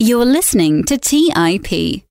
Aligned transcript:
You're 0.00 0.24
listening 0.24 0.84
to 0.84 0.96
TIP. 0.96 2.04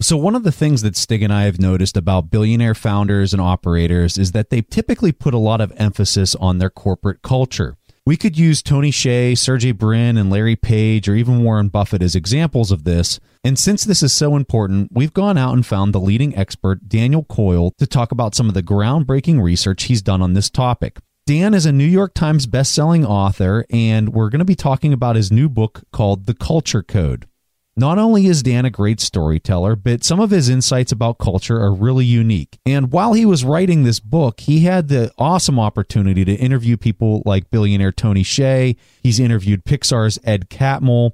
So, 0.00 0.16
one 0.16 0.36
of 0.36 0.44
the 0.44 0.52
things 0.52 0.82
that 0.82 0.94
Stig 0.94 1.24
and 1.24 1.32
I 1.32 1.42
have 1.42 1.58
noticed 1.58 1.96
about 1.96 2.30
billionaire 2.30 2.76
founders 2.76 3.32
and 3.32 3.42
operators 3.42 4.16
is 4.16 4.30
that 4.30 4.50
they 4.50 4.62
typically 4.62 5.10
put 5.10 5.34
a 5.34 5.38
lot 5.38 5.60
of 5.60 5.72
emphasis 5.76 6.36
on 6.36 6.58
their 6.58 6.70
corporate 6.70 7.20
culture. 7.22 7.76
We 8.06 8.16
could 8.16 8.38
use 8.38 8.62
Tony 8.62 8.92
Hsieh, 8.92 9.36
Sergey 9.36 9.72
Brin, 9.72 10.16
and 10.16 10.30
Larry 10.30 10.54
Page, 10.54 11.08
or 11.08 11.16
even 11.16 11.42
Warren 11.42 11.68
Buffett 11.68 12.00
as 12.00 12.14
examples 12.14 12.70
of 12.70 12.84
this. 12.84 13.18
And 13.42 13.58
since 13.58 13.82
this 13.82 14.04
is 14.04 14.12
so 14.12 14.36
important, 14.36 14.90
we've 14.92 15.12
gone 15.12 15.36
out 15.36 15.54
and 15.54 15.66
found 15.66 15.92
the 15.92 16.00
leading 16.00 16.36
expert, 16.36 16.88
Daniel 16.88 17.24
Coyle, 17.24 17.72
to 17.78 17.88
talk 17.88 18.12
about 18.12 18.36
some 18.36 18.46
of 18.46 18.54
the 18.54 18.62
groundbreaking 18.62 19.42
research 19.42 19.84
he's 19.84 20.00
done 20.00 20.22
on 20.22 20.34
this 20.34 20.48
topic. 20.48 21.00
Dan 21.26 21.54
is 21.54 21.66
a 21.66 21.72
New 21.72 21.86
York 21.86 22.14
Times 22.14 22.46
bestselling 22.46 23.04
author, 23.04 23.66
and 23.68 24.10
we're 24.10 24.30
going 24.30 24.38
to 24.38 24.44
be 24.44 24.54
talking 24.54 24.92
about 24.92 25.16
his 25.16 25.32
new 25.32 25.48
book 25.48 25.82
called 25.90 26.26
The 26.26 26.34
Culture 26.34 26.84
Code. 26.84 27.26
Not 27.74 27.98
only 27.98 28.26
is 28.26 28.42
Dan 28.42 28.66
a 28.66 28.70
great 28.70 29.00
storyteller, 29.00 29.76
but 29.76 30.04
some 30.04 30.20
of 30.20 30.30
his 30.30 30.50
insights 30.50 30.92
about 30.92 31.18
culture 31.18 31.58
are 31.58 31.72
really 31.72 32.04
unique. 32.04 32.58
And 32.66 32.92
while 32.92 33.14
he 33.14 33.24
was 33.24 33.44
writing 33.44 33.82
this 33.82 33.98
book, 33.98 34.40
he 34.40 34.60
had 34.60 34.88
the 34.88 35.10
awesome 35.16 35.58
opportunity 35.58 36.22
to 36.26 36.34
interview 36.34 36.76
people 36.76 37.22
like 37.24 37.50
billionaire 37.50 37.92
Tony 37.92 38.24
Hsieh. 38.24 38.76
He's 39.02 39.18
interviewed 39.18 39.64
Pixar's 39.64 40.18
Ed 40.22 40.50
Catmull 40.50 41.12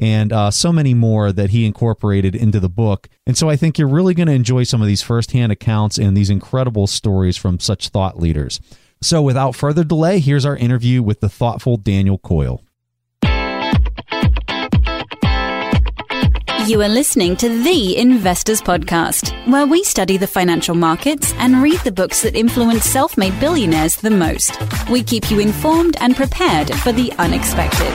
and 0.00 0.32
uh, 0.32 0.50
so 0.50 0.72
many 0.72 0.94
more 0.94 1.30
that 1.30 1.50
he 1.50 1.64
incorporated 1.64 2.34
into 2.34 2.58
the 2.58 2.68
book. 2.70 3.08
And 3.24 3.36
so 3.38 3.48
I 3.48 3.54
think 3.54 3.78
you're 3.78 3.86
really 3.86 4.14
going 4.14 4.28
to 4.28 4.32
enjoy 4.32 4.64
some 4.64 4.80
of 4.80 4.88
these 4.88 5.02
firsthand 5.02 5.52
accounts 5.52 5.96
and 5.96 6.16
these 6.16 6.30
incredible 6.30 6.88
stories 6.88 7.36
from 7.36 7.60
such 7.60 7.90
thought 7.90 8.18
leaders. 8.18 8.60
So 9.02 9.22
without 9.22 9.54
further 9.54 9.84
delay, 9.84 10.18
here's 10.18 10.44
our 10.44 10.56
interview 10.56 11.02
with 11.02 11.20
the 11.20 11.28
thoughtful 11.28 11.76
Daniel 11.76 12.18
Coyle. 12.18 12.64
You 16.70 16.80
are 16.82 16.88
listening 16.88 17.34
to 17.38 17.48
The 17.48 17.96
Investors 17.96 18.62
Podcast, 18.62 19.34
where 19.50 19.66
we 19.66 19.82
study 19.82 20.16
the 20.16 20.28
financial 20.28 20.76
markets 20.76 21.34
and 21.38 21.60
read 21.60 21.80
the 21.80 21.90
books 21.90 22.22
that 22.22 22.36
influence 22.36 22.84
self 22.84 23.18
made 23.18 23.40
billionaires 23.40 23.96
the 23.96 24.08
most. 24.08 24.56
We 24.88 25.02
keep 25.02 25.32
you 25.32 25.40
informed 25.40 25.96
and 25.98 26.14
prepared 26.14 26.72
for 26.72 26.92
the 26.92 27.12
unexpected. 27.18 27.92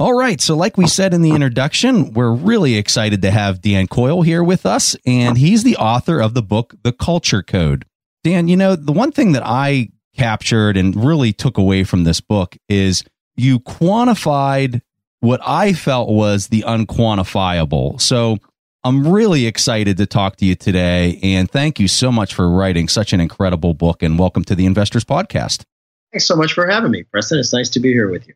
All 0.00 0.14
right. 0.14 0.40
So, 0.40 0.56
like 0.56 0.76
we 0.76 0.88
said 0.88 1.14
in 1.14 1.22
the 1.22 1.30
introduction, 1.30 2.14
we're 2.14 2.34
really 2.34 2.74
excited 2.74 3.22
to 3.22 3.30
have 3.30 3.60
Dan 3.60 3.86
Coyle 3.86 4.22
here 4.22 4.42
with 4.42 4.66
us, 4.66 4.96
and 5.06 5.38
he's 5.38 5.62
the 5.62 5.76
author 5.76 6.18
of 6.18 6.34
the 6.34 6.42
book, 6.42 6.74
The 6.82 6.90
Culture 6.92 7.44
Code. 7.44 7.84
Dan, 8.24 8.48
you 8.48 8.56
know, 8.56 8.74
the 8.74 8.90
one 8.90 9.12
thing 9.12 9.32
that 9.32 9.42
I 9.44 9.90
captured 10.14 10.76
and 10.76 10.94
really 10.96 11.32
took 11.32 11.58
away 11.58 11.84
from 11.84 12.04
this 12.04 12.20
book 12.20 12.56
is 12.68 13.04
you 13.36 13.58
quantified 13.60 14.80
what 15.20 15.40
I 15.44 15.72
felt 15.72 16.10
was 16.10 16.48
the 16.48 16.62
unquantifiable. 16.66 18.00
So 18.00 18.38
I'm 18.84 19.08
really 19.08 19.46
excited 19.46 19.96
to 19.96 20.06
talk 20.06 20.36
to 20.36 20.44
you 20.44 20.54
today. 20.54 21.18
And 21.22 21.50
thank 21.50 21.80
you 21.80 21.88
so 21.88 22.12
much 22.12 22.34
for 22.34 22.50
writing 22.50 22.88
such 22.88 23.12
an 23.14 23.20
incredible 23.20 23.72
book. 23.72 24.02
And 24.02 24.18
welcome 24.18 24.44
to 24.44 24.54
the 24.54 24.66
Investors 24.66 25.04
Podcast. 25.04 25.64
Thanks 26.12 26.26
so 26.26 26.36
much 26.36 26.52
for 26.52 26.68
having 26.68 26.90
me, 26.90 27.02
Preston. 27.04 27.38
It's 27.38 27.52
nice 27.52 27.70
to 27.70 27.80
be 27.80 27.92
here 27.92 28.10
with 28.10 28.28
you. 28.28 28.34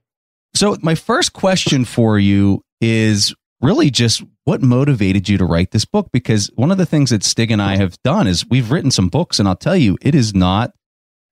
So, 0.54 0.76
my 0.82 0.94
first 0.94 1.34
question 1.34 1.84
for 1.84 2.18
you 2.18 2.64
is 2.80 3.34
really 3.60 3.90
just 3.90 4.22
what 4.44 4.62
motivated 4.62 5.28
you 5.28 5.36
to 5.38 5.44
write 5.44 5.72
this 5.72 5.84
book? 5.84 6.08
Because 6.10 6.50
one 6.54 6.70
of 6.70 6.78
the 6.78 6.86
things 6.86 7.10
that 7.10 7.22
Stig 7.22 7.50
and 7.50 7.60
I 7.60 7.76
have 7.76 8.02
done 8.02 8.26
is 8.26 8.46
we've 8.48 8.70
written 8.70 8.90
some 8.90 9.08
books, 9.08 9.38
and 9.38 9.46
I'll 9.46 9.54
tell 9.54 9.76
you, 9.76 9.98
it 10.00 10.14
is 10.14 10.34
not 10.34 10.72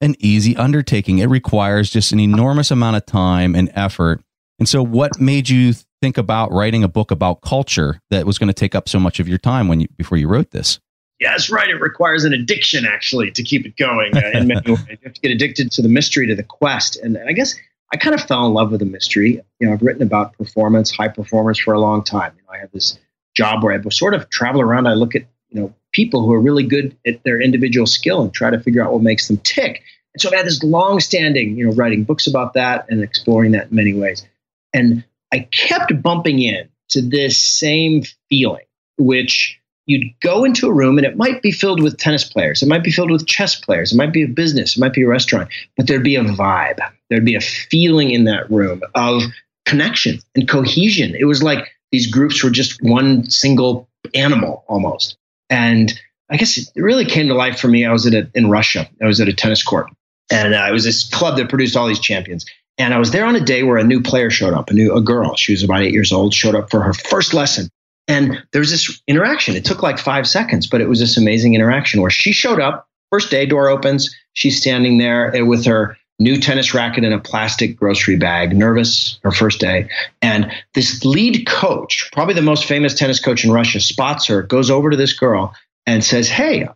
an 0.00 0.14
easy 0.18 0.56
undertaking. 0.56 1.18
It 1.18 1.26
requires 1.26 1.90
just 1.90 2.12
an 2.12 2.20
enormous 2.20 2.70
amount 2.70 2.96
of 2.96 3.06
time 3.06 3.54
and 3.54 3.70
effort. 3.74 4.22
And 4.58 4.68
so, 4.68 4.82
what 4.82 5.20
made 5.20 5.48
you 5.48 5.74
think 6.00 6.18
about 6.18 6.52
writing 6.52 6.84
a 6.84 6.88
book 6.88 7.10
about 7.10 7.40
culture 7.42 8.00
that 8.10 8.26
was 8.26 8.38
going 8.38 8.48
to 8.48 8.54
take 8.54 8.74
up 8.74 8.88
so 8.88 8.98
much 8.98 9.20
of 9.20 9.28
your 9.28 9.38
time 9.38 9.68
when 9.68 9.80
you 9.80 9.88
before 9.96 10.18
you 10.18 10.28
wrote 10.28 10.50
this? 10.50 10.80
Yeah, 11.18 11.30
that's 11.30 11.50
right. 11.50 11.68
It 11.68 11.80
requires 11.80 12.24
an 12.24 12.34
addiction 12.34 12.84
actually 12.84 13.30
to 13.30 13.42
keep 13.42 13.64
it 13.64 13.76
going. 13.76 14.14
Uh, 14.16 14.30
in 14.34 14.48
many 14.48 14.70
ways, 14.70 14.86
you 14.88 14.98
have 15.02 15.14
to 15.14 15.20
get 15.20 15.30
addicted 15.30 15.72
to 15.72 15.82
the 15.82 15.88
mystery, 15.88 16.26
to 16.26 16.34
the 16.34 16.42
quest, 16.42 16.96
and 16.96 17.18
I 17.26 17.32
guess 17.32 17.54
I 17.92 17.96
kind 17.96 18.14
of 18.14 18.22
fell 18.22 18.46
in 18.46 18.52
love 18.52 18.70
with 18.70 18.80
the 18.80 18.86
mystery. 18.86 19.40
You 19.60 19.66
know, 19.66 19.72
I've 19.72 19.82
written 19.82 20.02
about 20.02 20.36
performance, 20.36 20.90
high 20.90 21.08
performers 21.08 21.58
for 21.58 21.72
a 21.72 21.80
long 21.80 22.02
time. 22.02 22.32
You 22.36 22.42
know, 22.42 22.52
I 22.52 22.58
have 22.58 22.72
this 22.72 22.98
job 23.34 23.62
where 23.62 23.78
I 23.78 23.88
sort 23.90 24.14
of 24.14 24.28
travel 24.30 24.60
around. 24.60 24.86
I 24.86 24.94
look 24.94 25.14
at 25.14 25.22
you 25.50 25.60
know 25.60 25.74
people 25.96 26.20
who 26.20 26.32
are 26.34 26.40
really 26.40 26.62
good 26.62 26.94
at 27.06 27.24
their 27.24 27.40
individual 27.40 27.86
skill 27.86 28.20
and 28.20 28.34
try 28.34 28.50
to 28.50 28.60
figure 28.60 28.84
out 28.84 28.92
what 28.92 29.02
makes 29.02 29.28
them 29.28 29.38
tick. 29.38 29.82
And 30.12 30.20
so 30.20 30.28
I've 30.28 30.36
had 30.36 30.46
this 30.46 30.62
long-standing, 30.62 31.56
you 31.56 31.66
know, 31.66 31.72
writing 31.72 32.04
books 32.04 32.26
about 32.26 32.52
that 32.52 32.84
and 32.90 33.02
exploring 33.02 33.52
that 33.52 33.70
in 33.70 33.76
many 33.76 33.94
ways. 33.94 34.26
And 34.74 35.02
I 35.32 35.48
kept 35.50 36.02
bumping 36.02 36.38
in 36.40 36.68
to 36.90 37.00
this 37.00 37.40
same 37.40 38.02
feeling, 38.28 38.66
which 38.98 39.58
you'd 39.86 40.12
go 40.20 40.44
into 40.44 40.68
a 40.68 40.72
room 40.72 40.98
and 40.98 41.06
it 41.06 41.16
might 41.16 41.40
be 41.40 41.50
filled 41.50 41.82
with 41.82 41.96
tennis 41.96 42.24
players, 42.24 42.62
it 42.62 42.68
might 42.68 42.84
be 42.84 42.92
filled 42.92 43.10
with 43.10 43.26
chess 43.26 43.54
players, 43.54 43.92
it 43.92 43.96
might 43.96 44.12
be 44.12 44.22
a 44.22 44.28
business, 44.28 44.76
it 44.76 44.80
might 44.80 44.92
be 44.92 45.02
a 45.02 45.08
restaurant, 45.08 45.48
but 45.78 45.86
there'd 45.86 46.04
be 46.04 46.16
a 46.16 46.24
vibe, 46.24 46.78
there'd 47.08 47.24
be 47.24 47.36
a 47.36 47.40
feeling 47.40 48.10
in 48.10 48.24
that 48.24 48.50
room 48.50 48.82
of 48.94 49.22
connection 49.64 50.18
and 50.34 50.46
cohesion. 50.46 51.14
It 51.18 51.24
was 51.24 51.42
like 51.42 51.68
these 51.90 52.06
groups 52.06 52.44
were 52.44 52.50
just 52.50 52.82
one 52.82 53.30
single 53.30 53.88
animal 54.14 54.64
almost. 54.68 55.16
And 55.50 55.92
I 56.30 56.36
guess 56.36 56.58
it 56.58 56.68
really 56.76 57.04
came 57.04 57.28
to 57.28 57.34
life 57.34 57.58
for 57.58 57.68
me. 57.68 57.84
I 57.84 57.92
was 57.92 58.06
at 58.06 58.14
a, 58.14 58.30
in 58.34 58.50
Russia. 58.50 58.88
I 59.02 59.06
was 59.06 59.20
at 59.20 59.28
a 59.28 59.32
tennis 59.32 59.62
court, 59.62 59.90
and 60.30 60.54
uh, 60.54 60.66
it 60.68 60.72
was 60.72 60.84
this 60.84 61.08
club 61.08 61.36
that 61.36 61.48
produced 61.48 61.76
all 61.76 61.86
these 61.86 62.00
champions. 62.00 62.44
And 62.78 62.92
I 62.92 62.98
was 62.98 63.10
there 63.10 63.24
on 63.24 63.36
a 63.36 63.40
day 63.40 63.62
where 63.62 63.78
a 63.78 63.84
new 63.84 64.02
player 64.02 64.28
showed 64.28 64.52
up, 64.52 64.70
a 64.70 64.74
new 64.74 64.94
a 64.94 65.00
girl. 65.00 65.34
She 65.36 65.52
was 65.52 65.62
about 65.62 65.82
eight 65.82 65.92
years 65.92 66.12
old, 66.12 66.34
showed 66.34 66.54
up 66.54 66.70
for 66.70 66.82
her 66.82 66.92
first 66.92 67.32
lesson. 67.32 67.70
And 68.08 68.42
there 68.52 68.60
was 68.60 68.70
this 68.70 69.00
interaction. 69.06 69.56
It 69.56 69.64
took 69.64 69.82
like 69.82 69.98
five 69.98 70.28
seconds, 70.28 70.66
but 70.66 70.80
it 70.80 70.88
was 70.88 71.00
this 71.00 71.16
amazing 71.16 71.54
interaction 71.54 72.00
where 72.00 72.10
she 72.10 72.32
showed 72.32 72.60
up. 72.60 72.86
First 73.10 73.30
day, 73.30 73.46
door 73.46 73.68
opens. 73.68 74.14
She's 74.34 74.60
standing 74.60 74.98
there 74.98 75.34
uh, 75.34 75.44
with 75.44 75.64
her 75.64 75.96
new 76.18 76.38
tennis 76.40 76.74
racket 76.74 77.04
in 77.04 77.12
a 77.12 77.20
plastic 77.20 77.76
grocery 77.76 78.16
bag, 78.16 78.56
nervous 78.56 79.18
her 79.22 79.30
first 79.30 79.60
day. 79.60 79.88
And 80.22 80.50
this 80.74 81.04
lead 81.04 81.46
coach, 81.46 82.08
probably 82.12 82.34
the 82.34 82.42
most 82.42 82.64
famous 82.64 82.94
tennis 82.94 83.20
coach 83.20 83.44
in 83.44 83.52
Russia, 83.52 83.80
spots 83.80 84.26
her, 84.26 84.42
goes 84.42 84.70
over 84.70 84.90
to 84.90 84.96
this 84.96 85.12
girl 85.12 85.54
and 85.86 86.02
says, 86.02 86.28
Hey, 86.28 86.68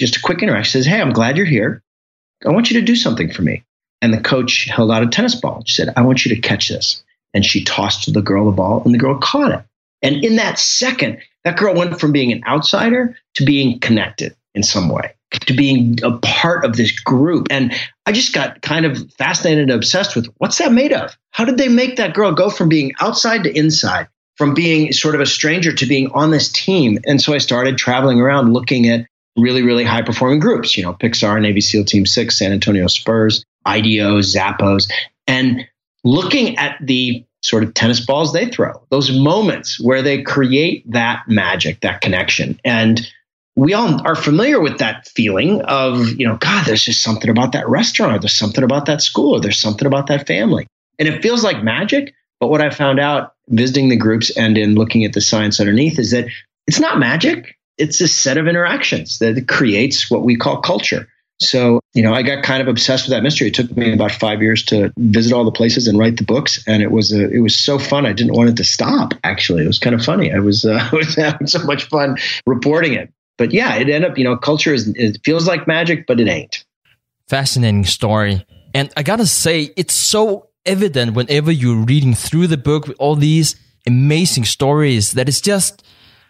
just 0.00 0.16
a 0.16 0.20
quick 0.20 0.42
interaction, 0.42 0.80
says, 0.80 0.86
Hey, 0.86 1.00
I'm 1.00 1.12
glad 1.12 1.36
you're 1.36 1.46
here. 1.46 1.82
I 2.44 2.50
want 2.50 2.70
you 2.70 2.80
to 2.80 2.86
do 2.86 2.96
something 2.96 3.32
for 3.32 3.42
me. 3.42 3.64
And 4.00 4.12
the 4.12 4.20
coach 4.20 4.66
held 4.66 4.92
out 4.92 5.02
a 5.02 5.08
tennis 5.08 5.34
ball. 5.34 5.62
She 5.66 5.74
said, 5.74 5.92
I 5.96 6.02
want 6.02 6.24
you 6.24 6.34
to 6.34 6.40
catch 6.40 6.68
this. 6.68 7.02
And 7.34 7.44
she 7.44 7.64
tossed 7.64 8.12
the 8.12 8.22
girl 8.22 8.46
the 8.46 8.52
ball, 8.52 8.82
and 8.84 8.94
the 8.94 8.98
girl 8.98 9.18
caught 9.18 9.52
it. 9.52 9.64
And 10.02 10.24
in 10.24 10.36
that 10.36 10.58
second, 10.58 11.18
that 11.44 11.58
girl 11.58 11.74
went 11.74 12.00
from 12.00 12.12
being 12.12 12.30
an 12.30 12.42
outsider 12.46 13.16
to 13.34 13.44
being 13.44 13.80
connected 13.80 14.36
in 14.54 14.62
some 14.62 14.88
way 14.88 15.14
to 15.30 15.54
being 15.54 15.98
a 16.02 16.18
part 16.18 16.64
of 16.64 16.76
this 16.76 16.98
group. 17.00 17.48
And 17.50 17.74
I 18.06 18.12
just 18.12 18.32
got 18.32 18.62
kind 18.62 18.86
of 18.86 19.10
fascinated 19.12 19.64
and 19.64 19.72
obsessed 19.72 20.16
with 20.16 20.26
what's 20.38 20.58
that 20.58 20.72
made 20.72 20.92
of? 20.92 21.16
How 21.30 21.44
did 21.44 21.58
they 21.58 21.68
make 21.68 21.96
that 21.96 22.14
girl 22.14 22.32
go 22.32 22.50
from 22.50 22.68
being 22.68 22.92
outside 23.00 23.44
to 23.44 23.56
inside, 23.56 24.08
from 24.36 24.54
being 24.54 24.92
sort 24.92 25.14
of 25.14 25.20
a 25.20 25.26
stranger 25.26 25.72
to 25.72 25.86
being 25.86 26.10
on 26.12 26.30
this 26.30 26.50
team? 26.50 26.98
And 27.06 27.20
so 27.20 27.34
I 27.34 27.38
started 27.38 27.76
traveling 27.76 28.20
around 28.20 28.52
looking 28.52 28.88
at 28.88 29.06
really, 29.36 29.62
really 29.62 29.84
high 29.84 30.02
performing 30.02 30.40
groups, 30.40 30.76
you 30.76 30.82
know, 30.82 30.94
Pixar, 30.94 31.40
Navy 31.40 31.60
SEAL 31.60 31.84
Team 31.84 32.06
Six, 32.06 32.38
San 32.38 32.52
Antonio 32.52 32.86
Spurs, 32.86 33.44
IDEO, 33.66 34.18
Zappos, 34.18 34.90
and 35.26 35.66
looking 36.04 36.56
at 36.56 36.78
the 36.80 37.24
sort 37.42 37.62
of 37.62 37.74
tennis 37.74 38.04
balls 38.04 38.32
they 38.32 38.46
throw, 38.46 38.82
those 38.90 39.16
moments 39.16 39.78
where 39.78 40.02
they 40.02 40.22
create 40.22 40.90
that 40.90 41.22
magic, 41.28 41.80
that 41.80 42.00
connection. 42.00 42.58
And 42.64 43.06
we 43.58 43.74
all 43.74 44.00
are 44.06 44.14
familiar 44.14 44.60
with 44.60 44.78
that 44.78 45.08
feeling 45.08 45.62
of, 45.62 46.10
you 46.10 46.24
know, 46.24 46.36
God, 46.36 46.64
there's 46.64 46.84
just 46.84 47.02
something 47.02 47.28
about 47.28 47.52
that 47.52 47.68
restaurant, 47.68 48.14
or 48.14 48.18
there's 48.20 48.36
something 48.36 48.62
about 48.62 48.86
that 48.86 49.02
school, 49.02 49.34
or 49.34 49.40
there's 49.40 49.60
something 49.60 49.86
about 49.86 50.06
that 50.06 50.28
family. 50.28 50.68
And 51.00 51.08
it 51.08 51.22
feels 51.22 51.42
like 51.42 51.64
magic. 51.64 52.14
But 52.38 52.50
what 52.50 52.62
I 52.62 52.70
found 52.70 53.00
out 53.00 53.32
visiting 53.48 53.88
the 53.88 53.96
groups 53.96 54.30
and 54.30 54.56
in 54.56 54.76
looking 54.76 55.04
at 55.04 55.12
the 55.12 55.20
science 55.20 55.58
underneath 55.58 55.98
is 55.98 56.12
that 56.12 56.26
it's 56.68 56.78
not 56.78 57.00
magic. 57.00 57.56
It's 57.78 58.00
a 58.00 58.06
set 58.06 58.38
of 58.38 58.46
interactions 58.46 59.18
that 59.18 59.48
creates 59.48 60.08
what 60.08 60.22
we 60.22 60.36
call 60.36 60.60
culture. 60.60 61.08
So, 61.40 61.80
you 61.94 62.04
know, 62.04 62.14
I 62.14 62.22
got 62.22 62.44
kind 62.44 62.62
of 62.62 62.68
obsessed 62.68 63.06
with 63.06 63.10
that 63.10 63.24
mystery. 63.24 63.48
It 63.48 63.54
took 63.54 63.76
me 63.76 63.92
about 63.92 64.12
five 64.12 64.40
years 64.40 64.64
to 64.66 64.92
visit 64.98 65.32
all 65.32 65.44
the 65.44 65.50
places 65.50 65.88
and 65.88 65.98
write 65.98 66.16
the 66.16 66.24
books, 66.24 66.62
and 66.68 66.80
it 66.80 66.92
was 66.92 67.12
a, 67.12 67.28
it 67.28 67.40
was 67.40 67.56
so 67.56 67.80
fun. 67.80 68.06
I 68.06 68.12
didn't 68.12 68.34
want 68.34 68.50
it 68.50 68.56
to 68.58 68.64
stop. 68.64 69.14
Actually, 69.24 69.64
it 69.64 69.68
was 69.68 69.80
kind 69.80 69.94
of 69.94 70.04
funny. 70.04 70.32
I 70.32 70.38
was 70.38 70.64
uh, 70.64 70.78
I 70.92 70.94
was 70.94 71.16
having 71.16 71.48
so 71.48 71.64
much 71.64 71.88
fun 71.88 72.18
reporting 72.46 72.94
it 72.94 73.12
but 73.38 73.52
yeah, 73.52 73.76
it 73.76 73.88
ended 73.88 74.10
up, 74.10 74.18
you 74.18 74.24
know, 74.24 74.36
culture 74.36 74.74
is, 74.74 74.88
it 74.96 75.20
feels 75.24 75.46
like 75.48 75.66
magic, 75.66 76.06
but 76.06 76.20
it 76.20 76.28
ain't. 76.28 76.64
Fascinating 77.28 77.84
story. 77.86 78.44
And 78.74 78.92
I 78.96 79.02
gotta 79.02 79.26
say, 79.26 79.70
it's 79.76 79.94
so 79.94 80.48
evident 80.66 81.14
whenever 81.14 81.50
you're 81.50 81.84
reading 81.84 82.14
through 82.14 82.48
the 82.48 82.58
book 82.58 82.86
with 82.86 82.96
all 82.98 83.16
these 83.16 83.56
amazing 83.86 84.44
stories 84.44 85.12
that 85.12 85.28
it's 85.28 85.40
just 85.40 85.82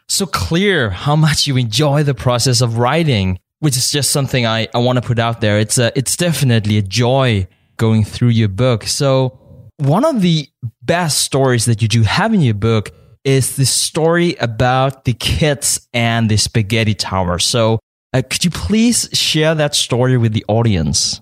so 0.07 0.27
clear 0.27 0.91
how 0.91 1.17
much 1.17 1.49
you 1.49 1.57
enjoy 1.57 2.05
the 2.05 2.15
process 2.15 2.61
of 2.61 2.79
writing. 2.79 3.41
which 3.61 3.77
is 3.77 3.91
just 3.91 4.11
something 4.11 4.47
I, 4.47 4.69
I 4.75 4.79
want 4.79 4.97
to 4.99 5.07
put 5.07 5.19
out 5.19 5.41
there. 5.41 5.59
It's 5.59 5.79
a, 5.79 5.97
it's 5.97 6.17
definitely 6.17 6.79
a 6.79 6.83
joy 6.83 7.49
going 7.77 8.05
through 8.05 8.29
your 8.29 8.49
book. 8.49 8.85
So 8.85 9.39
one 9.79 10.05
of 10.05 10.21
the 10.23 10.49
best 10.83 11.19
stories 11.19 11.65
that 11.67 11.83
you 11.83 11.89
do 11.89 12.03
have 12.03 12.35
in 12.35 12.41
your 12.41 12.55
book 12.55 12.93
is 13.29 13.57
the 13.57 13.67
story 13.67 14.37
about 14.37 15.05
the 15.05 15.13
kids 15.13 15.87
and 15.93 16.31
the 16.31 16.37
spaghetti 16.39 16.95
tower. 16.95 17.39
So 17.39 17.79
uh, 18.15 18.23
could 18.23 18.43
you 18.43 18.51
please 18.51 19.07
share 19.13 19.55
that 19.55 19.75
story 19.75 20.17
with 20.17 20.33
the 20.33 20.47
audience? 20.49 21.21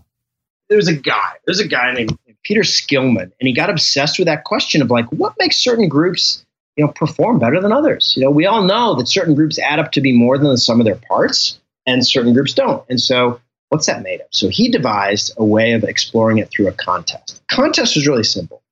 There's 0.69 0.87
a 0.87 0.95
guy, 0.95 1.33
there's 1.47 1.59
a 1.59 1.67
guy 1.67 1.93
named 1.95 2.17
Peter 2.45 2.61
Skillman, 2.61 3.33
and 3.41 3.49
he 3.49 3.53
got 3.53 3.71
obsessed 3.71 4.21
with 4.21 4.27
that 4.27 4.45
question 4.45 4.83
of 4.83 4.89
like, 4.89 5.07
what 5.07 5.35
makes 5.41 5.57
certain 5.57 5.89
groups 5.89 6.45
you 6.77 6.85
know 6.85 6.93
perform 6.93 7.41
better 7.41 7.61
than 7.61 7.73
others? 7.73 8.15
You 8.17 8.23
know 8.23 8.31
we 8.31 8.47
all 8.47 8.63
know 8.63 8.95
that 8.95 9.09
certain 9.09 9.35
groups 9.35 9.59
add 9.59 9.81
up 9.81 9.91
to 9.93 10.01
be 10.01 10.13
more 10.13 10.39
than 10.39 10.47
the 10.47 10.59
sum 10.59 10.81
of 10.81 10.87
their 10.87 11.01
parts 11.09 11.59
and 11.87 12.07
certain 12.07 12.33
groups 12.33 12.55
don't. 12.55 12.85
And 12.89 13.01
so 13.01 13.41
what's 13.71 13.87
that 13.87 14.05
made 14.05 14.21
of? 14.21 14.29
So 14.31 14.49
he 14.49 14.71
devised 14.71 15.35
a 15.39 15.45
way 15.45 15.73
of 15.73 15.83
exploring 15.83 16.39
it 16.39 16.51
through 16.51 16.69
a 16.69 16.73
contest. 16.73 17.43
Contest 17.51 17.97
was 17.97 18.07
really 18.07 18.23
simple. 18.23 18.63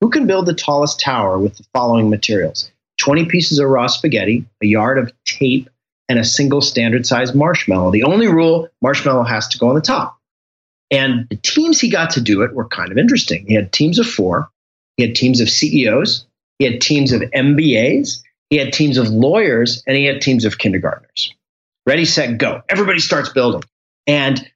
Who 0.00 0.10
can 0.10 0.28
build 0.28 0.46
the 0.46 0.54
tallest 0.54 1.00
tower 1.00 1.40
with 1.40 1.56
the 1.56 1.64
following 1.72 2.08
materials 2.08 2.70
20 3.04 3.26
pieces 3.26 3.58
of 3.58 3.68
raw 3.68 3.86
spaghetti 3.86 4.46
a 4.62 4.66
yard 4.66 4.98
of 4.98 5.12
tape 5.24 5.68
and 6.08 6.18
a 6.18 6.24
single 6.24 6.60
standard 6.60 7.06
sized 7.06 7.34
marshmallow 7.34 7.90
the 7.90 8.04
only 8.04 8.28
rule 8.28 8.68
marshmallow 8.82 9.24
has 9.24 9.48
to 9.48 9.58
go 9.58 9.68
on 9.68 9.74
the 9.74 9.80
top 9.80 10.18
and 10.90 11.26
the 11.28 11.36
teams 11.36 11.80
he 11.80 11.88
got 11.88 12.10
to 12.10 12.20
do 12.20 12.42
it 12.42 12.54
were 12.54 12.68
kind 12.68 12.92
of 12.92 12.98
interesting 12.98 13.44
he 13.46 13.54
had 13.54 13.72
teams 13.72 13.98
of 13.98 14.06
four 14.06 14.50
he 14.96 15.06
had 15.06 15.14
teams 15.14 15.40
of 15.40 15.48
ceos 15.48 16.26
he 16.58 16.64
had 16.70 16.80
teams 16.80 17.12
of 17.12 17.22
MBAs, 17.22 18.22
he 18.50 18.56
had 18.56 18.72
teams 18.72 18.98
of 18.98 19.08
lawyers, 19.08 19.82
and 19.86 19.96
he 19.96 20.04
had 20.04 20.20
teams 20.20 20.44
of 20.44 20.58
kindergartners. 20.58 21.34
Ready, 21.86 22.04
set, 22.04 22.38
go. 22.38 22.62
Everybody 22.68 23.00
starts 23.00 23.28
building. 23.30 23.64
And 24.06 24.48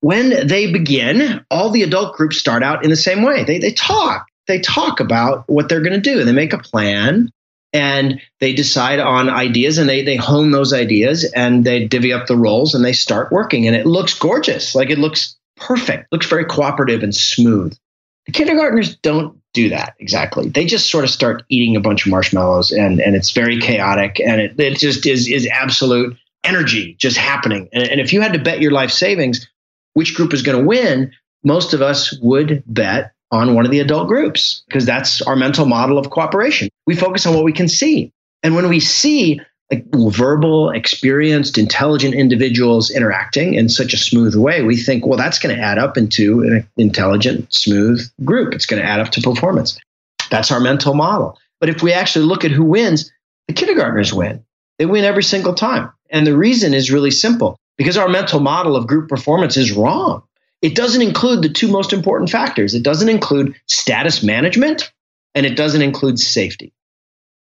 when 0.00 0.46
they 0.46 0.70
begin, 0.72 1.44
all 1.50 1.70
the 1.70 1.82
adult 1.82 2.16
groups 2.16 2.38
start 2.38 2.62
out 2.62 2.84
in 2.84 2.90
the 2.90 2.96
same 2.96 3.22
way. 3.22 3.44
They, 3.44 3.58
they 3.58 3.72
talk. 3.72 4.26
They 4.46 4.60
talk 4.60 5.00
about 5.00 5.48
what 5.48 5.68
they're 5.68 5.80
going 5.80 6.00
to 6.00 6.00
do. 6.00 6.20
And 6.20 6.28
they 6.28 6.32
make 6.32 6.52
a 6.52 6.58
plan 6.58 7.30
and 7.76 8.22
they 8.40 8.54
decide 8.54 9.00
on 9.00 9.28
ideas 9.28 9.76
and 9.76 9.86
they, 9.86 10.02
they 10.02 10.16
hone 10.16 10.50
those 10.50 10.72
ideas 10.72 11.30
and 11.34 11.62
they 11.62 11.86
divvy 11.86 12.10
up 12.10 12.26
the 12.26 12.36
roles 12.36 12.74
and 12.74 12.82
they 12.82 12.94
start 12.94 13.30
working. 13.30 13.66
And 13.66 13.76
it 13.76 13.84
looks 13.84 14.18
gorgeous. 14.18 14.74
Like 14.74 14.88
it 14.88 14.98
looks 14.98 15.36
perfect, 15.56 16.10
looks 16.10 16.26
very 16.26 16.46
cooperative 16.46 17.02
and 17.02 17.14
smooth. 17.14 17.76
The 18.24 18.32
kindergartners 18.32 18.96
don't 18.96 19.38
do 19.52 19.68
that 19.68 19.94
exactly. 19.98 20.48
They 20.48 20.64
just 20.64 20.90
sort 20.90 21.04
of 21.04 21.10
start 21.10 21.44
eating 21.50 21.76
a 21.76 21.80
bunch 21.80 22.06
of 22.06 22.10
marshmallows 22.10 22.72
and, 22.72 22.98
and 22.98 23.14
it's 23.14 23.32
very 23.32 23.60
chaotic 23.60 24.20
and 24.20 24.40
it, 24.40 24.58
it 24.58 24.78
just 24.78 25.04
is, 25.04 25.28
is 25.28 25.46
absolute 25.46 26.16
energy 26.44 26.96
just 26.98 27.18
happening. 27.18 27.68
And, 27.74 27.86
and 27.86 28.00
if 28.00 28.14
you 28.14 28.22
had 28.22 28.32
to 28.32 28.38
bet 28.38 28.62
your 28.62 28.72
life 28.72 28.90
savings, 28.90 29.46
which 29.92 30.14
group 30.14 30.32
is 30.32 30.40
going 30.40 30.58
to 30.58 30.66
win, 30.66 31.12
most 31.44 31.74
of 31.74 31.82
us 31.82 32.18
would 32.22 32.62
bet 32.66 33.12
on 33.30 33.54
one 33.54 33.64
of 33.64 33.70
the 33.70 33.80
adult 33.80 34.08
groups 34.08 34.62
because 34.68 34.86
that's 34.86 35.22
our 35.22 35.36
mental 35.36 35.66
model 35.66 35.98
of 35.98 36.10
cooperation. 36.10 36.68
We 36.86 36.94
focus 36.94 37.26
on 37.26 37.34
what 37.34 37.44
we 37.44 37.52
can 37.52 37.68
see. 37.68 38.12
And 38.42 38.54
when 38.54 38.68
we 38.68 38.80
see 38.80 39.40
like 39.70 39.84
verbal, 39.92 40.70
experienced, 40.70 41.58
intelligent 41.58 42.14
individuals 42.14 42.90
interacting 42.90 43.54
in 43.54 43.68
such 43.68 43.92
a 43.92 43.96
smooth 43.96 44.36
way, 44.36 44.62
we 44.62 44.76
think, 44.76 45.04
well, 45.04 45.18
that's 45.18 45.40
going 45.40 45.54
to 45.54 45.60
add 45.60 45.78
up 45.78 45.96
into 45.96 46.42
an 46.42 46.68
intelligent, 46.76 47.52
smooth 47.52 48.08
group. 48.24 48.54
It's 48.54 48.66
going 48.66 48.80
to 48.80 48.88
add 48.88 49.00
up 49.00 49.10
to 49.10 49.20
performance. 49.20 49.76
That's 50.30 50.52
our 50.52 50.60
mental 50.60 50.94
model. 50.94 51.38
But 51.58 51.68
if 51.68 51.82
we 51.82 51.92
actually 51.92 52.26
look 52.26 52.44
at 52.44 52.52
who 52.52 52.64
wins, 52.64 53.10
the 53.48 53.54
kindergartners 53.54 54.12
win. 54.12 54.44
They 54.78 54.86
win 54.86 55.04
every 55.04 55.22
single 55.22 55.54
time. 55.54 55.90
And 56.10 56.26
the 56.26 56.36
reason 56.36 56.74
is 56.74 56.92
really 56.92 57.10
simple 57.10 57.56
because 57.76 57.96
our 57.96 58.08
mental 58.08 58.40
model 58.40 58.76
of 58.76 58.86
group 58.86 59.08
performance 59.08 59.56
is 59.56 59.72
wrong. 59.72 60.22
It 60.66 60.74
doesn't 60.74 61.02
include 61.02 61.42
the 61.42 61.48
two 61.48 61.68
most 61.68 61.92
important 61.92 62.30
factors. 62.30 62.74
It 62.74 62.82
doesn't 62.82 63.08
include 63.08 63.54
status 63.66 64.22
management 64.22 64.92
and 65.34 65.46
it 65.46 65.56
doesn't 65.56 65.82
include 65.82 66.18
safety 66.18 66.72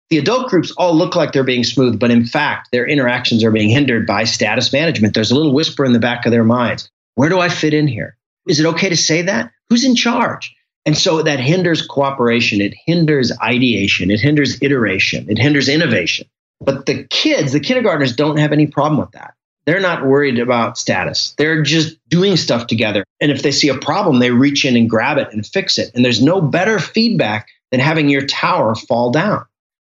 the 0.09 0.17
adult 0.17 0.49
groups 0.49 0.71
all 0.71 0.95
look 0.95 1.15
like 1.15 1.31
they're 1.31 1.43
being 1.43 1.63
smooth, 1.63 1.99
but 1.99 2.11
in 2.11 2.25
fact, 2.25 2.69
their 2.71 2.87
interactions 2.87 3.43
are 3.43 3.51
being 3.51 3.69
hindered 3.69 4.05
by 4.05 4.23
status 4.23 4.71
management. 4.71 5.13
There's 5.13 5.31
a 5.31 5.35
little 5.35 5.53
whisper 5.53 5.83
in 5.83 5.93
the 5.93 5.99
back 5.99 6.25
of 6.25 6.31
their 6.31 6.43
minds 6.43 6.89
Where 7.15 7.29
do 7.29 7.39
I 7.39 7.49
fit 7.49 7.73
in 7.73 7.87
here? 7.87 8.17
Is 8.47 8.59
it 8.59 8.65
okay 8.67 8.89
to 8.89 8.97
say 8.97 9.23
that? 9.23 9.51
Who's 9.69 9.83
in 9.83 9.95
charge? 9.95 10.55
And 10.85 10.95
so 10.95 11.23
that 11.23 11.39
hinders 11.39 11.85
cooperation, 11.85 12.61
it 12.61 12.75
hinders 12.85 13.31
ideation, 13.41 14.11
it 14.11 14.21
hinders 14.21 14.61
iteration, 14.61 15.25
it 15.29 15.39
hinders 15.39 15.67
innovation. 15.67 16.27
But 16.61 16.85
the 16.85 17.05
kids, 17.05 17.53
the 17.53 17.59
kindergartners, 17.59 18.15
don't 18.15 18.37
have 18.37 18.51
any 18.51 18.67
problem 18.67 18.99
with 18.99 19.11
that. 19.11 19.33
They're 19.65 19.79
not 19.79 20.05
worried 20.05 20.37
about 20.39 20.77
status. 20.77 21.33
They're 21.37 21.63
just 21.63 21.97
doing 22.07 22.37
stuff 22.37 22.67
together. 22.67 23.03
And 23.19 23.31
if 23.31 23.41
they 23.41 23.51
see 23.51 23.69
a 23.69 23.77
problem, 23.77 24.19
they 24.19 24.31
reach 24.31 24.63
in 24.63 24.75
and 24.75 24.89
grab 24.89 25.17
it 25.17 25.29
and 25.31 25.45
fix 25.45 25.77
it. 25.77 25.91
And 25.95 26.05
there's 26.05 26.21
no 26.21 26.39
better 26.39 26.79
feedback 26.79 27.49
than 27.71 27.79
having 27.79 28.09
your 28.09 28.25
tower 28.25 28.75
fall 28.75 29.11
down. 29.11 29.45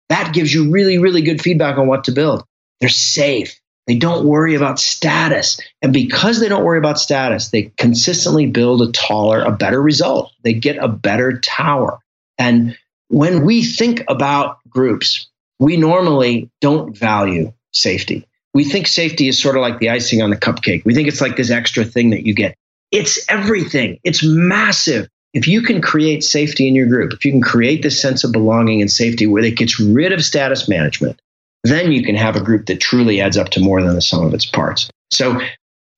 That 0.09 0.33
gives 0.33 0.53
you 0.53 0.71
really, 0.71 0.97
really 0.97 1.21
good 1.21 1.41
feedback 1.41 1.77
on 1.77 1.87
what 1.87 2.05
to 2.05 2.11
build. 2.11 2.43
They're 2.79 2.89
safe. 2.89 3.59
They 3.85 3.95
don't 3.95 4.25
worry 4.25 4.55
about 4.55 4.79
status. 4.79 5.61
And 5.81 5.93
because 5.93 6.39
they 6.39 6.49
don't 6.49 6.65
worry 6.65 6.77
about 6.77 6.99
status, 6.99 7.49
they 7.49 7.71
consistently 7.77 8.45
build 8.45 8.81
a 8.81 8.91
taller, 8.91 9.41
a 9.41 9.51
better 9.51 9.81
result. 9.81 10.31
They 10.43 10.53
get 10.53 10.77
a 10.77 10.87
better 10.87 11.39
tower. 11.39 11.99
And 12.37 12.77
when 13.09 13.45
we 13.45 13.63
think 13.63 14.03
about 14.09 14.57
groups, 14.69 15.29
we 15.59 15.77
normally 15.77 16.49
don't 16.61 16.97
value 16.97 17.53
safety. 17.71 18.27
We 18.57 18.63
think 18.63 18.87
safety 18.87 19.27
is 19.27 19.39
sort 19.39 19.55
of 19.55 19.61
like 19.61 19.77
the 19.77 19.91
icing 19.91 20.23
on 20.23 20.31
the 20.31 20.35
cupcake. 20.35 20.83
We 20.83 20.95
think 20.95 21.07
it's 21.07 21.21
like 21.21 21.35
this 21.35 21.51
extra 21.51 21.85
thing 21.85 22.09
that 22.09 22.25
you 22.25 22.33
get. 22.33 22.55
It's 22.91 23.23
everything, 23.29 23.99
it's 24.03 24.23
massive 24.23 25.07
if 25.35 25.47
you 25.47 25.61
can 25.61 25.79
create 25.79 26.23
safety 26.23 26.67
in 26.67 26.73
your 26.73 26.87
group, 26.87 27.13
if 27.13 27.23
you 27.23 27.31
can 27.31 27.43
create 27.43 27.83
this 27.83 28.01
sense 28.01 28.23
of 28.23 28.31
belonging 28.31 28.81
and 28.81 28.89
safety 28.89 29.27
where 29.27 29.43
it 29.43 29.57
gets 29.57 29.79
rid 29.79 30.11
of 30.11 30.23
status 30.23 30.67
management, 30.67 31.21
then 31.63 31.91
you 31.91 32.03
can 32.03 32.15
have 32.15 32.35
a 32.35 32.41
group 32.41 32.65
that 32.65 32.79
truly 32.79 33.21
adds 33.21 33.37
up 33.37 33.49
to 33.49 33.59
more 33.59 33.83
than 33.83 33.93
the 33.93 34.01
sum 34.01 34.25
of 34.25 34.33
its 34.33 34.47
parts. 34.47 34.89
So 35.11 35.39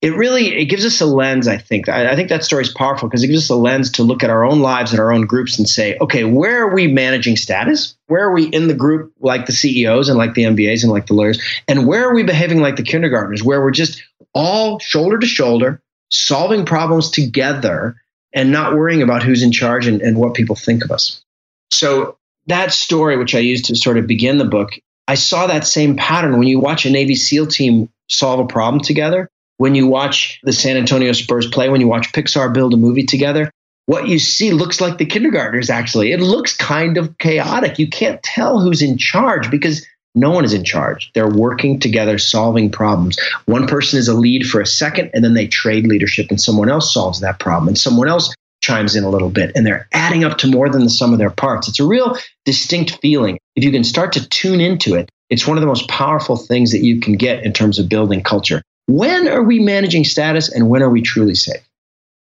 it 0.02 0.16
really 0.16 0.56
it 0.56 0.66
gives 0.66 0.84
us 0.84 1.00
a 1.00 1.06
lens 1.06 1.46
i 1.46 1.58
think. 1.58 1.88
I, 1.88 2.12
I 2.12 2.16
think 2.16 2.28
that 2.30 2.44
story 2.44 2.62
is 2.62 2.72
powerful 2.72 3.08
because 3.08 3.22
it 3.22 3.28
gives 3.28 3.44
us 3.44 3.50
a 3.50 3.56
lens 3.56 3.92
to 3.92 4.02
look 4.02 4.24
at 4.24 4.30
our 4.30 4.44
own 4.44 4.60
lives 4.60 4.92
and 4.92 5.00
our 5.00 5.12
own 5.12 5.26
groups 5.26 5.58
and 5.58 5.68
say 5.68 5.96
okay 6.00 6.24
where 6.24 6.64
are 6.64 6.74
we 6.74 6.86
managing 6.86 7.36
status? 7.36 7.96
Where 8.06 8.24
are 8.24 8.32
we 8.32 8.44
in 8.44 8.66
the 8.66 8.74
group 8.74 9.12
like 9.20 9.46
the 9.46 9.52
ceos 9.52 10.08
and 10.08 10.18
like 10.18 10.34
the 10.34 10.44
mbas 10.44 10.82
and 10.82 10.92
like 10.92 11.06
the 11.06 11.14
lawyers? 11.14 11.40
And 11.68 11.86
where 11.86 12.08
are 12.08 12.14
we 12.14 12.22
behaving 12.22 12.60
like 12.60 12.76
the 12.76 12.82
kindergartners 12.82 13.42
where 13.42 13.60
we're 13.60 13.70
just 13.70 14.02
all 14.34 14.78
shoulder 14.78 15.18
to 15.18 15.26
shoulder 15.26 15.82
solving 16.10 16.66
problems 16.66 17.10
together 17.10 17.96
and 18.32 18.52
not 18.52 18.74
worrying 18.74 19.02
about 19.02 19.22
who's 19.22 19.42
in 19.42 19.52
charge 19.52 19.86
and, 19.86 20.00
and 20.02 20.16
what 20.16 20.34
people 20.34 20.56
think 20.56 20.84
of 20.84 20.90
us. 20.90 21.22
So 21.70 22.16
that 22.46 22.72
story, 22.72 23.16
which 23.16 23.34
I 23.34 23.40
used 23.40 23.66
to 23.66 23.76
sort 23.76 23.98
of 23.98 24.06
begin 24.06 24.38
the 24.38 24.44
book, 24.44 24.70
I 25.08 25.14
saw 25.14 25.46
that 25.46 25.66
same 25.66 25.96
pattern. 25.96 26.38
When 26.38 26.48
you 26.48 26.60
watch 26.60 26.86
a 26.86 26.90
Navy 26.90 27.14
SEAL 27.14 27.48
team 27.48 27.88
solve 28.08 28.40
a 28.40 28.46
problem 28.46 28.82
together, 28.82 29.30
when 29.60 29.74
you 29.74 29.86
watch 29.86 30.40
the 30.42 30.54
San 30.54 30.78
Antonio 30.78 31.12
Spurs 31.12 31.46
play, 31.46 31.68
when 31.68 31.82
you 31.82 31.86
watch 31.86 32.14
Pixar 32.14 32.50
build 32.50 32.72
a 32.72 32.78
movie 32.78 33.04
together. 33.04 33.50
What 33.84 34.08
you 34.08 34.18
see 34.18 34.52
looks 34.52 34.80
like 34.80 34.96
the 34.96 35.04
kindergartners, 35.04 35.68
actually. 35.68 36.12
It 36.12 36.20
looks 36.20 36.56
kind 36.56 36.96
of 36.96 37.18
chaotic. 37.18 37.78
You 37.78 37.86
can't 37.86 38.22
tell 38.22 38.58
who's 38.58 38.80
in 38.80 38.96
charge 38.96 39.50
because 39.50 39.86
no 40.14 40.30
one 40.30 40.46
is 40.46 40.54
in 40.54 40.64
charge. 40.64 41.10
They're 41.12 41.28
working 41.28 41.78
together, 41.78 42.16
solving 42.16 42.70
problems. 42.70 43.18
One 43.44 43.66
person 43.66 43.98
is 43.98 44.08
a 44.08 44.14
lead 44.14 44.46
for 44.46 44.62
a 44.62 44.66
second, 44.66 45.10
and 45.12 45.22
then 45.22 45.34
they 45.34 45.46
trade 45.46 45.86
leadership, 45.86 46.28
and 46.30 46.40
someone 46.40 46.70
else 46.70 46.94
solves 46.94 47.20
that 47.20 47.38
problem, 47.38 47.68
and 47.68 47.76
someone 47.76 48.08
else 48.08 48.34
chimes 48.62 48.96
in 48.96 49.04
a 49.04 49.10
little 49.10 49.28
bit, 49.28 49.52
and 49.54 49.66
they're 49.66 49.86
adding 49.92 50.24
up 50.24 50.38
to 50.38 50.46
more 50.46 50.70
than 50.70 50.84
the 50.84 50.88
sum 50.88 51.12
of 51.12 51.18
their 51.18 51.28
parts. 51.28 51.68
It's 51.68 51.80
a 51.80 51.86
real 51.86 52.16
distinct 52.46 52.98
feeling. 53.02 53.38
If 53.56 53.64
you 53.64 53.72
can 53.72 53.84
start 53.84 54.14
to 54.14 54.26
tune 54.26 54.62
into 54.62 54.94
it, 54.94 55.10
it's 55.28 55.46
one 55.46 55.58
of 55.58 55.60
the 55.60 55.66
most 55.66 55.86
powerful 55.86 56.38
things 56.38 56.72
that 56.72 56.82
you 56.82 56.98
can 56.98 57.18
get 57.18 57.44
in 57.44 57.52
terms 57.52 57.78
of 57.78 57.90
building 57.90 58.22
culture. 58.22 58.62
When 58.90 59.28
are 59.28 59.44
we 59.44 59.60
managing 59.60 60.02
status, 60.02 60.52
and 60.52 60.68
when 60.68 60.82
are 60.82 60.90
we 60.90 61.00
truly 61.00 61.36
safe? 61.36 61.62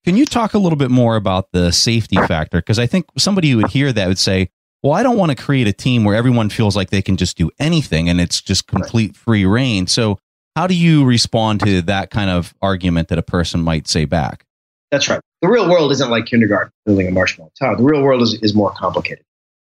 Can 0.05 0.15
you 0.15 0.27
talk 0.27 0.53
a 0.53 0.59
little 0.59 0.77
bit 0.77 0.91
more 0.91 1.15
about 1.15 1.51
the 1.53 1.71
safety 1.71 2.17
factor? 2.17 2.59
Because 2.59 2.77
I 2.77 2.85
think 2.85 3.07
somebody 3.17 3.49
who 3.49 3.57
would 3.57 3.71
hear 3.71 3.91
that 3.91 4.07
would 4.07 4.19
say, 4.19 4.49
well, 4.83 4.93
I 4.93 5.01
don't 5.01 5.17
want 5.17 5.31
to 5.31 5.43
create 5.43 5.67
a 5.67 5.73
team 5.73 6.03
where 6.03 6.15
everyone 6.15 6.49
feels 6.49 6.75
like 6.75 6.91
they 6.91 7.01
can 7.01 7.17
just 7.17 7.35
do 7.35 7.49
anything 7.57 8.09
and 8.09 8.21
it's 8.21 8.39
just 8.41 8.67
complete 8.67 9.15
free 9.15 9.43
reign. 9.43 9.87
So, 9.87 10.19
how 10.55 10.67
do 10.67 10.75
you 10.75 11.03
respond 11.03 11.61
to 11.61 11.81
that 11.83 12.11
kind 12.11 12.29
of 12.29 12.53
argument 12.61 13.07
that 13.07 13.17
a 13.17 13.23
person 13.23 13.63
might 13.63 13.87
say 13.87 14.05
back? 14.05 14.45
That's 14.91 15.09
right. 15.09 15.19
The 15.41 15.47
real 15.47 15.67
world 15.67 15.91
isn't 15.93 16.11
like 16.11 16.27
kindergarten 16.27 16.71
building 16.85 17.07
a 17.07 17.11
marshmallow 17.11 17.53
tower. 17.57 17.75
The 17.75 17.83
real 17.83 18.03
world 18.03 18.21
is, 18.21 18.35
is 18.43 18.53
more 18.53 18.71
complicated. 18.71 19.23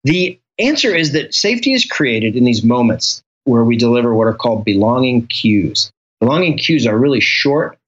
The 0.04 0.38
answer 0.60 0.94
is 0.94 1.10
that 1.14 1.34
safety 1.34 1.72
is 1.72 1.84
created 1.84 2.36
in 2.36 2.44
these 2.44 2.62
moments 2.62 3.24
where 3.42 3.64
we 3.64 3.76
deliver 3.76 4.14
what 4.14 4.28
are 4.28 4.34
called 4.34 4.64
belonging 4.64 5.26
cues. 5.26 5.90
Belonging 6.20 6.56
cues 6.56 6.86
are 6.86 6.98
really 6.98 7.20
short, 7.20 7.78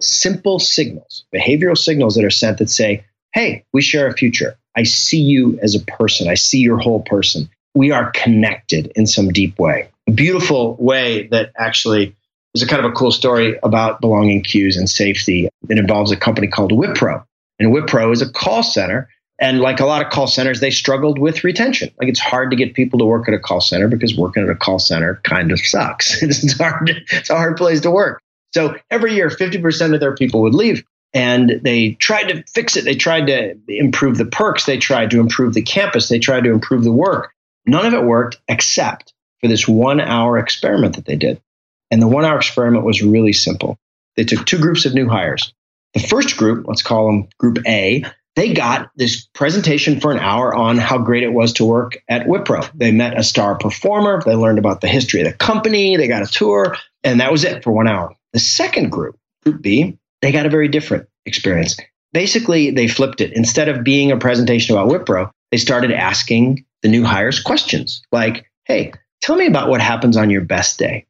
simple 0.00 0.58
signals, 0.58 1.24
behavioral 1.34 1.76
signals 1.76 2.14
that 2.14 2.24
are 2.24 2.30
sent 2.30 2.58
that 2.58 2.70
say, 2.70 3.04
hey, 3.32 3.64
we 3.72 3.82
share 3.82 4.06
a 4.06 4.12
future. 4.12 4.56
I 4.76 4.82
see 4.84 5.20
you 5.20 5.58
as 5.62 5.74
a 5.74 5.80
person. 5.80 6.28
I 6.28 6.34
see 6.34 6.58
your 6.58 6.78
whole 6.78 7.02
person. 7.02 7.48
We 7.74 7.90
are 7.90 8.10
connected 8.10 8.92
in 8.94 9.06
some 9.06 9.28
deep 9.28 9.58
way. 9.58 9.88
A 10.08 10.12
beautiful 10.12 10.76
way 10.76 11.28
that 11.28 11.52
actually 11.56 12.14
is 12.54 12.62
a 12.62 12.66
kind 12.66 12.84
of 12.84 12.90
a 12.90 12.94
cool 12.94 13.12
story 13.12 13.58
about 13.62 14.00
belonging 14.00 14.42
cues 14.42 14.76
and 14.76 14.88
safety. 14.88 15.48
It 15.68 15.78
involves 15.78 16.12
a 16.12 16.16
company 16.16 16.48
called 16.48 16.72
Wipro. 16.72 17.24
And 17.58 17.72
Wipro 17.72 18.12
is 18.12 18.20
a 18.20 18.30
call 18.30 18.62
center. 18.62 19.08
And 19.42 19.58
like 19.58 19.80
a 19.80 19.86
lot 19.86 20.06
of 20.06 20.12
call 20.12 20.28
centers, 20.28 20.60
they 20.60 20.70
struggled 20.70 21.18
with 21.18 21.42
retention. 21.42 21.90
Like 21.98 22.08
it's 22.08 22.20
hard 22.20 22.50
to 22.50 22.56
get 22.56 22.74
people 22.74 23.00
to 23.00 23.04
work 23.04 23.26
at 23.26 23.34
a 23.34 23.40
call 23.40 23.60
center 23.60 23.88
because 23.88 24.16
working 24.16 24.44
at 24.44 24.48
a 24.48 24.54
call 24.54 24.78
center 24.78 25.20
kind 25.24 25.50
of 25.50 25.58
sucks. 25.58 26.22
it's 26.22 26.56
hard. 26.56 27.02
It's 27.10 27.28
a 27.28 27.34
hard 27.34 27.56
place 27.56 27.80
to 27.80 27.90
work. 27.90 28.22
So 28.54 28.76
every 28.88 29.14
year, 29.14 29.28
50% 29.28 29.94
of 29.94 29.98
their 29.98 30.14
people 30.14 30.42
would 30.42 30.54
leave. 30.54 30.84
And 31.12 31.60
they 31.62 31.90
tried 31.94 32.28
to 32.28 32.44
fix 32.44 32.76
it. 32.76 32.84
They 32.84 32.94
tried 32.94 33.26
to 33.26 33.58
improve 33.66 34.16
the 34.16 34.26
perks. 34.26 34.64
They 34.64 34.78
tried 34.78 35.10
to 35.10 35.18
improve 35.18 35.54
the 35.54 35.62
campus. 35.62 36.08
They 36.08 36.20
tried 36.20 36.44
to 36.44 36.52
improve 36.52 36.84
the 36.84 36.92
work. 36.92 37.32
None 37.66 37.84
of 37.84 37.94
it 37.94 38.04
worked 38.04 38.40
except 38.46 39.12
for 39.40 39.48
this 39.48 39.66
one 39.66 40.00
hour 40.00 40.38
experiment 40.38 40.94
that 40.94 41.04
they 41.04 41.16
did. 41.16 41.42
And 41.90 42.00
the 42.00 42.06
one 42.06 42.24
hour 42.24 42.36
experiment 42.36 42.84
was 42.84 43.02
really 43.02 43.32
simple. 43.32 43.76
They 44.16 44.22
took 44.22 44.46
two 44.46 44.58
groups 44.58 44.86
of 44.86 44.94
new 44.94 45.08
hires. 45.08 45.52
The 45.94 46.00
first 46.00 46.36
group, 46.36 46.66
let's 46.68 46.82
call 46.82 47.06
them 47.06 47.28
Group 47.38 47.58
A, 47.66 48.04
they 48.34 48.52
got 48.52 48.90
this 48.96 49.26
presentation 49.34 50.00
for 50.00 50.10
an 50.10 50.18
hour 50.18 50.54
on 50.54 50.78
how 50.78 50.98
great 50.98 51.22
it 51.22 51.32
was 51.32 51.52
to 51.54 51.64
work 51.64 52.02
at 52.08 52.26
Wipro. 52.26 52.68
They 52.74 52.90
met 52.90 53.18
a 53.18 53.22
star 53.22 53.56
performer, 53.58 54.22
they 54.24 54.34
learned 54.34 54.58
about 54.58 54.80
the 54.80 54.88
history 54.88 55.20
of 55.20 55.26
the 55.26 55.34
company, 55.34 55.96
they 55.96 56.08
got 56.08 56.22
a 56.22 56.32
tour, 56.32 56.76
and 57.04 57.20
that 57.20 57.30
was 57.30 57.44
it 57.44 57.62
for 57.62 57.72
one 57.72 57.88
hour. 57.88 58.14
The 58.32 58.38
second 58.38 58.90
group, 58.90 59.18
Group 59.44 59.60
B, 59.60 59.98
they 60.22 60.32
got 60.32 60.46
a 60.46 60.50
very 60.50 60.68
different 60.68 61.08
experience. 61.26 61.76
Basically, 62.12 62.70
they 62.70 62.88
flipped 62.88 63.20
it. 63.20 63.32
Instead 63.32 63.68
of 63.68 63.84
being 63.84 64.12
a 64.12 64.16
presentation 64.16 64.76
about 64.76 64.88
Wipro, 64.88 65.30
they 65.50 65.58
started 65.58 65.90
asking 65.90 66.64
the 66.82 66.88
new 66.88 67.04
hires 67.04 67.40
questions 67.40 68.02
like, 68.12 68.46
hey, 68.64 68.92
tell 69.20 69.36
me 69.36 69.46
about 69.46 69.68
what 69.68 69.80
happens 69.80 70.16
on 70.16 70.30
your 70.30 70.42
best 70.42 70.78
day. 70.78 71.06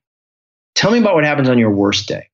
Tell 0.74 0.90
me 0.90 0.98
about 0.98 1.14
what 1.14 1.24
happens 1.24 1.48
on 1.48 1.58
your 1.58 1.70
worst 1.70 2.08
day. 2.08 2.28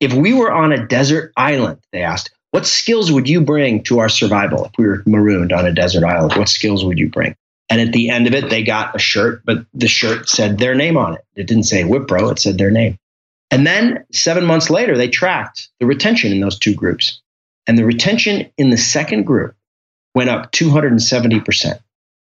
If 0.00 0.12
we 0.12 0.34
were 0.34 0.52
on 0.52 0.72
a 0.72 0.86
desert 0.86 1.32
island, 1.36 1.78
they 1.92 2.02
asked, 2.02 2.33
what 2.54 2.66
skills 2.68 3.10
would 3.10 3.28
you 3.28 3.40
bring 3.40 3.82
to 3.82 3.98
our 3.98 4.08
survival 4.08 4.66
if 4.66 4.70
we 4.78 4.86
were 4.86 5.02
marooned 5.06 5.52
on 5.52 5.66
a 5.66 5.72
desert 5.72 6.04
island? 6.04 6.34
What 6.34 6.48
skills 6.48 6.84
would 6.84 7.00
you 7.00 7.08
bring? 7.08 7.34
And 7.68 7.80
at 7.80 7.92
the 7.92 8.10
end 8.10 8.28
of 8.28 8.32
it, 8.32 8.48
they 8.48 8.62
got 8.62 8.94
a 8.94 8.98
shirt, 9.00 9.42
but 9.44 9.66
the 9.74 9.88
shirt 9.88 10.28
said 10.28 10.58
their 10.58 10.76
name 10.76 10.96
on 10.96 11.14
it. 11.14 11.24
It 11.34 11.48
didn't 11.48 11.64
say 11.64 11.82
Wipro, 11.82 12.30
it 12.30 12.38
said 12.38 12.56
their 12.56 12.70
name. 12.70 12.96
And 13.50 13.66
then 13.66 14.04
seven 14.12 14.44
months 14.44 14.70
later, 14.70 14.96
they 14.96 15.08
tracked 15.08 15.68
the 15.80 15.86
retention 15.86 16.30
in 16.30 16.38
those 16.38 16.56
two 16.56 16.76
groups. 16.76 17.20
And 17.66 17.76
the 17.76 17.84
retention 17.84 18.48
in 18.56 18.70
the 18.70 18.78
second 18.78 19.24
group 19.24 19.56
went 20.14 20.30
up 20.30 20.52
270%. 20.52 21.80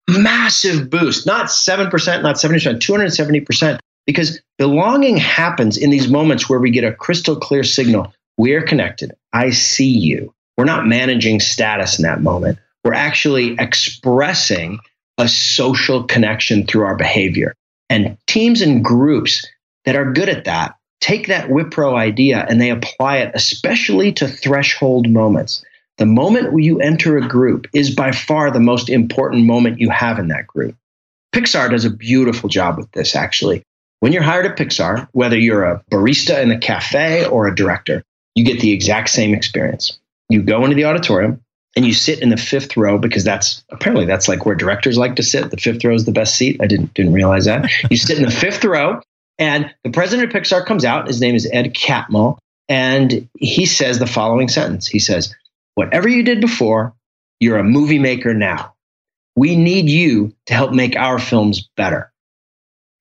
Massive 0.10 0.90
boost, 0.90 1.28
not 1.28 1.46
7%, 1.46 2.24
not 2.24 2.38
70%, 2.38 2.80
270%. 2.80 3.80
Because 4.08 4.42
belonging 4.58 5.18
happens 5.18 5.78
in 5.78 5.92
these 5.92 6.08
moments 6.08 6.50
where 6.50 6.60
we 6.60 6.72
get 6.72 6.86
a 6.86 6.92
crystal 6.92 7.36
clear 7.36 7.64
signal 7.64 8.12
we're 8.38 8.64
connected. 8.64 9.14
I 9.32 9.52
see 9.52 9.90
you. 9.90 10.34
We're 10.58 10.66
not 10.66 10.88
managing 10.88 11.40
status 11.40 11.98
in 12.00 12.04
that 12.04 12.22
moment. 12.22 12.60
We're 12.84 12.94
actually 12.94 13.56
expressing 13.60 14.80
a 15.18 15.28
social 15.28 16.04
connection 16.04 16.66
through 16.66 16.84
our 16.84 16.96
behavior. 16.96 17.56
And 17.90 18.18
teams 18.28 18.62
and 18.62 18.84
groups 18.84 19.48
that 19.86 19.96
are 19.96 20.12
good 20.12 20.30
at 20.30 20.46
that 20.46 20.76
take 21.00 21.28
that 21.28 21.50
Wipro 21.50 21.96
idea 21.96 22.46
and 22.48 22.60
they 22.60 22.70
apply 22.70 23.18
it, 23.18 23.32
especially 23.36 24.14
to 24.14 24.28
threshold 24.28 25.10
moments. 25.10 25.64
The 25.98 26.06
moment 26.06 26.64
you 26.64 26.80
enter 26.80 27.18
a 27.18 27.28
group 27.28 27.68
is 27.74 27.94
by 27.94 28.12
far 28.12 28.50
the 28.50 28.60
most 28.60 28.90
important 28.90 29.46
moment 29.46 29.80
you 29.80 29.90
have 29.90 30.18
in 30.18 30.30
that 30.30 30.48
group. 30.48 30.76
Pixar 31.36 31.70
does 31.70 31.86
a 31.86 31.90
beautiful 31.90 32.50
job 32.50 32.78
with 32.78 32.92
this, 32.92 33.16
actually. 33.16 33.64
When 34.00 34.12
you're 34.12 34.24
hired 34.24 34.46
at 34.46 34.58
Pixar, 34.58 35.08
whether 35.12 35.38
you're 35.38 35.64
a 35.64 35.84
barista 35.92 36.42
in 36.42 36.52
a 36.52 36.60
cafe 36.60 37.26
or 37.26 37.48
a 37.48 37.56
director, 37.56 38.04
you 38.36 38.46
get 38.46 38.60
the 38.60 38.72
exact 38.72 39.10
same 39.10 39.34
experience. 39.34 40.00
You 40.30 40.42
go 40.42 40.64
into 40.64 40.76
the 40.76 40.86
auditorium 40.86 41.42
and 41.76 41.86
you 41.86 41.94
sit 41.94 42.22
in 42.22 42.30
the 42.30 42.38
fifth 42.38 42.78
row 42.78 42.98
because 42.98 43.24
that's 43.24 43.64
apparently 43.70 44.06
that's 44.06 44.28
like 44.28 44.46
where 44.46 44.56
directors 44.56 44.98
like 44.98 45.16
to 45.16 45.24
sit. 45.24 45.52
The 45.52 45.58
fifth 45.58 45.84
row 45.84 45.94
is 45.94 46.06
the 46.06 46.12
best 46.12 46.36
seat. 46.36 46.60
I 46.62 46.68
didn't 46.68 46.94
didn't 46.94 47.14
realize 47.14 47.46
that. 47.46 47.70
You 47.90 47.98
sit 47.98 48.18
in 48.18 48.26
the 48.26 48.32
fifth 48.32 48.64
row, 48.64 49.02
and 49.38 49.74
the 49.84 49.92
president 49.92 50.34
of 50.34 50.42
Pixar 50.42 50.66
comes 50.66 50.86
out. 50.86 51.08
His 51.08 51.22
name 51.22 51.36
is 51.36 51.50
Ed 51.52 51.74
Catmull, 51.74 52.38
and 52.70 53.28
he 53.38 53.66
says 53.66 54.00
the 54.00 54.08
following 54.08 54.48
sentence. 54.48 54.88
He 54.88 55.00
says, 55.00 55.36
"Whatever 55.76 56.08
you 56.08 56.24
did 56.24 56.42
before, 56.42 56.94
you're 57.40 57.58
a 57.58 57.64
movie 57.64 58.00
maker 58.00 58.34
now. 58.34 58.74
We 59.36 59.56
need 59.56 59.90
you 59.90 60.34
to 60.46 60.54
help 60.54 60.74
make 60.74 60.96
our 60.96 61.20
films 61.20 61.68
better." 61.76 62.12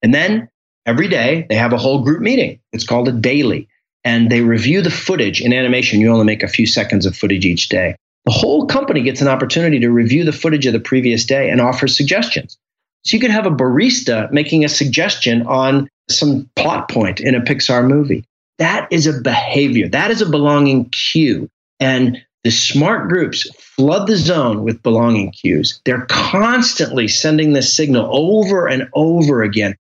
And 0.02 0.14
then 0.14 0.48
every 0.86 1.08
day 1.08 1.46
they 1.48 1.56
have 1.56 1.72
a 1.72 1.78
whole 1.78 2.02
group 2.02 2.20
meeting. 2.20 2.58
It's 2.72 2.86
called 2.86 3.08
a 3.08 3.12
daily 3.12 3.68
and 4.04 4.30
they 4.30 4.40
review 4.40 4.82
the 4.82 4.90
footage 4.90 5.40
in 5.40 5.52
animation. 5.52 6.00
You 6.00 6.12
only 6.12 6.24
make 6.24 6.42
a 6.42 6.48
few 6.48 6.66
seconds 6.66 7.06
of 7.06 7.16
footage 7.16 7.44
each 7.44 7.68
day. 7.68 7.96
The 8.24 8.32
whole 8.32 8.66
company 8.66 9.02
gets 9.02 9.20
an 9.20 9.28
opportunity 9.28 9.80
to 9.80 9.90
review 9.90 10.24
the 10.24 10.32
footage 10.32 10.66
of 10.66 10.72
the 10.72 10.80
previous 10.80 11.24
day 11.24 11.50
and 11.50 11.60
offer 11.60 11.88
suggestions. 11.88 12.56
So 13.04 13.16
you 13.16 13.20
could 13.20 13.30
have 13.32 13.46
a 13.46 13.50
barista 13.50 14.30
making 14.30 14.64
a 14.64 14.68
suggestion 14.68 15.46
on 15.46 15.88
some 16.08 16.48
plot 16.54 16.88
point 16.88 17.20
in 17.20 17.34
a 17.34 17.40
Pixar 17.40 17.86
movie. 17.86 18.24
That 18.58 18.86
is 18.92 19.06
a 19.06 19.20
behavior. 19.20 19.88
That 19.88 20.10
is 20.10 20.22
a 20.22 20.28
belonging 20.28 20.90
cue. 20.90 21.48
And 21.80 22.22
the 22.44 22.50
smart 22.50 23.08
groups 23.08 23.48
flood 23.58 24.06
the 24.06 24.16
zone 24.16 24.62
with 24.62 24.82
belonging 24.82 25.32
cues. 25.32 25.80
They're 25.84 26.06
constantly 26.06 27.08
sending 27.08 27.52
this 27.52 27.74
signal 27.74 28.08
over 28.10 28.68
and 28.68 28.88
over 28.94 29.42
again 29.42 29.76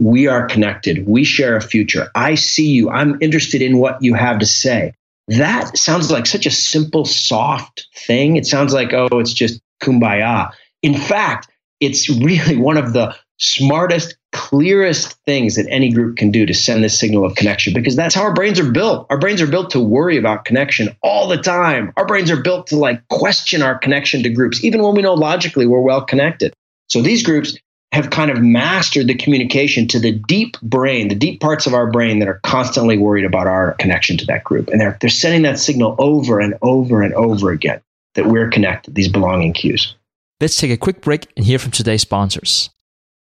we 0.00 0.26
are 0.26 0.46
connected. 0.46 1.06
We 1.06 1.24
share 1.24 1.56
a 1.56 1.60
future. 1.60 2.10
I 2.14 2.34
see 2.34 2.68
you. 2.68 2.90
I'm 2.90 3.20
interested 3.20 3.60
in 3.60 3.78
what 3.78 4.02
you 4.02 4.14
have 4.14 4.38
to 4.38 4.46
say. 4.46 4.94
That 5.28 5.76
sounds 5.76 6.10
like 6.10 6.26
such 6.26 6.46
a 6.46 6.50
simple, 6.50 7.04
soft 7.04 7.86
thing. 7.94 8.36
It 8.36 8.46
sounds 8.46 8.72
like, 8.72 8.92
oh, 8.94 9.08
it's 9.12 9.34
just 9.34 9.60
kumbaya. 9.82 10.52
In 10.82 10.94
fact, 10.94 11.48
it's 11.80 12.08
really 12.08 12.56
one 12.56 12.78
of 12.78 12.94
the 12.94 13.14
smartest, 13.36 14.16
clearest 14.32 15.18
things 15.24 15.56
that 15.56 15.66
any 15.68 15.92
group 15.92 16.16
can 16.16 16.30
do 16.30 16.46
to 16.46 16.54
send 16.54 16.82
this 16.82 16.98
signal 16.98 17.24
of 17.24 17.34
connection 17.34 17.74
because 17.74 17.94
that's 17.94 18.14
how 18.14 18.22
our 18.22 18.34
brains 18.34 18.58
are 18.58 18.70
built. 18.70 19.06
Our 19.10 19.18
brains 19.18 19.42
are 19.42 19.46
built 19.46 19.70
to 19.70 19.80
worry 19.80 20.16
about 20.16 20.46
connection 20.46 20.96
all 21.02 21.28
the 21.28 21.38
time. 21.38 21.92
Our 21.96 22.06
brains 22.06 22.30
are 22.30 22.40
built 22.40 22.68
to 22.68 22.76
like 22.76 23.06
question 23.08 23.60
our 23.60 23.78
connection 23.78 24.22
to 24.22 24.30
groups, 24.30 24.64
even 24.64 24.82
when 24.82 24.94
we 24.94 25.02
know 25.02 25.14
logically 25.14 25.66
we're 25.66 25.80
well 25.80 26.04
connected. 26.04 26.54
So 26.88 27.02
these 27.02 27.22
groups 27.22 27.56
have 27.92 28.10
kind 28.10 28.30
of 28.30 28.40
mastered 28.40 29.08
the 29.08 29.14
communication 29.14 29.88
to 29.88 29.98
the 29.98 30.12
deep 30.12 30.60
brain, 30.62 31.08
the 31.08 31.14
deep 31.14 31.40
parts 31.40 31.66
of 31.66 31.74
our 31.74 31.90
brain 31.90 32.20
that 32.20 32.28
are 32.28 32.40
constantly 32.44 32.96
worried 32.96 33.24
about 33.24 33.46
our 33.46 33.74
connection 33.74 34.16
to 34.16 34.26
that 34.26 34.44
group. 34.44 34.68
And 34.68 34.80
they're, 34.80 34.96
they're 35.00 35.10
sending 35.10 35.42
that 35.42 35.58
signal 35.58 35.96
over 35.98 36.38
and 36.38 36.54
over 36.62 37.02
and 37.02 37.12
over 37.14 37.50
again 37.50 37.80
that 38.14 38.26
we're 38.26 38.48
connected, 38.48 38.94
these 38.94 39.08
belonging 39.08 39.52
cues. 39.52 39.94
Let's 40.40 40.56
take 40.56 40.70
a 40.70 40.76
quick 40.76 41.00
break 41.00 41.26
and 41.36 41.44
hear 41.44 41.58
from 41.58 41.72
today's 41.72 42.02
sponsors. 42.02 42.70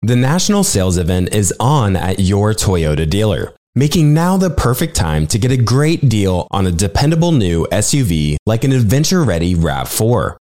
The 0.02 0.16
national 0.16 0.64
sales 0.64 0.98
event 0.98 1.34
is 1.34 1.54
on 1.60 1.96
at 1.96 2.20
your 2.20 2.54
Toyota 2.54 3.10
dealer, 3.10 3.56
making 3.76 4.14
now 4.14 4.38
the 4.38 4.50
perfect 4.50 4.96
time 4.96 5.28
to 5.28 5.38
get 5.38 5.52
a 5.52 5.58
great 5.58 6.08
deal 6.08 6.48
on 6.52 6.66
a 6.66 6.72
dependable 6.72 7.32
new 7.32 7.66
SUV 7.72 8.38
like 8.46 8.64
an 8.64 8.72
adventure 8.72 9.24
ready 9.24 9.54
RAV4. 9.56 10.38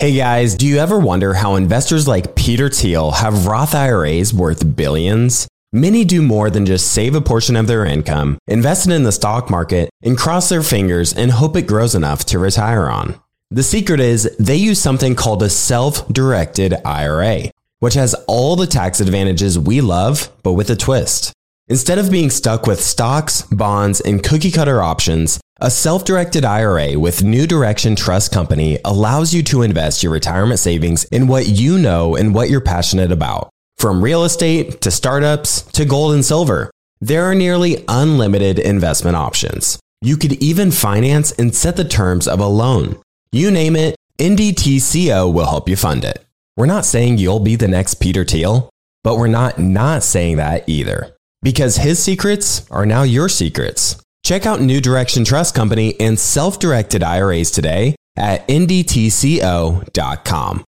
Hey 0.00 0.14
guys, 0.14 0.54
do 0.54 0.66
you 0.66 0.78
ever 0.78 0.98
wonder 0.98 1.34
how 1.34 1.56
investors 1.56 2.08
like 2.08 2.34
Peter 2.34 2.70
Thiel 2.70 3.10
have 3.10 3.44
Roth 3.46 3.74
IRAs 3.74 4.32
worth 4.32 4.74
billions? 4.74 5.46
Many 5.74 6.06
do 6.06 6.22
more 6.22 6.48
than 6.48 6.64
just 6.64 6.90
save 6.90 7.14
a 7.14 7.20
portion 7.20 7.54
of 7.54 7.66
their 7.66 7.84
income, 7.84 8.38
invest 8.46 8.88
it 8.88 8.94
in 8.94 9.02
the 9.02 9.12
stock 9.12 9.50
market, 9.50 9.90
and 10.02 10.16
cross 10.16 10.48
their 10.48 10.62
fingers 10.62 11.12
and 11.12 11.30
hope 11.30 11.54
it 11.54 11.66
grows 11.66 11.94
enough 11.94 12.24
to 12.24 12.38
retire 12.38 12.88
on. 12.88 13.20
The 13.50 13.62
secret 13.62 14.00
is 14.00 14.34
they 14.38 14.56
use 14.56 14.80
something 14.80 15.14
called 15.14 15.42
a 15.42 15.50
self 15.50 16.08
directed 16.08 16.76
IRA, 16.82 17.50
which 17.80 17.92
has 17.92 18.14
all 18.26 18.56
the 18.56 18.66
tax 18.66 19.00
advantages 19.00 19.58
we 19.58 19.82
love, 19.82 20.30
but 20.42 20.54
with 20.54 20.70
a 20.70 20.76
twist. 20.76 21.34
Instead 21.70 21.98
of 21.98 22.10
being 22.10 22.30
stuck 22.30 22.66
with 22.66 22.82
stocks, 22.82 23.42
bonds, 23.42 24.00
and 24.00 24.24
cookie 24.24 24.50
cutter 24.50 24.82
options, 24.82 25.40
a 25.60 25.70
self 25.70 26.04
directed 26.04 26.44
IRA 26.44 26.98
with 26.98 27.22
New 27.22 27.46
Direction 27.46 27.94
Trust 27.94 28.32
Company 28.32 28.78
allows 28.84 29.32
you 29.32 29.44
to 29.44 29.62
invest 29.62 30.02
your 30.02 30.10
retirement 30.10 30.58
savings 30.58 31.04
in 31.04 31.28
what 31.28 31.46
you 31.46 31.78
know 31.78 32.16
and 32.16 32.34
what 32.34 32.50
you're 32.50 32.60
passionate 32.60 33.12
about. 33.12 33.50
From 33.78 34.02
real 34.02 34.24
estate 34.24 34.80
to 34.80 34.90
startups 34.90 35.62
to 35.62 35.84
gold 35.84 36.12
and 36.12 36.24
silver, 36.24 36.72
there 37.00 37.22
are 37.30 37.36
nearly 37.36 37.84
unlimited 37.86 38.58
investment 38.58 39.14
options. 39.14 39.78
You 40.02 40.16
could 40.16 40.32
even 40.42 40.72
finance 40.72 41.30
and 41.30 41.54
set 41.54 41.76
the 41.76 41.84
terms 41.84 42.26
of 42.26 42.40
a 42.40 42.46
loan. 42.46 43.00
You 43.30 43.52
name 43.52 43.76
it, 43.76 43.94
NDTCO 44.18 45.32
will 45.32 45.46
help 45.46 45.68
you 45.68 45.76
fund 45.76 46.04
it. 46.04 46.26
We're 46.56 46.66
not 46.66 46.84
saying 46.84 47.18
you'll 47.18 47.38
be 47.38 47.54
the 47.54 47.68
next 47.68 47.94
Peter 48.00 48.24
Thiel, 48.24 48.70
but 49.04 49.18
we're 49.18 49.28
not 49.28 49.60
not 49.60 50.02
saying 50.02 50.38
that 50.38 50.68
either. 50.68 51.14
Because 51.42 51.76
his 51.76 52.02
secrets 52.02 52.70
are 52.70 52.84
now 52.86 53.02
your 53.02 53.28
secrets. 53.28 54.02
Check 54.24 54.46
out 54.46 54.60
New 54.60 54.80
Direction 54.80 55.24
Trust 55.24 55.54
Company 55.54 55.98
and 55.98 56.18
self 56.18 56.58
directed 56.58 57.02
IRAs 57.02 57.50
today 57.50 57.96
at 58.16 58.46
ndtco.com 58.48 59.84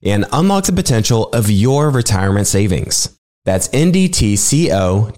and 0.03 0.25
unlock 0.33 0.65
the 0.65 0.73
potential 0.73 1.29
of 1.29 1.51
your 1.51 1.91
retirement 1.91 2.47
savings. 2.47 3.17
That's 3.45 3.69
ndtco.com. 3.69 5.15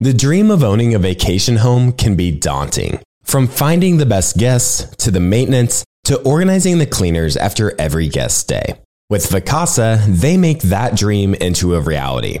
The 0.00 0.14
dream 0.14 0.50
of 0.50 0.62
owning 0.62 0.94
a 0.94 0.98
vacation 0.98 1.56
home 1.56 1.92
can 1.92 2.14
be 2.16 2.30
daunting. 2.30 3.00
From 3.24 3.46
finding 3.46 3.98
the 3.98 4.06
best 4.06 4.38
guests 4.38 4.96
to 5.04 5.10
the 5.10 5.20
maintenance 5.20 5.84
to 6.04 6.18
organizing 6.22 6.78
the 6.78 6.86
cleaners 6.86 7.36
after 7.36 7.78
every 7.78 8.08
guest 8.08 8.38
stay. 8.38 8.80
With 9.10 9.28
Vacasa, 9.28 10.04
they 10.06 10.38
make 10.38 10.62
that 10.62 10.96
dream 10.96 11.34
into 11.34 11.74
a 11.74 11.80
reality. 11.80 12.40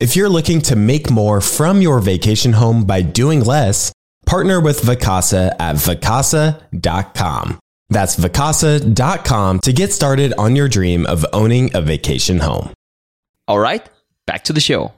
If 0.00 0.16
you're 0.16 0.28
looking 0.28 0.60
to 0.62 0.74
make 0.74 1.08
more 1.08 1.40
from 1.40 1.80
your 1.80 2.00
vacation 2.00 2.52
home 2.52 2.84
by 2.84 3.00
doing 3.00 3.44
less, 3.44 3.92
partner 4.26 4.60
with 4.60 4.80
Vacasa 4.80 5.54
at 5.60 5.76
vacasa.com. 5.76 7.58
That's 7.90 8.16
vacasa.com 8.16 9.60
to 9.60 9.72
get 9.72 9.92
started 9.92 10.34
on 10.36 10.56
your 10.56 10.68
dream 10.68 11.06
of 11.06 11.24
owning 11.32 11.70
a 11.76 11.80
vacation 11.80 12.40
home. 12.40 12.72
All 13.46 13.60
right, 13.60 13.88
back 14.26 14.42
to 14.44 14.52
the 14.52 14.60
show. 14.60 14.92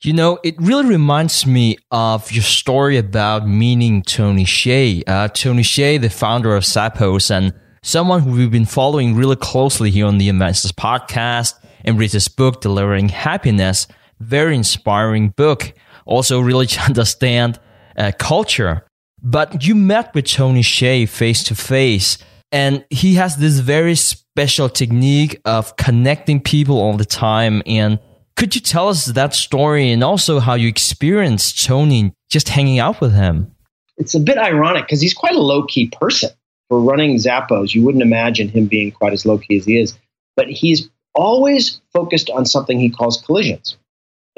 You 0.00 0.14
know, 0.14 0.38
it 0.42 0.54
really 0.58 0.86
reminds 0.86 1.44
me 1.44 1.76
of 1.90 2.32
your 2.32 2.44
story 2.44 2.96
about 2.96 3.46
meeting 3.46 4.00
Tony 4.00 4.44
Hsieh. 4.46 5.02
Uh, 5.06 5.28
Tony 5.28 5.62
Hsieh, 5.62 6.00
the 6.00 6.08
founder 6.08 6.56
of 6.56 6.62
Zappos, 6.62 7.30
and 7.30 7.52
someone 7.82 8.22
who 8.22 8.30
we've 8.30 8.50
been 8.50 8.64
following 8.64 9.14
really 9.14 9.36
closely 9.36 9.90
here 9.90 10.06
on 10.06 10.16
the 10.16 10.30
Investors 10.30 10.72
podcast 10.72 11.52
and 11.84 11.98
read 11.98 12.12
his 12.12 12.28
book, 12.28 12.62
Delivering 12.62 13.10
Happiness 13.10 13.86
very 14.20 14.54
inspiring 14.54 15.30
book. 15.30 15.72
Also, 16.04 16.40
really 16.40 16.66
to 16.74 16.80
understand 16.80 17.58
uh, 17.96 18.12
culture. 18.18 18.84
But 19.22 19.64
you 19.64 19.74
met 19.74 20.14
with 20.14 20.26
Tony 20.26 20.62
Hsieh 20.62 21.08
face 21.08 21.42
to 21.44 21.54
face, 21.54 22.18
and 22.52 22.84
he 22.90 23.14
has 23.14 23.36
this 23.36 23.58
very 23.58 23.96
special 23.96 24.68
technique 24.68 25.40
of 25.44 25.76
connecting 25.76 26.40
people 26.40 26.78
all 26.78 26.96
the 26.96 27.04
time. 27.04 27.62
And 27.66 27.98
could 28.36 28.54
you 28.54 28.60
tell 28.60 28.88
us 28.88 29.06
that 29.06 29.34
story 29.34 29.90
and 29.90 30.04
also 30.04 30.38
how 30.38 30.54
you 30.54 30.68
experienced 30.68 31.64
Tony 31.64 32.12
just 32.30 32.48
hanging 32.48 32.78
out 32.78 33.00
with 33.00 33.12
him? 33.12 33.52
It's 33.96 34.14
a 34.14 34.20
bit 34.20 34.38
ironic 34.38 34.84
because 34.84 35.00
he's 35.00 35.14
quite 35.14 35.34
a 35.34 35.40
low 35.40 35.64
key 35.64 35.90
person. 36.00 36.30
For 36.68 36.80
running 36.80 37.16
Zappos, 37.16 37.74
you 37.74 37.82
wouldn't 37.82 38.02
imagine 38.02 38.48
him 38.48 38.66
being 38.66 38.92
quite 38.92 39.12
as 39.12 39.26
low 39.26 39.38
key 39.38 39.56
as 39.56 39.64
he 39.64 39.80
is. 39.80 39.98
But 40.36 40.48
he's 40.48 40.88
always 41.14 41.80
focused 41.92 42.30
on 42.30 42.46
something 42.46 42.78
he 42.78 42.90
calls 42.90 43.20
collisions. 43.22 43.76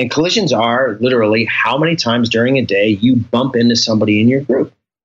And 0.00 0.10
collisions 0.10 0.50
are 0.50 0.96
literally 0.98 1.44
how 1.44 1.76
many 1.76 1.94
times 1.94 2.30
during 2.30 2.56
a 2.56 2.64
day 2.64 2.88
you 2.88 3.16
bump 3.16 3.54
into 3.54 3.76
somebody 3.76 4.18
in 4.18 4.28
your 4.28 4.40
group. 4.40 4.72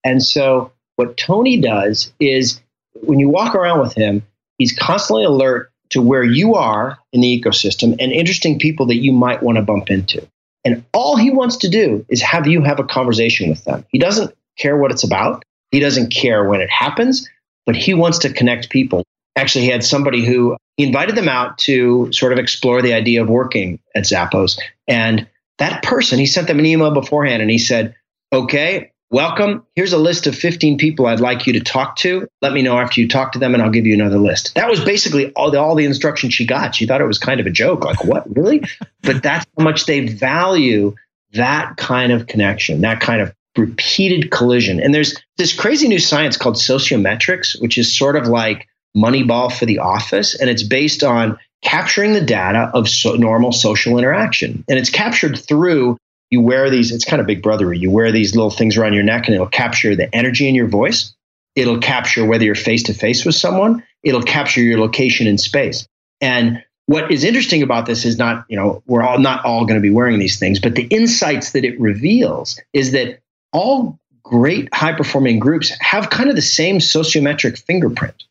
And 0.05 0.23
so 0.23 0.73
what 0.97 1.19
Tony 1.19 1.61
does 1.61 2.11
is 2.19 2.62
when 3.03 3.19
you 3.19 3.29
walk 3.29 3.55
around 3.55 3.81
with 3.81 3.93
him, 3.93 4.23
he's 4.57 4.73
constantly 4.73 5.25
alert 5.25 5.71
to 5.90 6.01
where 6.01 6.25
you 6.25 6.55
are 6.55 6.99
in 7.12 7.21
the 7.21 7.43
ecosystem 7.43 7.95
and 8.01 8.11
interesting 8.11 8.59
people 8.59 8.87
that 8.87 8.97
you 8.97 9.12
might 9.12 9.43
want 9.43 9.57
to 9.57 9.62
bump 9.62 9.90
into. 9.90 10.27
And 10.64 10.83
all 10.95 11.14
he 11.14 11.31
wants 11.31 11.59
to 11.59 11.69
do 11.69 12.07
is 12.09 12.23
have 12.23 12.47
you 12.47 12.62
have 12.62 12.81
a 12.81 12.85
conversation 12.85 13.51
with 13.51 13.62
them. 13.64 13.85
He 13.90 13.99
doesn't 13.99 14.35
care 14.59 14.79
what 14.79 14.93
it's 14.93 15.05
about. 15.05 15.45
He 15.73 15.81
doesn't 15.81 16.11
care 16.11 16.43
when 16.45 16.62
it 16.62 16.71
happens, 16.71 17.29
but 17.66 17.77
he 17.77 17.93
wants 17.93 18.19
to 18.21 18.33
connect 18.33 18.71
people. 18.71 19.05
Actually, 19.37 19.64
he 19.64 19.71
had 19.71 19.85
somebody 19.85 20.25
who 20.25 20.57
he 20.77 20.85
invited 20.85 21.14
them 21.14 21.29
out 21.29 21.59
to 21.59 22.11
sort 22.12 22.33
of 22.33 22.38
explore 22.38 22.83
the 22.83 22.95
idea 22.95 23.23
of 23.23 23.29
working 23.29 23.79
at 23.95 24.05
Zappos. 24.05 24.59
And 24.88 25.29
that 25.59 25.83
person, 25.83 26.19
he 26.19 26.27
sent 26.27 26.47
them 26.47 26.59
an 26.59 26.66
email 26.66 26.90
beforehand 26.90 27.43
and 27.43 27.51
he 27.51 27.59
said, 27.59 27.95
Okay, 28.33 28.93
welcome. 29.11 29.66
Here's 29.75 29.93
a 29.93 29.99
list 29.99 30.27
of 30.27 30.35
15 30.35 30.79
people 30.79 31.07
I'd 31.07 31.21
like 31.21 31.47
you 31.47 31.53
to 31.55 31.61
talk 31.61 31.97
to. 31.97 32.27
Let 32.40 32.53
me 32.53 32.62
know 32.62 32.79
after 32.79 33.01
you 33.01 33.09
talk 33.09 33.33
to 33.33 33.38
them 33.38 33.55
and 33.55 33.62
I'll 33.62 33.71
give 33.71 33.87
you 33.87 33.95
another 33.95 34.19
list. 34.19 34.55
That 34.55 34.71
was 34.71 34.83
basically 34.83 35.33
all 35.33 35.51
the, 35.51 35.61
all 35.61 35.75
the 35.75 35.85
instruction 35.85 36.31
she 36.31 36.47
got. 36.47 36.75
She 36.75 36.87
thought 36.87 37.01
it 37.01 37.07
was 37.07 37.19
kind 37.19 37.40
of 37.40 37.47
a 37.47 37.51
joke. 37.51 37.85
Like, 37.85 38.05
what, 38.05 38.25
really? 38.35 38.62
but 39.03 39.23
that's 39.23 39.47
how 39.57 39.64
much 39.64 39.87
they 39.87 40.07
value 40.07 40.95
that 41.33 41.77
kind 41.77 42.12
of 42.12 42.27
connection, 42.27 42.81
that 42.81 43.01
kind 43.01 43.21
of 43.21 43.35
repeated 43.57 44.31
collision. 44.31 44.81
And 44.81 44.95
there's 44.95 45.21
this 45.37 45.53
crazy 45.53 45.88
new 45.88 45.99
science 45.99 46.37
called 46.37 46.57
sociometrics, 46.57 47.61
which 47.61 47.79
is 47.79 47.97
sort 47.97 48.16
of 48.16 48.27
like 48.27 48.66
Moneyball 48.96 49.53
for 49.53 49.66
the 49.66 49.79
office, 49.79 50.35
and 50.35 50.50
it's 50.50 50.62
based 50.62 51.03
on 51.03 51.38
capturing 51.62 52.12
the 52.12 52.20
data 52.20 52.70
of 52.74 52.88
so 52.88 53.14
normal 53.14 53.53
social 53.53 53.98
interaction. 53.98 54.64
And 54.68 54.79
it's 54.79 54.90
captured 54.90 55.38
through 55.38 55.98
you 56.31 56.40
wear 56.40 56.70
these, 56.70 56.92
it's 56.92 57.05
kind 57.05 57.20
of 57.20 57.26
big 57.26 57.42
brothery. 57.42 57.79
You 57.79 57.90
wear 57.90 58.12
these 58.12 58.35
little 58.35 58.50
things 58.50 58.76
around 58.76 58.94
your 58.94 59.03
neck 59.03 59.26
and 59.26 59.35
it'll 59.35 59.48
capture 59.48 59.96
the 59.96 60.14
energy 60.14 60.48
in 60.48 60.55
your 60.55 60.68
voice. 60.68 61.12
It'll 61.57 61.81
capture 61.81 62.24
whether 62.24 62.44
you're 62.44 62.55
face 62.55 62.85
to 62.85 62.94
face 62.94 63.24
with 63.24 63.35
someone. 63.35 63.83
It'll 64.05 64.22
capture 64.22 64.62
your 64.62 64.79
location 64.79 65.26
in 65.26 65.38
space. 65.38 65.87
And 66.20 66.62
what 66.87 67.11
is 67.11 67.24
interesting 67.24 67.62
about 67.62 67.87
this 67.87 68.05
is 68.05 68.16
not, 68.16 68.44
you 68.48 68.57
know, 68.57 68.83
we're 68.87 69.03
all 69.03 69.18
not 69.18 69.44
all 69.44 69.64
going 69.64 69.79
to 69.79 69.83
be 69.83 69.90
wearing 69.90 70.18
these 70.18 70.38
things, 70.38 70.61
but 70.61 70.76
the 70.76 70.85
insights 70.85 71.53
that 71.53 71.64
it 71.64 71.81
reveals 71.81 72.61
is 72.72 72.92
that 72.92 73.20
all 73.53 73.98
great 74.22 74.72
high 74.72 74.92
performing 74.92 75.40
groups 75.40 75.72
have 75.81 76.11
kind 76.11 76.31
of 76.31 76.37
the 76.37 76.42
same 76.42 76.79
sociometric 76.79 77.59
fingerprint 77.59 78.24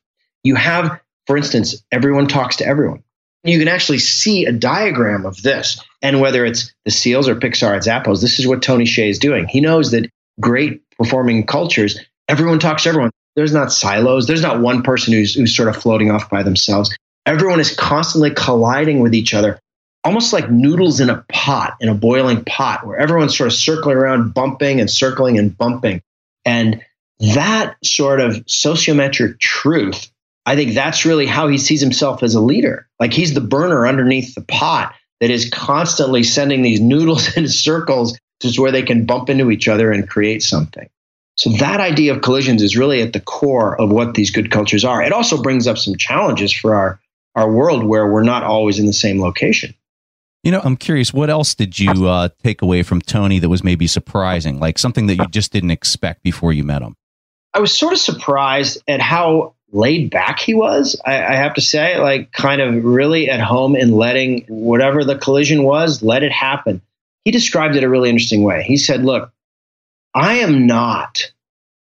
you 0.44 0.56
have, 0.56 1.00
for 1.28 1.38
instance, 1.38 1.84
everyone 1.92 2.28
talks 2.28 2.58
to 2.58 2.66
everyone. 2.66 3.04
You 3.44 3.60
can 3.60 3.68
actually 3.68 4.00
see 4.00 4.46
a 4.46 4.52
diagram 4.52 5.26
of 5.26 5.42
this. 5.42 5.82
And 6.02 6.20
whether 6.20 6.46
it's 6.46 6.74
the 6.86 6.92
SEALs 6.92 7.28
or 7.28 7.36
Pixar 7.36 7.76
at 7.76 7.84
Zappos, 7.84 8.22
this 8.22 8.40
is 8.40 8.48
what 8.48 8.62
Tony 8.62 8.86
Hsieh 8.86 9.10
is 9.10 9.20
doing. 9.20 9.48
He 9.48 9.62
knows 9.62 9.92
that 9.92 10.10
great 10.40 10.82
performing 10.98 11.46
cultures, 11.46 12.00
everyone 12.28 12.60
talks 12.60 12.84
to 12.84 12.90
everyone. 12.90 13.12
There's 13.36 13.54
not 13.54 13.72
silos. 13.72 14.28
There's 14.28 14.42
not 14.42 14.60
one 14.60 14.84
person 14.84 15.14
who's, 15.14 15.36
who's 15.36 15.56
sort 15.56 15.70
of 15.70 15.78
floating 15.78 16.12
off 16.12 16.30
by 16.30 16.44
themselves. 16.44 16.96
Everyone 17.26 17.60
is 17.60 17.76
constantly 17.76 18.32
colliding 18.32 19.00
with 19.00 19.14
each 19.14 19.34
other, 19.34 19.60
almost 20.04 20.34
like 20.34 20.50
noodles 20.50 21.00
in 21.00 21.10
a 21.10 21.24
pot, 21.32 21.78
in 21.80 21.90
a 21.90 21.94
boiling 21.94 22.44
pot, 22.44 22.86
where 22.86 22.98
everyone's 22.98 23.38
sort 23.38 23.48
of 23.48 23.54
circling 23.54 23.98
around, 23.98 24.34
bumping 24.34 24.80
and 24.80 24.90
circling 24.90 25.38
and 25.38 25.58
bumping. 25.58 26.02
And 26.44 26.82
that 27.34 27.78
sort 27.84 28.20
of 28.20 28.34
sociometric 28.46 29.40
truth 29.40 30.10
I 30.50 30.56
think 30.56 30.74
that's 30.74 31.06
really 31.06 31.28
how 31.28 31.48
he 31.48 31.60
sees 31.60 31.80
himself 31.80 32.24
as 32.24 32.34
a 32.34 32.42
leader. 32.42 32.88
Like 33.00 33.14
he's 33.14 33.36
the 33.36 33.40
burner 33.40 33.86
underneath 33.86 34.34
the 34.34 34.42
pot 34.42 34.96
that 35.20 35.30
is 35.30 35.48
constantly 35.48 36.24
sending 36.24 36.64
these 36.64 36.82
noodles 36.82 37.32
in 37.38 37.48
circles 37.48 38.18
to 38.40 38.52
where 38.60 38.72
they 38.72 38.82
can 38.82 39.06
bump 39.06 39.30
into 39.30 39.52
each 39.52 39.68
other 39.68 39.92
and 39.92 40.10
create 40.10 40.42
something. 40.42 40.90
So 41.36 41.52
that 41.52 41.80
idea 41.80 42.16
of 42.16 42.24
collisions 42.24 42.64
is 42.64 42.76
really 42.76 43.04
at 43.04 43.14
the 43.14 43.20
core 43.20 43.80
of 43.80 43.92
what 43.92 44.16
these 44.16 44.32
good 44.32 44.50
cultures 44.50 44.84
are. 44.84 45.04
It 45.04 45.14
also 45.14 45.40
brings 45.40 45.68
up 45.68 45.78
some 45.78 45.96
challenges 45.96 46.52
for 46.52 46.74
our 46.74 47.00
our 47.36 47.52
world 47.52 47.84
where 47.84 48.12
we're 48.12 48.24
not 48.24 48.42
always 48.42 48.80
in 48.80 48.88
the 48.88 48.92
same 48.92 49.22
location. 49.22 49.76
You 50.42 50.52
know, 50.52 50.62
I'm 50.64 50.78
curious, 50.78 51.14
what 51.14 51.30
else 51.30 51.54
did 51.54 51.78
you 51.78 52.08
uh, 52.08 52.30
take 52.44 52.64
away 52.64 52.82
from 52.82 53.02
Tony 53.02 53.38
that 53.38 53.50
was 53.50 53.64
maybe 53.64 53.86
surprising, 53.86 54.60
like 54.60 54.80
something 54.80 55.06
that 55.08 55.16
you 55.18 55.28
just 55.28 55.52
didn't 55.52 55.70
expect 55.70 56.24
before 56.24 56.54
you 56.54 56.64
met 56.64 56.82
him? 56.82 56.96
I 57.54 57.60
was 57.60 57.72
sort 57.78 57.94
of 57.94 58.00
surprised 58.00 58.82
at 58.88 59.00
how 59.00 59.54
laid 59.72 60.10
back 60.10 60.40
he 60.40 60.54
was. 60.54 61.00
I, 61.06 61.14
I, 61.14 61.36
have 61.36 61.54
to 61.56 61.62
say, 61.62 62.00
like 62.00 62.32
kind 62.32 62.62
of 62.62 62.84
really 62.84 63.30
at 63.30 63.40
home 63.40 63.76
in 63.76 63.92
letting 63.92 64.46
whatever 64.48 65.04
the 65.04 65.18
collision 65.18 65.64
was, 65.64 66.02
let 66.02 66.24
it 66.24 66.32
happen. 66.32 66.82
He 67.24 67.32
described 67.32 67.76
it 67.76 67.84
a 67.84 67.90
really 67.90 68.10
interesting 68.10 68.44
way. 68.44 68.64
He 68.64 68.78
said, 68.78 69.04
"Look, 69.04 69.32
I 70.14 70.36
am 70.36 70.66
not." 70.66 71.32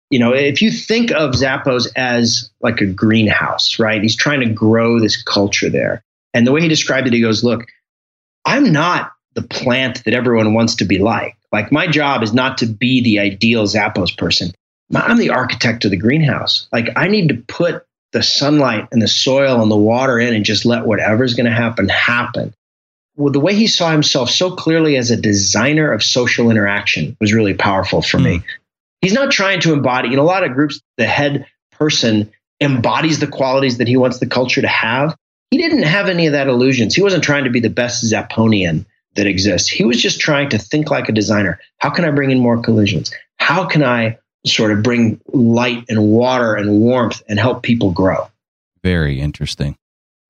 You 0.09 0.19
know, 0.19 0.31
if 0.31 0.61
you 0.61 0.71
think 0.71 1.11
of 1.11 1.31
Zappos 1.31 1.87
as 1.95 2.51
like 2.61 2.81
a 2.81 2.85
greenhouse, 2.85 3.79
right? 3.79 4.01
He's 4.01 4.15
trying 4.15 4.41
to 4.41 4.49
grow 4.49 4.99
this 4.99 5.21
culture 5.21 5.71
there. 5.71 6.03
And 6.33 6.47
the 6.47 6.51
way 6.51 6.61
he 6.61 6.67
described 6.67 7.07
it, 7.07 7.13
he 7.13 7.21
goes, 7.21 7.43
Look, 7.43 7.65
I'm 8.45 8.71
not 8.71 9.11
the 9.33 9.41
plant 9.41 10.03
that 10.03 10.13
everyone 10.13 10.53
wants 10.53 10.75
to 10.75 10.85
be 10.85 10.99
like. 10.99 11.37
Like, 11.51 11.71
my 11.71 11.87
job 11.87 12.23
is 12.23 12.33
not 12.33 12.57
to 12.59 12.65
be 12.65 13.01
the 13.01 13.19
ideal 13.19 13.65
Zappos 13.65 14.17
person. 14.17 14.51
I'm 14.93 15.17
the 15.17 15.31
architect 15.31 15.85
of 15.85 15.91
the 15.91 15.97
greenhouse. 15.97 16.67
Like 16.71 16.89
I 16.95 17.07
need 17.07 17.29
to 17.29 17.35
put 17.35 17.85
the 18.11 18.23
sunlight 18.23 18.87
and 18.91 19.01
the 19.01 19.07
soil 19.07 19.61
and 19.61 19.71
the 19.71 19.77
water 19.77 20.19
in 20.19 20.35
and 20.35 20.45
just 20.45 20.65
let 20.65 20.85
whatever's 20.85 21.33
going 21.33 21.47
to 21.47 21.51
happen 21.51 21.89
happen. 21.89 22.53
Well, 23.15 23.31
the 23.31 23.39
way 23.39 23.55
he 23.55 23.67
saw 23.67 23.91
himself 23.91 24.29
so 24.29 24.55
clearly 24.55 24.97
as 24.97 25.11
a 25.11 25.17
designer 25.17 25.91
of 25.91 26.03
social 26.03 26.49
interaction 26.49 27.15
was 27.19 27.33
really 27.33 27.53
powerful 27.53 28.01
for 28.01 28.17
mm. 28.17 28.23
me. 28.23 28.37
Hmm. 28.37 28.43
He's 29.01 29.13
not 29.13 29.31
trying 29.31 29.59
to 29.61 29.73
embody, 29.73 30.13
in 30.13 30.19
a 30.19 30.23
lot 30.23 30.43
of 30.43 30.53
groups, 30.53 30.79
the 30.97 31.05
head 31.05 31.45
person 31.71 32.31
embodies 32.61 33.19
the 33.19 33.27
qualities 33.27 33.79
that 33.79 33.87
he 33.87 33.97
wants 33.97 34.19
the 34.19 34.27
culture 34.27 34.61
to 34.61 34.67
have. 34.67 35.15
He 35.51 35.57
didn't 35.57 35.83
have 35.83 36.07
any 36.07 36.27
of 36.27 36.33
that 36.33 36.47
illusions. 36.47 36.95
He 36.95 37.01
wasn't 37.01 37.23
trying 37.23 37.43
to 37.43 37.49
be 37.49 37.59
the 37.59 37.69
best 37.69 38.03
Zapponian 38.05 38.85
that 39.15 39.27
exists. 39.27 39.69
He 39.69 39.83
was 39.83 40.01
just 40.01 40.19
trying 40.19 40.49
to 40.49 40.57
think 40.57 40.89
like 40.89 41.09
a 41.09 41.11
designer. 41.11 41.59
How 41.79 41.89
can 41.89 42.05
I 42.05 42.11
bring 42.11 42.31
in 42.31 42.39
more 42.39 42.61
collisions? 42.61 43.13
How 43.37 43.65
can 43.65 43.83
I 43.83 44.17
sort 44.45 44.71
of 44.71 44.83
bring 44.83 45.19
light 45.27 45.85
and 45.89 46.03
water 46.03 46.55
and 46.55 46.79
warmth 46.79 47.21
and 47.27 47.39
help 47.39 47.63
people 47.63 47.91
grow. 47.91 48.29
Very 48.83 49.19
interesting. 49.19 49.75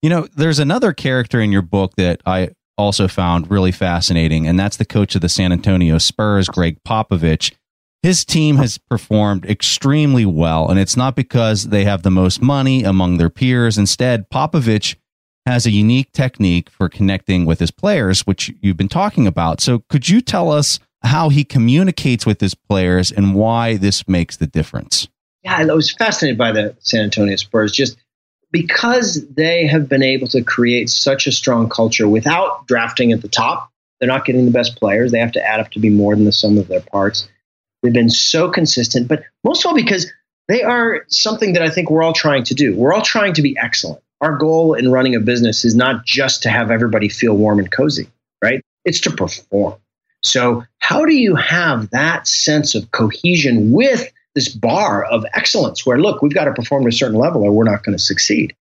You 0.02 0.10
know, 0.10 0.28
there's 0.36 0.60
another 0.60 0.94
character 0.94 1.40
in 1.40 1.52
your 1.52 1.62
book 1.62 1.94
that 1.96 2.22
I 2.26 2.50
also 2.78 3.08
found 3.08 3.50
really 3.50 3.72
fascinating, 3.72 4.48
and 4.48 4.60
that's 4.60 4.78
the 4.78 4.86
coach 4.86 5.16
of 5.16 5.22
the 5.22 5.30
San 5.30 5.52
Antonio 5.52 5.98
Spurs, 5.98 6.48
Gregg 6.50 6.78
Popovich. 6.84 7.54
His 8.02 8.26
team 8.26 8.58
has 8.58 8.78
performed 8.78 9.46
extremely 9.46 10.26
well, 10.26 10.70
and 10.70 10.78
it's 10.78 10.98
not 10.98 11.16
because 11.16 11.70
they 11.70 11.86
have 11.86 12.04
the 12.04 12.12
most 12.12 12.42
money 12.42 12.84
among 12.84 13.18
their 13.18 13.30
peers. 13.30 13.78
Instead, 13.78 14.30
Popovich 14.30 14.96
has 15.46 15.66
a 15.66 15.72
unique 15.72 16.12
technique 16.12 16.70
for 16.70 16.90
connecting 16.90 17.46
with 17.46 17.60
his 17.60 17.72
players, 17.72 18.22
which 18.28 18.52
you've 18.62 18.78
been 18.78 18.90
talking 18.90 19.26
about. 19.26 19.62
So, 19.62 19.80
could 19.90 20.10
you 20.10 20.20
tell 20.20 20.52
us 20.52 20.80
how 21.04 21.30
he 21.30 21.44
communicates 21.44 22.26
with 22.26 22.40
his 22.40 22.56
players 22.56 23.12
and 23.12 23.36
why 23.36 23.78
this 23.78 24.08
makes 24.08 24.38
the 24.38 24.48
difference. 24.48 25.08
Yeah, 25.44 25.58
I 25.58 25.66
was 25.66 25.92
fascinated 25.92 26.38
by 26.38 26.52
the 26.52 26.76
San 26.80 27.02
Antonio 27.02 27.36
Spurs 27.36 27.72
just 27.72 27.98
because 28.52 29.28
they 29.30 29.68
have 29.68 29.90
been 29.90 30.04
able 30.04 30.28
to 30.28 30.44
create 30.44 30.90
such 30.90 31.28
a 31.28 31.32
strong 31.32 31.68
culture 31.68 32.08
without 32.08 32.66
drafting 32.68 33.12
at 33.12 33.22
the 33.22 33.28
top. 33.28 33.70
They're 34.00 34.08
not 34.08 34.26
getting 34.26 34.46
the 34.46 34.52
best 34.52 34.78
players. 34.78 35.12
They 35.12 35.20
have 35.20 35.32
to 35.34 35.44
add 35.44 35.60
up 35.60 35.72
to 35.72 35.80
be 35.80 35.90
more 35.90 36.16
than 36.16 36.26
the 36.26 36.32
sum 36.32 36.58
of 36.58 36.68
their 36.68 36.82
parts. 36.82 37.28
They've 37.82 37.92
been 37.92 38.10
so 38.10 38.50
consistent, 38.50 39.08
but 39.08 39.24
most 39.44 39.66
of 39.66 39.70
all 39.70 39.76
because 39.76 40.10
they 40.48 40.64
are 40.64 41.06
something 41.08 41.54
that 41.54 41.64
I 41.64 41.70
think 41.70 41.90
we're 41.90 42.04
all 42.04 42.14
trying 42.14 42.44
to 42.46 42.54
do. 42.54 42.76
We're 42.76 42.94
all 42.94 43.02
trying 43.02 43.34
to 43.34 43.42
be 43.42 43.58
excellent. 43.58 44.02
Our 44.22 44.38
goal 44.38 44.74
in 44.74 44.92
running 44.92 45.16
a 45.16 45.20
business 45.20 45.66
is 45.66 45.76
not 45.76 46.06
just 46.06 46.44
to 46.44 46.50
have 46.50 46.72
everybody 46.72 47.10
feel 47.10 47.36
warm 47.36 47.60
and 47.60 47.70
cozy, 47.72 48.10
right? 48.42 48.62
It's 48.86 49.02
to 49.02 49.12
perform. 49.12 49.76
So, 50.24 50.64
how 50.80 51.06
do 51.06 51.14
you 51.14 51.36
have 51.36 51.90
that 51.92 52.28
sense 52.28 52.76
of 52.76 52.92
cohesion 52.92 53.72
with 53.72 54.12
this 54.36 54.50
bar 54.50 55.06
of 55.06 55.26
excellence 55.34 55.86
where, 55.86 56.00
look, 56.00 56.22
we've 56.22 56.34
got 56.34 56.46
to 56.46 56.54
perform 56.54 56.84
at 56.84 56.94
a 56.94 56.96
certain 56.96 57.18
level 57.18 57.44
or 57.44 57.52
we're 57.52 57.64
not 57.64 57.84
going 57.84 57.98
to 57.98 58.04
succeed? 58.04 58.56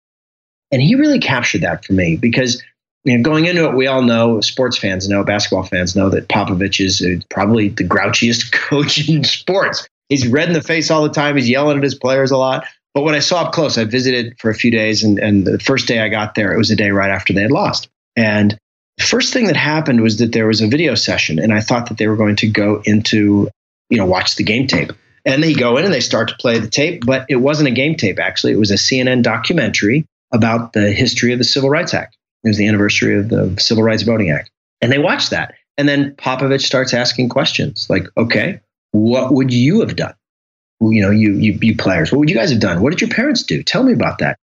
And 0.72 0.80
he 0.80 0.94
really 0.94 1.18
captured 1.18 1.62
that 1.62 1.84
for 1.84 1.92
me 1.92 2.16
because 2.16 2.62
you 3.04 3.16
know, 3.16 3.22
going 3.22 3.46
into 3.46 3.64
it, 3.64 3.74
we 3.74 3.86
all 3.86 4.02
know, 4.02 4.40
sports 4.40 4.76
fans 4.76 5.08
know, 5.08 5.24
basketball 5.24 5.64
fans 5.64 5.96
know 5.96 6.10
that 6.10 6.28
Popovich 6.28 6.84
is 6.84 7.00
uh, 7.00 7.20
probably 7.30 7.68
the 7.68 7.84
grouchiest 7.84 8.52
coach 8.68 9.08
in 9.08 9.24
sports. 9.24 9.88
He's 10.08 10.26
red 10.26 10.48
in 10.48 10.54
the 10.54 10.62
face 10.62 10.90
all 10.90 11.02
the 11.02 11.10
time. 11.10 11.36
He's 11.36 11.48
yelling 11.48 11.78
at 11.78 11.82
his 11.82 11.94
players 11.94 12.30
a 12.30 12.36
lot. 12.36 12.66
But 12.92 13.04
when 13.04 13.14
I 13.14 13.20
saw 13.20 13.44
up 13.44 13.52
close, 13.52 13.78
I 13.78 13.84
visited 13.84 14.38
for 14.38 14.50
a 14.50 14.54
few 14.54 14.70
days, 14.70 15.04
and, 15.04 15.18
and 15.18 15.46
the 15.46 15.60
first 15.60 15.86
day 15.86 16.00
I 16.00 16.08
got 16.08 16.34
there, 16.34 16.52
it 16.52 16.58
was 16.58 16.70
a 16.70 16.76
day 16.76 16.90
right 16.90 17.10
after 17.10 17.32
they 17.32 17.42
had 17.42 17.52
lost. 17.52 17.88
And 18.16 18.58
first 19.04 19.32
thing 19.32 19.46
that 19.46 19.56
happened 19.56 20.00
was 20.00 20.18
that 20.18 20.32
there 20.32 20.46
was 20.46 20.60
a 20.60 20.68
video 20.68 20.94
session, 20.94 21.38
and 21.38 21.52
I 21.52 21.60
thought 21.60 21.88
that 21.88 21.98
they 21.98 22.08
were 22.08 22.16
going 22.16 22.36
to 22.36 22.48
go 22.48 22.82
into, 22.84 23.48
you 23.88 23.98
know, 23.98 24.06
watch 24.06 24.36
the 24.36 24.44
game 24.44 24.66
tape. 24.66 24.92
And 25.24 25.42
they 25.42 25.52
go 25.52 25.76
in 25.76 25.84
and 25.84 25.92
they 25.92 26.00
start 26.00 26.28
to 26.28 26.36
play 26.36 26.58
the 26.58 26.68
tape, 26.68 27.04
but 27.04 27.26
it 27.28 27.36
wasn't 27.36 27.68
a 27.68 27.72
game 27.72 27.94
tape, 27.94 28.18
actually. 28.18 28.52
It 28.52 28.58
was 28.58 28.70
a 28.70 28.76
CNN 28.76 29.22
documentary 29.22 30.06
about 30.32 30.72
the 30.72 30.90
history 30.92 31.32
of 31.32 31.38
the 31.38 31.44
Civil 31.44 31.68
Rights 31.68 31.92
Act. 31.92 32.16
It 32.42 32.48
was 32.48 32.56
the 32.56 32.66
anniversary 32.66 33.18
of 33.18 33.28
the 33.28 33.54
Civil 33.58 33.84
Rights 33.84 34.02
Voting 34.02 34.30
Act. 34.30 34.50
And 34.80 34.90
they 34.90 34.98
watched 34.98 35.30
that. 35.30 35.54
And 35.76 35.88
then 35.88 36.14
Popovich 36.14 36.62
starts 36.62 36.94
asking 36.94 37.28
questions 37.28 37.86
like, 37.90 38.06
okay, 38.16 38.60
what 38.92 39.32
would 39.32 39.52
you 39.52 39.80
have 39.80 39.96
done? 39.96 40.14
You 40.80 41.02
know, 41.02 41.10
you, 41.10 41.34
you, 41.34 41.58
you 41.60 41.76
players, 41.76 42.10
what 42.10 42.18
would 42.18 42.30
you 42.30 42.36
guys 42.36 42.50
have 42.50 42.60
done? 42.60 42.80
What 42.80 42.90
did 42.90 43.02
your 43.02 43.10
parents 43.10 43.42
do? 43.42 43.62
Tell 43.62 43.82
me 43.82 43.92
about 43.92 44.18
that 44.18 44.38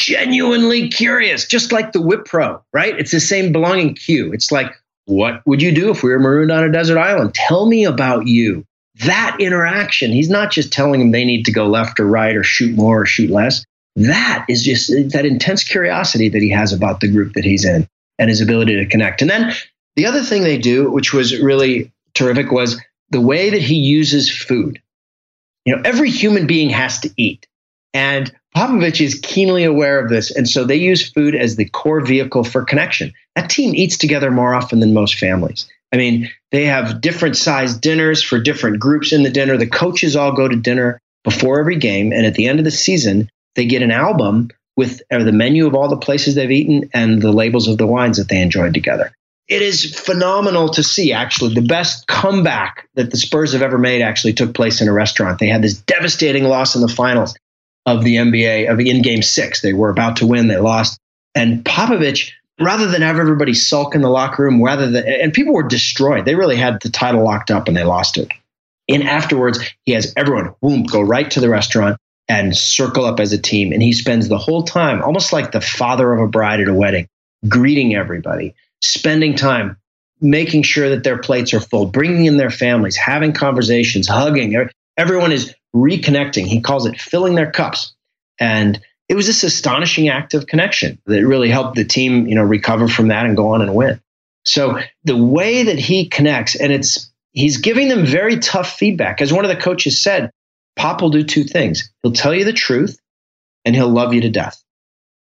genuinely 0.00 0.88
curious, 0.88 1.46
just 1.46 1.72
like 1.72 1.92
the 1.92 1.98
Wipro, 1.98 2.62
right? 2.72 2.98
It's 2.98 3.12
the 3.12 3.20
same 3.20 3.52
belonging 3.52 3.94
cue. 3.94 4.32
It's 4.32 4.50
like, 4.50 4.72
what 5.04 5.42
would 5.46 5.60
you 5.60 5.72
do 5.72 5.90
if 5.90 6.02
we 6.02 6.10
were 6.10 6.18
marooned 6.18 6.50
on 6.50 6.64
a 6.64 6.72
desert 6.72 6.98
island? 6.98 7.34
Tell 7.34 7.66
me 7.66 7.84
about 7.84 8.26
you. 8.26 8.64
That 9.04 9.36
interaction, 9.40 10.10
he's 10.10 10.30
not 10.30 10.50
just 10.50 10.72
telling 10.72 11.00
them 11.00 11.10
they 11.10 11.24
need 11.24 11.44
to 11.44 11.52
go 11.52 11.66
left 11.66 12.00
or 12.00 12.06
right 12.06 12.34
or 12.34 12.42
shoot 12.42 12.74
more 12.74 13.02
or 13.02 13.06
shoot 13.06 13.30
less. 13.30 13.64
That 13.96 14.46
is 14.48 14.62
just 14.62 14.90
that 15.12 15.26
intense 15.26 15.64
curiosity 15.64 16.28
that 16.30 16.42
he 16.42 16.50
has 16.50 16.72
about 16.72 17.00
the 17.00 17.10
group 17.10 17.34
that 17.34 17.44
he's 17.44 17.64
in 17.64 17.86
and 18.18 18.30
his 18.30 18.40
ability 18.40 18.76
to 18.76 18.86
connect. 18.86 19.20
And 19.20 19.30
then 19.30 19.52
the 19.96 20.06
other 20.06 20.22
thing 20.22 20.42
they 20.42 20.58
do, 20.58 20.90
which 20.90 21.12
was 21.12 21.38
really 21.38 21.92
terrific, 22.14 22.50
was 22.50 22.80
the 23.10 23.20
way 23.20 23.50
that 23.50 23.62
he 23.62 23.76
uses 23.76 24.30
food. 24.30 24.80
You 25.64 25.76
know, 25.76 25.82
every 25.84 26.10
human 26.10 26.46
being 26.46 26.70
has 26.70 27.00
to 27.00 27.10
eat. 27.16 27.46
And 27.92 28.32
Popovich 28.56 29.00
is 29.00 29.20
keenly 29.22 29.64
aware 29.64 30.02
of 30.02 30.08
this, 30.08 30.34
and 30.34 30.48
so 30.48 30.64
they 30.64 30.76
use 30.76 31.10
food 31.10 31.34
as 31.34 31.56
the 31.56 31.66
core 31.66 32.00
vehicle 32.00 32.42
for 32.42 32.64
connection. 32.64 33.12
That 33.36 33.48
team 33.48 33.74
eats 33.74 33.96
together 33.96 34.30
more 34.30 34.54
often 34.54 34.80
than 34.80 34.92
most 34.92 35.16
families. 35.16 35.68
I 35.92 35.96
mean, 35.96 36.30
they 36.50 36.64
have 36.64 37.00
different 37.00 37.36
sized 37.36 37.80
dinners 37.80 38.22
for 38.22 38.40
different 38.40 38.80
groups 38.80 39.12
in 39.12 39.22
the 39.22 39.30
dinner. 39.30 39.56
The 39.56 39.66
coaches 39.66 40.16
all 40.16 40.32
go 40.32 40.48
to 40.48 40.56
dinner 40.56 41.00
before 41.24 41.60
every 41.60 41.76
game, 41.76 42.12
and 42.12 42.26
at 42.26 42.34
the 42.34 42.46
end 42.46 42.58
of 42.58 42.64
the 42.64 42.70
season, 42.70 43.28
they 43.54 43.66
get 43.66 43.82
an 43.82 43.90
album 43.90 44.50
with 44.76 45.02
uh, 45.12 45.22
the 45.22 45.32
menu 45.32 45.66
of 45.66 45.74
all 45.74 45.88
the 45.88 45.96
places 45.96 46.34
they've 46.34 46.50
eaten 46.50 46.90
and 46.94 47.20
the 47.20 47.32
labels 47.32 47.68
of 47.68 47.78
the 47.78 47.86
wines 47.86 48.16
that 48.16 48.28
they 48.28 48.40
enjoyed 48.40 48.74
together. 48.74 49.12
It 49.46 49.62
is 49.62 49.98
phenomenal 49.98 50.68
to 50.70 50.82
see, 50.82 51.12
actually. 51.12 51.54
The 51.54 51.62
best 51.62 52.06
comeback 52.06 52.88
that 52.94 53.10
the 53.10 53.16
Spurs 53.16 53.52
have 53.52 53.62
ever 53.62 53.78
made 53.78 54.00
actually 54.00 54.32
took 54.32 54.54
place 54.54 54.80
in 54.80 54.88
a 54.88 54.92
restaurant. 54.92 55.38
They 55.38 55.48
had 55.48 55.62
this 55.62 55.74
devastating 55.74 56.44
loss 56.44 56.76
in 56.76 56.82
the 56.82 56.88
finals 56.88 57.34
of 57.86 58.04
the 58.04 58.16
NBA 58.16 58.70
of 58.70 58.80
in 58.80 59.02
game 59.02 59.22
six. 59.22 59.60
They 59.60 59.72
were 59.72 59.90
about 59.90 60.16
to 60.16 60.26
win, 60.26 60.48
they 60.48 60.58
lost. 60.58 60.98
And 61.34 61.64
Popovich, 61.64 62.32
rather 62.60 62.86
than 62.86 63.02
have 63.02 63.18
everybody 63.18 63.54
sulk 63.54 63.94
in 63.94 64.02
the 64.02 64.10
locker 64.10 64.44
room, 64.44 64.62
rather 64.62 64.90
than 64.90 65.06
and 65.06 65.32
people 65.32 65.54
were 65.54 65.66
destroyed. 65.66 66.24
They 66.24 66.34
really 66.34 66.56
had 66.56 66.80
the 66.82 66.90
title 66.90 67.24
locked 67.24 67.50
up 67.50 67.68
and 67.68 67.76
they 67.76 67.84
lost 67.84 68.18
it. 68.18 68.30
And 68.88 69.04
afterwards, 69.04 69.60
he 69.84 69.92
has 69.92 70.12
everyone 70.16 70.54
boom 70.60 70.82
go 70.84 71.00
right 71.00 71.30
to 71.30 71.40
the 71.40 71.48
restaurant 71.48 71.96
and 72.28 72.56
circle 72.56 73.04
up 73.04 73.20
as 73.20 73.32
a 73.32 73.38
team. 73.38 73.72
And 73.72 73.82
he 73.82 73.92
spends 73.92 74.28
the 74.28 74.38
whole 74.38 74.64
time, 74.64 75.02
almost 75.02 75.32
like 75.32 75.52
the 75.52 75.60
father 75.60 76.12
of 76.12 76.20
a 76.20 76.28
bride 76.28 76.60
at 76.60 76.68
a 76.68 76.74
wedding, 76.74 77.08
greeting 77.48 77.94
everybody, 77.94 78.54
spending 78.80 79.36
time 79.36 79.76
making 80.20 80.62
sure 80.62 80.90
that 80.90 81.02
their 81.02 81.18
plates 81.18 81.54
are 81.54 81.60
full, 81.60 81.86
bringing 81.86 82.26
in 82.26 82.36
their 82.36 82.50
families, 82.50 82.96
having 82.96 83.32
conversations, 83.32 84.06
hugging. 84.06 84.68
Everyone 84.96 85.32
is 85.32 85.54
reconnecting. 85.74 86.46
He 86.46 86.60
calls 86.60 86.86
it 86.86 87.00
filling 87.00 87.34
their 87.34 87.50
cups. 87.50 87.94
And 88.38 88.80
it 89.08 89.14
was 89.14 89.26
this 89.26 89.42
astonishing 89.42 90.08
act 90.08 90.34
of 90.34 90.46
connection 90.46 90.98
that 91.06 91.26
really 91.26 91.50
helped 91.50 91.76
the 91.76 91.84
team, 91.84 92.26
you 92.26 92.34
know, 92.34 92.42
recover 92.44 92.88
from 92.88 93.08
that 93.08 93.26
and 93.26 93.36
go 93.36 93.48
on 93.54 93.62
and 93.62 93.74
win. 93.74 94.00
So 94.44 94.80
the 95.04 95.16
way 95.16 95.64
that 95.64 95.78
he 95.78 96.08
connects, 96.08 96.54
and 96.54 96.72
it's 96.72 97.10
he's 97.32 97.58
giving 97.58 97.88
them 97.88 98.06
very 98.06 98.38
tough 98.38 98.76
feedback. 98.78 99.20
As 99.20 99.32
one 99.32 99.44
of 99.44 99.50
the 99.50 99.60
coaches 99.60 100.02
said, 100.02 100.30
Pop 100.76 101.02
will 101.02 101.10
do 101.10 101.22
two 101.22 101.44
things. 101.44 101.90
He'll 102.02 102.12
tell 102.12 102.34
you 102.34 102.44
the 102.44 102.52
truth 102.52 102.98
and 103.64 103.74
he'll 103.74 103.90
love 103.90 104.14
you 104.14 104.22
to 104.22 104.30
death. 104.30 104.62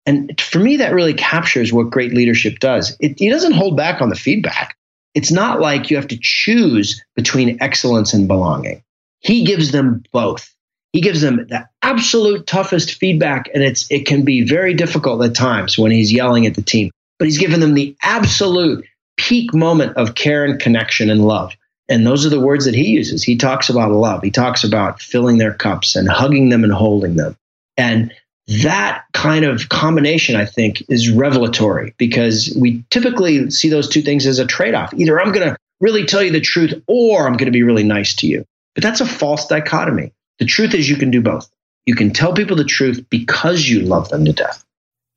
And 0.05 0.39
for 0.41 0.59
me, 0.59 0.77
that 0.77 0.93
really 0.93 1.15
captures 1.15 1.73
what 1.73 1.91
great 1.91 2.13
leadership 2.13 2.59
does. 2.61 2.97
It, 3.01 3.19
he 3.19 3.29
doesn't 3.29 3.55
hold 3.55 3.77
back 3.77 4.01
on 4.01 4.09
the 4.09 4.17
feedback. 4.17 4.77
It's 5.15 5.33
not 5.33 5.61
like 5.61 5.91
you 5.91 5.97
have 5.97 6.09
to 6.09 6.19
choose 6.21 7.03
between 7.17 7.59
excellence 7.61 8.13
and 8.13 8.29
belonging. 8.29 8.83
He 9.27 9.45
gives 9.45 9.73
them 9.73 10.05
both. 10.13 10.55
He 10.93 11.01
gives 11.01 11.21
them 11.21 11.49
the 11.49 11.69
absolute 11.83 12.47
toughest 12.47 12.95
feedback, 12.95 13.51
and 13.53 13.63
it's 13.63 13.91
it 13.91 14.07
can 14.07 14.25
be 14.25 14.45
very 14.45 14.73
difficult 14.73 15.23
at 15.25 15.35
times 15.35 15.77
when 15.77 15.91
he's 15.91 16.13
yelling 16.13 16.47
at 16.47 16.55
the 16.55 16.63
team. 16.63 16.93
But 17.19 17.27
he's 17.27 17.39
given 17.39 17.59
them 17.59 17.75
the 17.75 17.97
absolute 18.03 18.87
peak 19.17 19.53
moment 19.53 19.97
of 19.97 20.15
care 20.15 20.45
and 20.45 20.61
connection 20.61 21.11
and 21.11 21.27
love. 21.27 21.57
And 21.89 22.07
those 22.07 22.25
are 22.25 22.29
the 22.29 22.41
words 22.41 22.67
that 22.67 22.75
he 22.75 22.87
uses. 22.87 23.25
He 23.25 23.37
talks 23.37 23.69
about 23.69 23.91
love. 23.91 24.23
He 24.23 24.31
talks 24.31 24.63
about 24.63 25.03
filling 25.03 25.39
their 25.39 25.55
cups 25.55 25.97
and 25.97 26.09
hugging 26.09 26.51
them 26.51 26.63
and 26.63 26.73
holding 26.73 27.17
them. 27.17 27.37
And 27.77 28.13
that 28.63 29.05
kind 29.13 29.45
of 29.45 29.69
combination, 29.69 30.37
I 30.37 30.45
think, 30.45 30.85
is 30.89 31.11
revelatory 31.11 31.95
because 31.99 32.57
we 32.61 32.85
typically 32.91 33.51
see 33.51 33.71
those 33.71 33.89
two 33.89 34.03
things 34.03 34.25
as 34.25 34.39
a 34.39 34.47
trade 34.47 34.75
off. 34.75 34.95
Either 34.95 35.21
I'm 35.21 35.33
going 35.33 35.49
to 35.49 35.57
really 35.81 36.05
tell 36.05 36.23
you 36.23 36.31
the 36.31 36.41
truth 36.41 36.81
or 36.87 37.27
I'm 37.27 37.37
going 37.37 37.47
to 37.47 37.51
be 37.51 37.65
really 37.65 37.83
nice 37.83 38.15
to 38.17 38.29
you. 38.29 38.45
But 38.77 38.85
that's 38.85 39.01
a 39.01 39.07
false 39.07 39.47
dichotomy. 39.47 40.13
The 40.39 40.45
truth 40.45 40.75
is, 40.75 40.89
you 40.89 40.97
can 40.97 41.11
do 41.11 41.23
both. 41.23 41.51
You 41.87 41.97
can 41.97 42.13
tell 42.13 42.35
people 42.35 42.57
the 42.57 42.65
truth 42.65 43.05
because 43.11 43.69
you 43.69 43.81
love 43.81 44.11
them 44.11 44.25
to 44.27 44.33
death. 44.33 44.65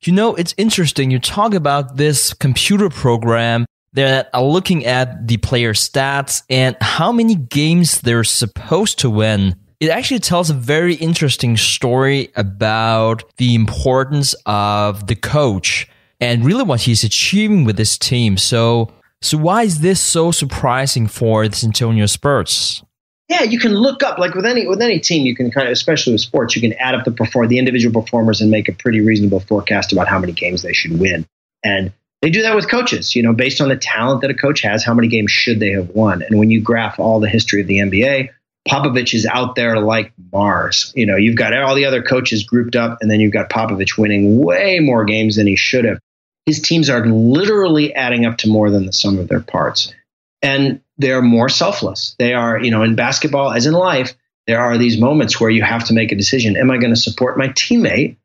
You 0.02 0.14
know, 0.14 0.34
it's 0.34 0.54
interesting. 0.56 1.10
You 1.10 1.18
talk 1.18 1.52
about 1.52 1.98
this 1.98 2.32
computer 2.32 2.88
program 2.88 3.66
that 3.92 4.30
are 4.32 4.42
looking 4.42 4.86
at 4.86 5.28
the 5.28 5.36
player 5.36 5.74
stats 5.74 6.42
and 6.48 6.74
how 6.80 7.12
many 7.12 7.34
games 7.34 8.00
they're 8.00 8.24
supposed 8.24 8.98
to 9.00 9.10
win. 9.10 9.56
It 9.78 9.90
actually 9.90 10.20
tells 10.20 10.48
a 10.48 10.54
very 10.54 10.94
interesting 10.94 11.58
story 11.58 12.30
about 12.36 13.24
the 13.36 13.54
importance 13.54 14.34
of 14.46 15.06
the 15.06 15.16
coach 15.16 15.86
and 16.18 16.46
really 16.46 16.62
what 16.62 16.82
he's 16.82 17.04
achieving 17.04 17.64
with 17.64 17.76
this 17.76 17.98
team. 17.98 18.38
So, 18.38 18.90
so 19.20 19.36
why 19.36 19.64
is 19.64 19.80
this 19.80 20.00
so 20.00 20.30
surprising 20.30 21.08
for 21.08 21.46
the 21.46 21.56
San 21.56 21.68
Antonio 21.68 22.06
Spurs? 22.06 22.82
Yeah, 23.30 23.42
you 23.42 23.60
can 23.60 23.74
look 23.74 24.02
up 24.02 24.18
like 24.18 24.34
with 24.34 24.44
any 24.44 24.66
with 24.66 24.82
any 24.82 24.98
team, 24.98 25.24
you 25.24 25.36
can 25.36 25.52
kind 25.52 25.68
of, 25.68 25.72
especially 25.72 26.12
with 26.12 26.20
sports, 26.20 26.56
you 26.56 26.60
can 26.60 26.72
add 26.74 26.96
up 26.96 27.04
the 27.04 27.12
perform 27.12 27.46
the 27.46 27.58
individual 27.58 28.02
performers 28.02 28.40
and 28.40 28.50
make 28.50 28.68
a 28.68 28.72
pretty 28.72 29.00
reasonable 29.00 29.38
forecast 29.38 29.92
about 29.92 30.08
how 30.08 30.18
many 30.18 30.32
games 30.32 30.62
they 30.62 30.72
should 30.72 30.98
win. 30.98 31.24
And 31.62 31.92
they 32.22 32.30
do 32.30 32.42
that 32.42 32.56
with 32.56 32.68
coaches, 32.68 33.14
you 33.14 33.22
know, 33.22 33.32
based 33.32 33.60
on 33.60 33.68
the 33.68 33.76
talent 33.76 34.22
that 34.22 34.32
a 34.32 34.34
coach 34.34 34.62
has, 34.62 34.84
how 34.84 34.94
many 34.94 35.06
games 35.06 35.30
should 35.30 35.60
they 35.60 35.70
have 35.70 35.90
won? 35.90 36.22
And 36.22 36.40
when 36.40 36.50
you 36.50 36.60
graph 36.60 36.98
all 36.98 37.20
the 37.20 37.28
history 37.28 37.60
of 37.60 37.68
the 37.68 37.78
NBA, 37.78 38.30
Popovich 38.68 39.14
is 39.14 39.26
out 39.26 39.54
there 39.54 39.78
like 39.78 40.12
Mars. 40.32 40.92
You 40.96 41.06
know, 41.06 41.16
you've 41.16 41.36
got 41.36 41.56
all 41.56 41.76
the 41.76 41.84
other 41.84 42.02
coaches 42.02 42.42
grouped 42.42 42.74
up, 42.74 42.98
and 43.00 43.08
then 43.08 43.20
you've 43.20 43.32
got 43.32 43.48
Popovich 43.48 43.96
winning 43.96 44.42
way 44.42 44.80
more 44.80 45.04
games 45.04 45.36
than 45.36 45.46
he 45.46 45.56
should 45.56 45.84
have. 45.84 45.98
His 46.46 46.60
teams 46.60 46.90
are 46.90 47.06
literally 47.06 47.94
adding 47.94 48.26
up 48.26 48.38
to 48.38 48.48
more 48.48 48.70
than 48.70 48.86
the 48.86 48.92
sum 48.92 49.18
of 49.18 49.28
their 49.28 49.40
parts. 49.40 49.94
And 50.42 50.80
they're 51.00 51.22
more 51.22 51.48
selfless. 51.48 52.14
They 52.18 52.34
are, 52.34 52.62
you 52.62 52.70
know, 52.70 52.82
in 52.82 52.94
basketball 52.94 53.52
as 53.52 53.66
in 53.66 53.72
life, 53.72 54.14
there 54.46 54.60
are 54.60 54.76
these 54.76 54.98
moments 54.98 55.40
where 55.40 55.50
you 55.50 55.62
have 55.62 55.84
to 55.84 55.94
make 55.94 56.12
a 56.12 56.16
decision. 56.16 56.56
Am 56.56 56.70
I 56.70 56.76
going 56.76 56.94
to 56.94 57.00
support 57.00 57.38
my 57.38 57.48
teammate 57.48 58.16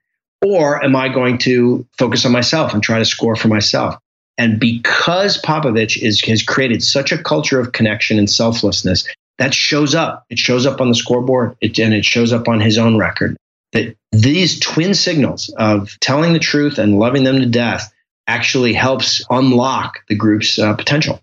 or 0.43 0.83
am 0.83 0.95
I 0.95 1.09
going 1.09 1.37
to 1.39 1.85
focus 1.97 2.25
on 2.25 2.31
myself 2.31 2.73
and 2.73 2.83
try 2.83 2.99
to 2.99 3.05
score 3.05 3.35
for 3.35 3.47
myself? 3.47 3.97
And 4.37 4.59
because 4.59 5.41
Popovich 5.41 6.01
is, 6.01 6.21
has 6.21 6.43
created 6.43 6.83
such 6.83 7.13
a 7.13 7.17
culture 7.17 7.59
of 7.59 7.71
connection 7.71 8.19
and 8.19 8.29
selflessness, 8.29 9.07
that 9.37 9.53
shows 9.53 9.95
up. 9.95 10.25
It 10.29 10.37
shows 10.37 10.65
up 10.65 10.81
on 10.81 10.89
the 10.89 10.95
scoreboard 10.95 11.55
it, 11.61 11.79
and 11.79 11.93
it 11.93 12.03
shows 12.03 12.33
up 12.33 12.47
on 12.47 12.59
his 12.59 12.77
own 12.77 12.97
record. 12.97 13.37
That 13.71 13.95
these 14.11 14.59
twin 14.59 14.93
signals 14.93 15.53
of 15.57 15.97
telling 16.01 16.33
the 16.33 16.39
truth 16.39 16.77
and 16.77 16.99
loving 16.99 17.23
them 17.23 17.39
to 17.39 17.45
death 17.45 17.93
actually 18.27 18.73
helps 18.73 19.23
unlock 19.29 19.99
the 20.09 20.15
group's 20.15 20.59
uh, 20.59 20.73
potential. 20.73 21.21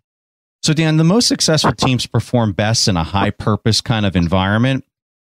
So, 0.63 0.73
Dan, 0.73 0.97
the 0.97 1.05
most 1.05 1.27
successful 1.27 1.73
teams 1.73 2.07
perform 2.07 2.53
best 2.53 2.87
in 2.87 2.97
a 2.97 3.03
high 3.03 3.31
purpose 3.31 3.81
kind 3.81 4.07
of 4.07 4.15
environment. 4.15 4.85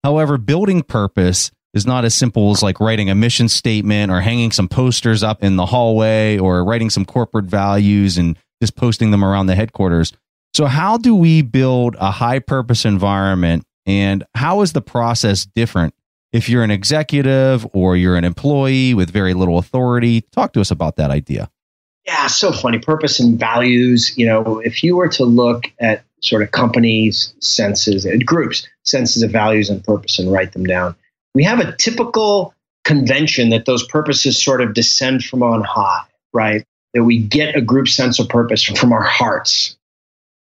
However, 0.03 0.37
building 0.37 0.83
purpose 0.83 1.51
is 1.73 1.87
not 1.87 2.03
as 2.03 2.13
simple 2.13 2.51
as 2.51 2.61
like 2.61 2.81
writing 2.81 3.09
a 3.09 3.15
mission 3.15 3.47
statement 3.47 4.11
or 4.11 4.19
hanging 4.19 4.51
some 4.51 4.67
posters 4.67 5.23
up 5.23 5.41
in 5.41 5.55
the 5.55 5.65
hallway 5.65 6.37
or 6.37 6.65
writing 6.65 6.89
some 6.89 7.05
corporate 7.05 7.45
values 7.45 8.17
and 8.17 8.37
just 8.61 8.75
posting 8.75 9.11
them 9.11 9.23
around 9.23 9.45
the 9.45 9.55
headquarters. 9.55 10.11
So, 10.53 10.65
how 10.65 10.97
do 10.97 11.15
we 11.15 11.41
build 11.41 11.95
a 11.97 12.11
high 12.11 12.39
purpose 12.39 12.83
environment 12.83 13.63
and 13.85 14.25
how 14.35 14.61
is 14.61 14.73
the 14.73 14.81
process 14.81 15.45
different 15.45 15.93
if 16.33 16.49
you're 16.49 16.63
an 16.63 16.71
executive 16.71 17.65
or 17.71 17.95
you're 17.95 18.17
an 18.17 18.25
employee 18.25 18.93
with 18.93 19.09
very 19.09 19.33
little 19.33 19.57
authority? 19.57 20.21
Talk 20.33 20.51
to 20.53 20.61
us 20.61 20.71
about 20.71 20.97
that 20.97 21.09
idea 21.09 21.49
yeah, 22.05 22.27
so 22.27 22.51
funny. 22.51 22.79
Purpose 22.79 23.19
and 23.19 23.39
values. 23.39 24.13
You 24.17 24.25
know, 24.25 24.59
if 24.59 24.83
you 24.83 24.95
were 24.95 25.09
to 25.09 25.25
look 25.25 25.65
at 25.79 26.03
sort 26.21 26.43
of 26.43 26.51
companies' 26.51 27.33
senses 27.39 28.05
and 28.05 28.25
groups' 28.25 28.67
senses 28.83 29.23
of 29.23 29.31
values 29.31 29.69
and 29.69 29.83
purpose 29.83 30.19
and 30.19 30.31
write 30.31 30.53
them 30.53 30.65
down, 30.65 30.95
we 31.35 31.43
have 31.43 31.59
a 31.59 31.75
typical 31.77 32.53
convention 32.83 33.49
that 33.49 33.65
those 33.65 33.85
purposes 33.87 34.41
sort 34.41 34.61
of 34.61 34.73
descend 34.73 35.23
from 35.23 35.43
on 35.43 35.63
high, 35.63 36.03
right? 36.33 36.65
That 36.93 37.03
we 37.03 37.19
get 37.19 37.55
a 37.55 37.61
group 37.61 37.87
sense 37.87 38.19
of 38.19 38.27
purpose 38.29 38.63
from 38.63 38.91
our 38.91 39.03
hearts. 39.03 39.77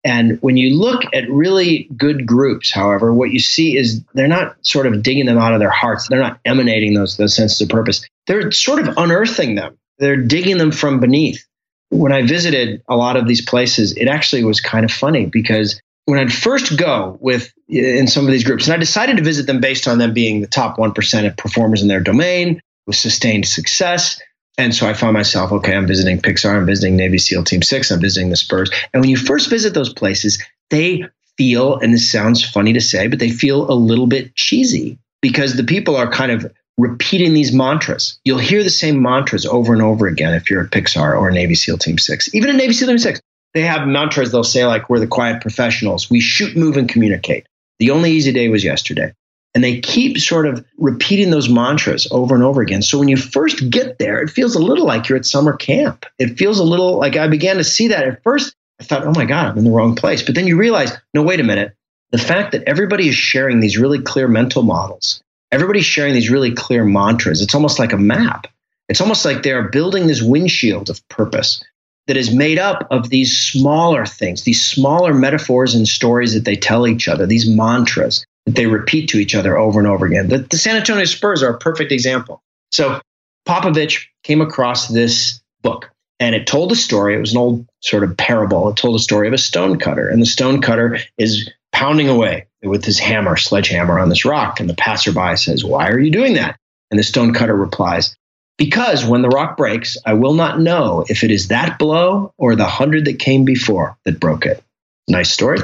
And 0.04 0.40
when 0.42 0.56
you 0.58 0.78
look 0.78 1.04
at 1.14 1.30
really 1.30 1.90
good 1.98 2.28
groups, 2.28 2.72
however, 2.72 3.12
what 3.12 3.32
you 3.32 3.40
see 3.40 3.76
is 3.76 4.04
they're 4.14 4.28
not 4.28 4.56
sort 4.62 4.86
of 4.86 5.02
digging 5.02 5.26
them 5.26 5.40
out 5.40 5.54
of 5.54 5.60
their 5.60 5.72
hearts. 5.72 6.08
They're 6.08 6.20
not 6.20 6.40
emanating 6.46 6.94
those, 6.94 7.18
those 7.18 7.36
senses 7.36 7.62
of 7.62 7.70
purpose. 7.70 8.08
They're 8.28 8.52
sort 8.52 8.88
of 8.88 8.96
unearthing 8.98 9.56
them 9.56 9.78
they're 9.98 10.18
digging 10.18 10.58
them 10.58 10.72
from 10.72 11.00
beneath. 11.00 11.46
When 11.90 12.12
I 12.12 12.24
visited 12.24 12.82
a 12.90 12.96
lot 12.96 13.16
of 13.16 13.28
these 13.28 13.46
places, 13.46 13.94
it 13.94 14.08
actually 14.08 14.44
was 14.44 14.60
kind 14.60 14.84
of 14.84 14.92
funny 14.92 15.28
because 15.28 15.80
when 16.06 16.20
I'd 16.20 16.34
first 16.34 16.78
go 16.78 17.18
with 17.20 17.52
in 17.68 18.08
some 18.08 18.26
of 18.26 18.32
these 18.32 18.44
groups, 18.44 18.66
and 18.66 18.74
I 18.74 18.78
decided 18.78 19.18
to 19.18 19.24
visit 19.24 19.48
them 19.48 19.60
based 19.60 19.88
on 19.88 19.98
them 19.98 20.14
being 20.14 20.42
the 20.42 20.48
top 20.48 20.78
1% 20.78 21.28
of 21.28 21.38
performers 21.38 21.82
in 21.82 21.88
their 21.88 22.00
domain 22.00 22.62
with 22.86 22.96
sustained 22.96 23.48
success. 23.48 24.22
And 24.58 24.74
so 24.74 24.88
I 24.88 24.94
found 24.94 25.14
myself, 25.14 25.52
okay, 25.52 25.76
I'm 25.76 25.88
visiting 25.88 26.20
Pixar, 26.20 26.56
I'm 26.56 26.66
visiting 26.66 26.96
Navy 26.96 27.18
SEAL 27.18 27.44
Team 27.44 27.62
Six, 27.62 27.92
I'm 27.92 28.00
visiting 28.00 28.30
the 28.30 28.38
Spurs. 28.38 28.72
And 28.94 29.02
when 29.02 29.10
you 29.10 29.18
first 29.18 29.50
visit 29.50 29.74
those 29.74 29.92
places, 29.92 30.42
they 30.70 31.06
feel, 31.38 31.78
and 31.78 31.94
this 31.94 32.10
sounds 32.10 32.48
funny 32.48 32.74
to 32.74 32.82
say, 32.82 33.08
but 33.08 33.20
they 33.20 33.30
feel 33.30 33.70
a 33.70 33.74
little 33.74 34.08
bit 34.08 34.36
cheesy 34.36 34.98
because 35.22 35.56
the 35.56 35.64
people 35.64 35.96
are 35.96 36.10
kind 36.10 36.32
of 36.32 36.52
repeating 36.78 37.34
these 37.34 37.54
mantras. 37.54 38.20
You'll 38.24 38.38
hear 38.38 38.64
the 38.64 38.70
same 38.70 39.02
mantras 39.02 39.46
over 39.46 39.74
and 39.74 39.82
over 39.82 40.08
again 40.08 40.34
if 40.34 40.50
you're 40.50 40.64
at 40.64 40.72
Pixar 40.72 41.18
or 41.18 41.32
Navy 41.32 41.56
SEAL 41.56 41.78
Team 41.78 41.98
6. 41.98 42.34
Even 42.34 42.50
in 42.50 42.58
Navy 42.58 42.74
SEAL 42.74 42.90
Team 42.90 42.98
6, 42.98 43.22
they 43.54 43.62
have 43.62 43.88
mantras 43.88 44.32
they'll 44.32 44.44
say, 44.44 44.66
like, 44.66 44.90
we're 44.90 45.00
the 45.00 45.08
quiet 45.08 45.42
professionals. 45.42 46.10
We 46.10 46.20
shoot, 46.20 46.58
move, 46.58 46.76
and 46.76 46.90
communicate. 46.90 47.48
The 47.80 47.92
only 47.92 48.12
easy 48.12 48.34
day 48.34 48.50
was 48.50 48.64
yesterday. 48.64 49.14
And 49.54 49.64
they 49.64 49.80
keep 49.80 50.18
sort 50.18 50.46
of 50.46 50.66
repeating 50.78 51.32
those 51.32 51.48
mantras 51.48 52.08
over 52.12 52.36
and 52.36 52.44
over 52.44 52.62
again. 52.62 52.82
So 52.82 53.00
when 53.00 53.08
you 53.08 53.16
first 53.16 53.70
get 53.70 53.98
there, 53.98 54.22
it 54.22 54.30
feels 54.30 54.56
a 54.56 54.60
little 54.60 54.86
like 54.86 55.08
you're 55.08 55.18
at 55.18 55.26
summer 55.26 55.56
camp. 55.56 56.06
It 56.20 56.38
feels 56.38 56.60
a 56.60 56.64
little 56.66 56.98
like 56.98 57.16
I 57.16 57.30
began 57.30 57.56
to 57.56 57.64
see 57.64 57.88
that 57.88 58.06
at 58.06 58.22
first. 58.22 58.54
I 58.82 58.84
thought, 58.84 59.06
oh 59.06 59.14
my 59.14 59.24
God, 59.24 59.48
I'm 59.48 59.58
in 59.58 59.64
the 59.64 59.72
wrong 59.72 59.96
place. 59.96 60.22
But 60.22 60.36
then 60.36 60.48
you 60.48 60.58
realize, 60.58 60.92
no, 61.14 61.24
wait 61.24 61.40
a 61.40 61.44
minute. 61.44 61.74
The 62.12 62.18
fact 62.18 62.52
that 62.52 62.64
everybody 62.68 63.08
is 63.08 63.16
sharing 63.16 63.62
these 63.62 63.78
really 63.78 64.02
clear 64.02 64.28
mental 64.28 64.64
models 64.64 65.24
everybody's 65.52 65.86
sharing 65.86 66.14
these 66.14 66.30
really 66.30 66.54
clear 66.54 66.84
mantras. 66.84 67.42
It's 67.42 67.56
almost 67.56 67.80
like 67.80 67.94
a 67.94 67.98
map. 67.98 68.48
It's 68.90 69.02
almost 69.02 69.26
like 69.26 69.44
they're 69.44 69.70
building 69.70 70.08
this 70.08 70.22
windshield 70.22 70.90
of 70.90 71.08
purpose 71.10 71.64
that 72.08 72.18
is 72.18 72.34
made 72.34 72.60
up 72.60 72.88
of 72.92 73.10
these 73.10 73.38
smaller 73.38 74.06
things, 74.06 74.44
these 74.44 74.64
smaller 74.64 75.14
metaphors 75.14 75.74
and 75.74 75.88
stories 75.88 76.34
that 76.34 76.46
they 76.46 76.56
tell 76.56 76.88
each 76.88 77.08
other, 77.08 77.26
these 77.26 77.50
mantras 77.50 78.26
that 78.46 78.56
they 78.56 78.68
repeat 78.68 79.10
to 79.10 79.18
each 79.18 79.34
other 79.34 79.58
over 79.58 79.80
and 79.80 79.88
over 79.88 80.06
again. 80.06 80.30
The, 80.30 80.40
the 80.40 80.58
San 80.58 80.76
Antonio 80.76 81.06
Spurs 81.06 81.42
are 81.42 81.56
a 81.56 81.58
perfect 81.58 81.92
example. 81.92 82.44
So 82.72 83.00
Popovich 83.48 84.06
came 84.24 84.42
across 84.42 84.88
this 84.88 85.42
book 85.64 85.90
and 86.20 86.36
it 86.36 86.48
told 86.48 86.72
a 86.72 86.76
story. 86.76 87.16
It 87.16 87.20
was 87.20 87.32
an 87.32 87.40
old 87.40 87.68
sort 87.82 88.04
of 88.04 88.16
parable. 88.18 88.70
It 88.70 88.78
told 88.78 88.96
a 88.96 89.04
story 89.04 89.28
of 89.28 89.34
a 89.34 89.38
stonecutter, 89.38 90.08
and 90.08 90.22
the 90.22 90.26
stonecutter 90.26 91.00
is 91.18 91.50
pounding 91.72 92.08
away 92.08 92.48
with 92.65 92.86
his 92.86 92.99
hammer, 92.99 93.38
sledgehammer 93.38 93.99
on 93.99 94.10
this 94.10 94.25
rock. 94.25 94.60
And 94.60 94.69
the 94.69 94.75
passerby 94.75 95.38
says, 95.38 95.63
Why 95.63 95.89
are 95.89 95.99
you 95.99 96.12
doing 96.12 96.34
that? 96.34 96.58
And 96.91 96.99
the 96.99 97.04
stonecutter 97.04 97.56
replies, 97.56 98.15
Because 98.58 99.06
when 99.06 99.21
the 99.21 99.30
rock 99.30 99.58
breaks, 99.58 99.97
I 100.06 100.13
will 100.13 100.34
not 100.34 100.60
know 100.60 101.06
if 101.08 101.23
it 101.23 101.32
is 101.32 101.49
that 101.49 101.80
blow 101.80 102.34
or 102.38 102.56
the 102.56 102.65
hundred 102.65 103.06
that 103.06 103.19
came 103.19 103.45
before 103.45 103.97
that 104.06 104.19
broke 104.19 104.45
it. 104.45 104.63
Nice 105.08 105.32
story. 105.32 105.60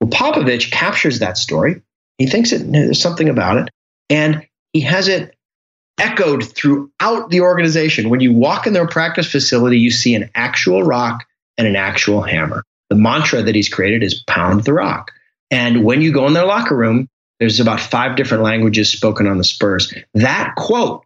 Well, 0.00 0.10
Popovich 0.10 0.70
captures 0.70 1.20
that 1.20 1.38
story. 1.38 1.82
He 2.18 2.26
thinks 2.26 2.52
it, 2.52 2.70
there's 2.70 3.00
something 3.00 3.28
about 3.28 3.58
it. 3.58 3.70
And 4.10 4.46
he 4.72 4.80
has 4.80 5.08
it 5.08 5.34
echoed 5.98 6.44
throughout 6.44 7.30
the 7.30 7.40
organization. 7.40 8.10
When 8.10 8.20
you 8.20 8.32
walk 8.32 8.66
in 8.66 8.72
their 8.72 8.88
practice 8.88 9.30
facility, 9.30 9.78
you 9.78 9.90
see 9.90 10.14
an 10.14 10.30
actual 10.34 10.82
rock 10.82 11.24
and 11.56 11.66
an 11.66 11.76
actual 11.76 12.22
hammer. 12.22 12.64
The 12.90 12.96
mantra 12.96 13.42
that 13.42 13.54
he's 13.54 13.68
created 13.68 14.02
is 14.02 14.22
pound 14.26 14.64
the 14.64 14.72
rock. 14.72 15.12
And 15.52 15.84
when 15.84 16.00
you 16.00 16.12
go 16.12 16.26
in 16.26 16.32
their 16.32 16.46
locker 16.46 16.74
room, 16.74 17.08
there's 17.38 17.60
about 17.60 17.78
five 17.78 18.16
different 18.16 18.42
languages 18.42 18.90
spoken 18.90 19.26
on 19.26 19.36
the 19.36 19.44
Spurs. 19.44 19.92
That 20.14 20.54
quote 20.56 21.04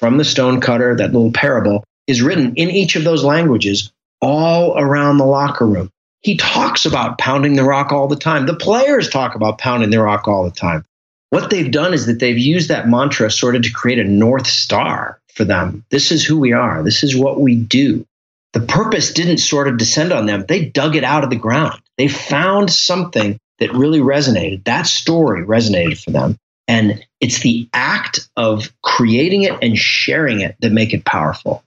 from 0.00 0.18
the 0.18 0.24
stonecutter, 0.24 0.96
that 0.96 1.12
little 1.12 1.30
parable, 1.30 1.84
is 2.08 2.20
written 2.20 2.56
in 2.56 2.70
each 2.70 2.96
of 2.96 3.04
those 3.04 3.22
languages 3.22 3.92
all 4.20 4.76
around 4.76 5.18
the 5.18 5.24
locker 5.24 5.66
room. 5.66 5.90
He 6.22 6.36
talks 6.36 6.86
about 6.86 7.18
pounding 7.18 7.54
the 7.54 7.64
rock 7.64 7.92
all 7.92 8.08
the 8.08 8.16
time. 8.16 8.46
The 8.46 8.56
players 8.56 9.08
talk 9.08 9.36
about 9.36 9.58
pounding 9.58 9.90
the 9.90 10.00
rock 10.00 10.26
all 10.26 10.44
the 10.44 10.50
time. 10.50 10.84
What 11.30 11.50
they've 11.50 11.70
done 11.70 11.94
is 11.94 12.06
that 12.06 12.18
they've 12.18 12.38
used 12.38 12.70
that 12.70 12.88
mantra 12.88 13.30
sort 13.30 13.56
of 13.56 13.62
to 13.62 13.70
create 13.70 13.98
a 13.98 14.04
North 14.04 14.46
Star 14.46 15.20
for 15.34 15.44
them. 15.44 15.84
This 15.90 16.10
is 16.10 16.24
who 16.24 16.40
we 16.40 16.52
are, 16.52 16.82
this 16.82 17.04
is 17.04 17.16
what 17.16 17.40
we 17.40 17.54
do. 17.54 18.06
The 18.54 18.60
purpose 18.60 19.12
didn't 19.12 19.38
sort 19.38 19.68
of 19.68 19.76
descend 19.76 20.12
on 20.12 20.26
them, 20.26 20.44
they 20.48 20.64
dug 20.64 20.96
it 20.96 21.04
out 21.04 21.24
of 21.24 21.30
the 21.30 21.36
ground. 21.36 21.80
They 21.98 22.08
found 22.08 22.72
something 22.72 23.38
that 23.58 23.72
really 23.72 24.00
resonated. 24.00 24.64
That 24.64 24.86
story 24.86 25.44
resonated 25.44 26.02
for 26.02 26.10
them. 26.10 26.38
And 26.66 27.04
it's 27.20 27.40
the 27.40 27.68
act 27.72 28.28
of 28.36 28.72
creating 28.82 29.42
it 29.42 29.52
and 29.62 29.76
sharing 29.76 30.40
it 30.40 30.56
that 30.60 30.72
make 30.72 30.94
it 30.94 31.04
powerful. 31.04 31.62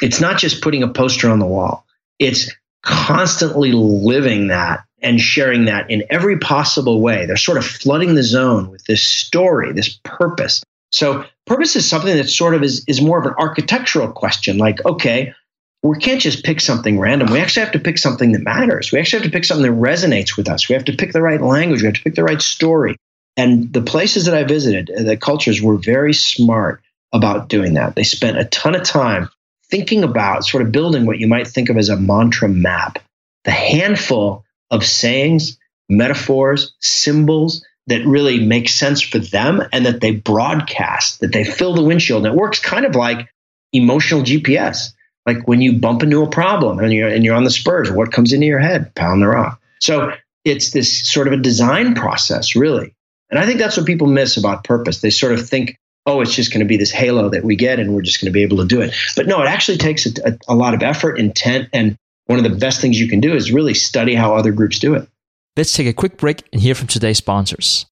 It's 0.00 0.20
not 0.20 0.38
just 0.38 0.62
putting 0.62 0.82
a 0.82 0.88
poster 0.88 1.28
on 1.28 1.38
the 1.38 1.46
wall. 1.46 1.84
It's 2.18 2.52
constantly 2.82 3.72
living 3.72 4.48
that 4.48 4.84
and 5.02 5.20
sharing 5.20 5.64
that 5.66 5.90
in 5.90 6.04
every 6.10 6.38
possible 6.38 7.00
way. 7.00 7.26
They're 7.26 7.36
sort 7.36 7.58
of 7.58 7.66
flooding 7.66 8.14
the 8.14 8.22
zone 8.22 8.70
with 8.70 8.84
this 8.84 9.04
story, 9.04 9.72
this 9.72 9.98
purpose. 10.04 10.62
So 10.92 11.24
purpose 11.46 11.76
is 11.76 11.88
something 11.88 12.16
that 12.16 12.28
sort 12.28 12.54
of 12.54 12.62
is, 12.62 12.84
is 12.86 13.00
more 13.00 13.18
of 13.18 13.26
an 13.26 13.34
architectural 13.38 14.12
question. 14.12 14.58
Like, 14.58 14.84
okay, 14.84 15.34
we 15.82 15.98
can't 15.98 16.20
just 16.20 16.44
pick 16.44 16.60
something 16.60 16.98
random. 16.98 17.30
We 17.30 17.40
actually 17.40 17.64
have 17.64 17.72
to 17.72 17.78
pick 17.78 17.98
something 17.98 18.32
that 18.32 18.42
matters. 18.42 18.92
We 18.92 18.98
actually 18.98 19.20
have 19.20 19.30
to 19.30 19.32
pick 19.32 19.44
something 19.44 19.70
that 19.70 19.80
resonates 19.80 20.36
with 20.36 20.48
us. 20.48 20.68
We 20.68 20.74
have 20.74 20.84
to 20.86 20.96
pick 20.96 21.12
the 21.12 21.22
right 21.22 21.40
language. 21.40 21.82
We 21.82 21.86
have 21.86 21.94
to 21.94 22.02
pick 22.02 22.14
the 22.14 22.24
right 22.24 22.42
story. 22.42 22.96
And 23.36 23.72
the 23.72 23.82
places 23.82 24.24
that 24.24 24.34
I 24.34 24.44
visited, 24.44 24.90
uh, 24.90 25.02
the 25.02 25.16
cultures 25.16 25.60
were 25.60 25.76
very 25.76 26.14
smart 26.14 26.82
about 27.12 27.48
doing 27.48 27.74
that. 27.74 27.94
They 27.94 28.02
spent 28.02 28.38
a 28.38 28.44
ton 28.44 28.74
of 28.74 28.82
time 28.82 29.28
thinking 29.70 30.04
about 30.04 30.44
sort 30.44 30.62
of 30.62 30.72
building 30.72 31.06
what 31.06 31.18
you 31.18 31.26
might 31.26 31.46
think 31.46 31.68
of 31.68 31.76
as 31.76 31.88
a 31.88 31.96
mantra 31.96 32.48
map. 32.48 32.98
The 33.44 33.50
handful 33.50 34.44
of 34.70 34.84
sayings, 34.84 35.58
metaphors, 35.88 36.74
symbols 36.80 37.64
that 37.86 38.04
really 38.04 38.44
make 38.44 38.68
sense 38.68 39.00
for 39.00 39.18
them 39.18 39.62
and 39.72 39.86
that 39.86 40.00
they 40.00 40.12
broadcast, 40.12 41.20
that 41.20 41.32
they 41.32 41.44
fill 41.44 41.74
the 41.74 41.84
windshield. 41.84 42.26
And 42.26 42.34
it 42.34 42.38
works 42.38 42.58
kind 42.58 42.84
of 42.84 42.96
like 42.96 43.28
emotional 43.72 44.22
GPS. 44.22 44.92
Like 45.26 45.46
when 45.48 45.60
you 45.60 45.78
bump 45.78 46.02
into 46.02 46.22
a 46.22 46.28
problem 46.28 46.78
and 46.78 46.92
you're, 46.92 47.08
and 47.08 47.24
you're 47.24 47.34
on 47.34 47.44
the 47.44 47.50
spurs, 47.50 47.90
what 47.90 48.12
comes 48.12 48.32
into 48.32 48.46
your 48.46 48.60
head? 48.60 48.94
Pound 48.94 49.20
the 49.20 49.26
rock. 49.26 49.60
So 49.80 50.12
it's 50.44 50.70
this 50.70 51.06
sort 51.10 51.26
of 51.26 51.32
a 51.32 51.36
design 51.36 51.94
process, 51.94 52.54
really. 52.54 52.94
And 53.30 53.40
I 53.40 53.46
think 53.46 53.58
that's 53.58 53.76
what 53.76 53.86
people 53.86 54.06
miss 54.06 54.36
about 54.36 54.64
purpose. 54.64 55.00
They 55.00 55.10
sort 55.10 55.32
of 55.32 55.48
think, 55.48 55.76
oh, 56.06 56.20
it's 56.20 56.34
just 56.34 56.52
going 56.52 56.60
to 56.60 56.66
be 56.66 56.76
this 56.76 56.92
halo 56.92 57.28
that 57.30 57.44
we 57.44 57.56
get 57.56 57.80
and 57.80 57.92
we're 57.92 58.02
just 58.02 58.20
going 58.20 58.30
to 58.30 58.32
be 58.32 58.42
able 58.42 58.58
to 58.58 58.66
do 58.66 58.80
it. 58.80 58.94
But 59.16 59.26
no, 59.26 59.42
it 59.42 59.48
actually 59.48 59.78
takes 59.78 60.06
a, 60.06 60.10
a, 60.24 60.38
a 60.48 60.54
lot 60.54 60.74
of 60.74 60.82
effort, 60.82 61.18
intent, 61.18 61.68
and 61.72 61.96
one 62.26 62.38
of 62.38 62.44
the 62.44 62.56
best 62.56 62.80
things 62.80 63.00
you 63.00 63.08
can 63.08 63.20
do 63.20 63.34
is 63.34 63.50
really 63.50 63.74
study 63.74 64.14
how 64.14 64.36
other 64.36 64.52
groups 64.52 64.78
do 64.78 64.94
it. 64.94 65.08
Let's 65.56 65.72
take 65.72 65.86
a 65.86 65.92
quick 65.92 66.18
break 66.18 66.44
and 66.52 66.60
hear 66.60 66.74
from 66.74 66.86
today's 66.86 67.18
sponsors. 67.18 67.86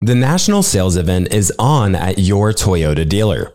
The 0.00 0.14
national 0.14 0.62
sales 0.62 0.96
event 0.96 1.32
is 1.32 1.52
on 1.58 1.94
at 1.94 2.18
your 2.18 2.52
Toyota 2.52 3.08
dealer, 3.08 3.54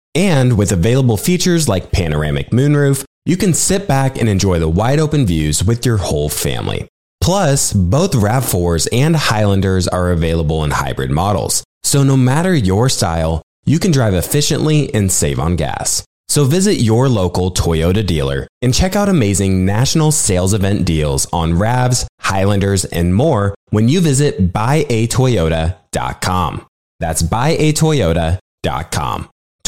And 0.15 0.57
with 0.57 0.71
available 0.71 1.17
features 1.17 1.69
like 1.69 1.91
panoramic 1.91 2.49
moonroof, 2.49 3.05
you 3.25 3.37
can 3.37 3.53
sit 3.53 3.87
back 3.87 4.19
and 4.19 4.27
enjoy 4.27 4.57
the 4.59 4.67
wide 4.67 4.99
open 4.99 5.25
views 5.25 5.63
with 5.63 5.85
your 5.85 5.97
whole 5.97 6.27
family. 6.29 6.87
Plus, 7.21 7.71
both 7.71 8.13
RAV4s 8.13 8.87
and 8.91 9.15
Highlanders 9.15 9.87
are 9.87 10.11
available 10.11 10.63
in 10.63 10.71
hybrid 10.71 11.11
models. 11.11 11.63
So 11.83 12.01
no 12.03 12.17
matter 12.17 12.53
your 12.53 12.89
style, 12.89 13.41
you 13.65 13.79
can 13.79 13.91
drive 13.91 14.15
efficiently 14.15 14.93
and 14.93 15.11
save 15.11 15.39
on 15.39 15.55
gas. 15.55 16.03
So 16.27 16.45
visit 16.45 16.75
your 16.75 17.09
local 17.09 17.51
Toyota 17.53 18.05
dealer 18.05 18.47
and 18.61 18.73
check 18.73 18.95
out 18.95 19.09
amazing 19.09 19.65
national 19.65 20.13
sales 20.13 20.53
event 20.53 20.85
deals 20.85 21.27
on 21.33 21.53
RAVs, 21.53 22.05
Highlanders, 22.21 22.85
and 22.85 23.13
more 23.13 23.53
when 23.69 23.89
you 23.89 23.99
visit 23.99 24.53
buyatoyota.com. 24.53 26.65
That's 26.99 27.21
buyatoyota.com. 27.21 29.30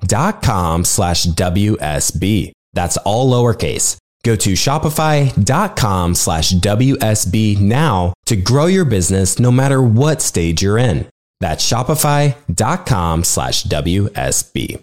shopify.com 0.00 0.84
slash 0.84 1.26
WSB. 1.26 2.52
That's 2.72 2.96
all 2.98 3.30
lowercase. 3.30 3.96
Go 4.22 4.36
to 4.36 4.52
shopify.com 4.52 6.14
slash 6.14 6.52
WSB 6.52 7.58
now 7.60 8.12
to 8.26 8.36
grow 8.36 8.66
your 8.66 8.84
business 8.84 9.38
no 9.38 9.50
matter 9.50 9.82
what 9.82 10.20
stage 10.20 10.62
you're 10.62 10.78
in. 10.78 11.08
That's 11.40 11.66
shopify.com 11.66 13.24
slash 13.24 13.64
WSB. 13.64 14.82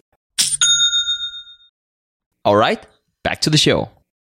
All 2.44 2.56
right, 2.56 2.84
back 3.24 3.42
to 3.42 3.50
the 3.50 3.58
show. 3.58 3.90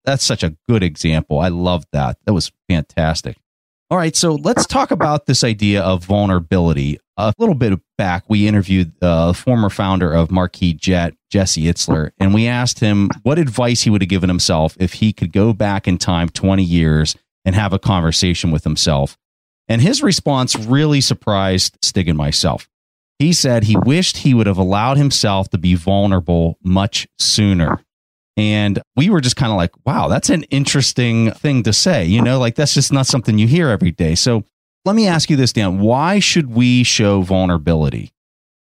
That's 0.04 0.24
such 0.24 0.42
a 0.42 0.56
good 0.68 0.82
example. 0.82 1.38
I 1.38 1.48
love 1.48 1.84
that. 1.92 2.16
That 2.24 2.32
was 2.32 2.50
fantastic. 2.68 3.36
All 3.90 3.96
right, 3.96 4.14
so 4.14 4.34
let's 4.34 4.66
talk 4.66 4.90
about 4.90 5.24
this 5.24 5.42
idea 5.42 5.80
of 5.80 6.04
vulnerability. 6.04 6.98
A 7.16 7.32
little 7.38 7.54
bit 7.54 7.80
back, 7.96 8.22
we 8.28 8.46
interviewed 8.46 8.92
uh, 9.00 9.28
the 9.28 9.34
former 9.34 9.70
founder 9.70 10.12
of 10.12 10.30
Marquis 10.30 10.74
Jet, 10.74 11.14
Jesse 11.30 11.62
Itzler, 11.62 12.10
and 12.18 12.34
we 12.34 12.46
asked 12.46 12.80
him 12.80 13.08
what 13.22 13.38
advice 13.38 13.82
he 13.82 13.90
would 13.90 14.02
have 14.02 14.10
given 14.10 14.28
himself 14.28 14.76
if 14.78 14.94
he 14.94 15.14
could 15.14 15.32
go 15.32 15.54
back 15.54 15.88
in 15.88 15.96
time 15.96 16.28
20 16.28 16.62
years 16.62 17.16
and 17.46 17.54
have 17.54 17.72
a 17.72 17.78
conversation 17.78 18.50
with 18.50 18.64
himself. 18.64 19.16
And 19.68 19.80
his 19.80 20.02
response 20.02 20.54
really 20.54 21.00
surprised 21.00 21.78
Stig 21.80 22.08
and 22.08 22.18
myself. 22.18 22.68
He 23.18 23.32
said 23.32 23.64
he 23.64 23.76
wished 23.76 24.18
he 24.18 24.34
would 24.34 24.46
have 24.46 24.58
allowed 24.58 24.98
himself 24.98 25.48
to 25.50 25.58
be 25.58 25.74
vulnerable 25.74 26.58
much 26.62 27.08
sooner. 27.18 27.80
And 28.38 28.80
we 28.94 29.10
were 29.10 29.20
just 29.20 29.34
kind 29.34 29.50
of 29.50 29.56
like, 29.56 29.72
wow, 29.84 30.06
that's 30.06 30.30
an 30.30 30.44
interesting 30.44 31.32
thing 31.32 31.64
to 31.64 31.72
say. 31.72 32.04
You 32.04 32.22
know, 32.22 32.38
like 32.38 32.54
that's 32.54 32.72
just 32.72 32.92
not 32.92 33.06
something 33.06 33.36
you 33.36 33.48
hear 33.48 33.68
every 33.68 33.90
day. 33.90 34.14
So 34.14 34.44
let 34.84 34.94
me 34.94 35.08
ask 35.08 35.28
you 35.28 35.36
this, 35.36 35.52
Dan. 35.52 35.80
Why 35.80 36.20
should 36.20 36.54
we 36.54 36.84
show 36.84 37.22
vulnerability? 37.22 38.12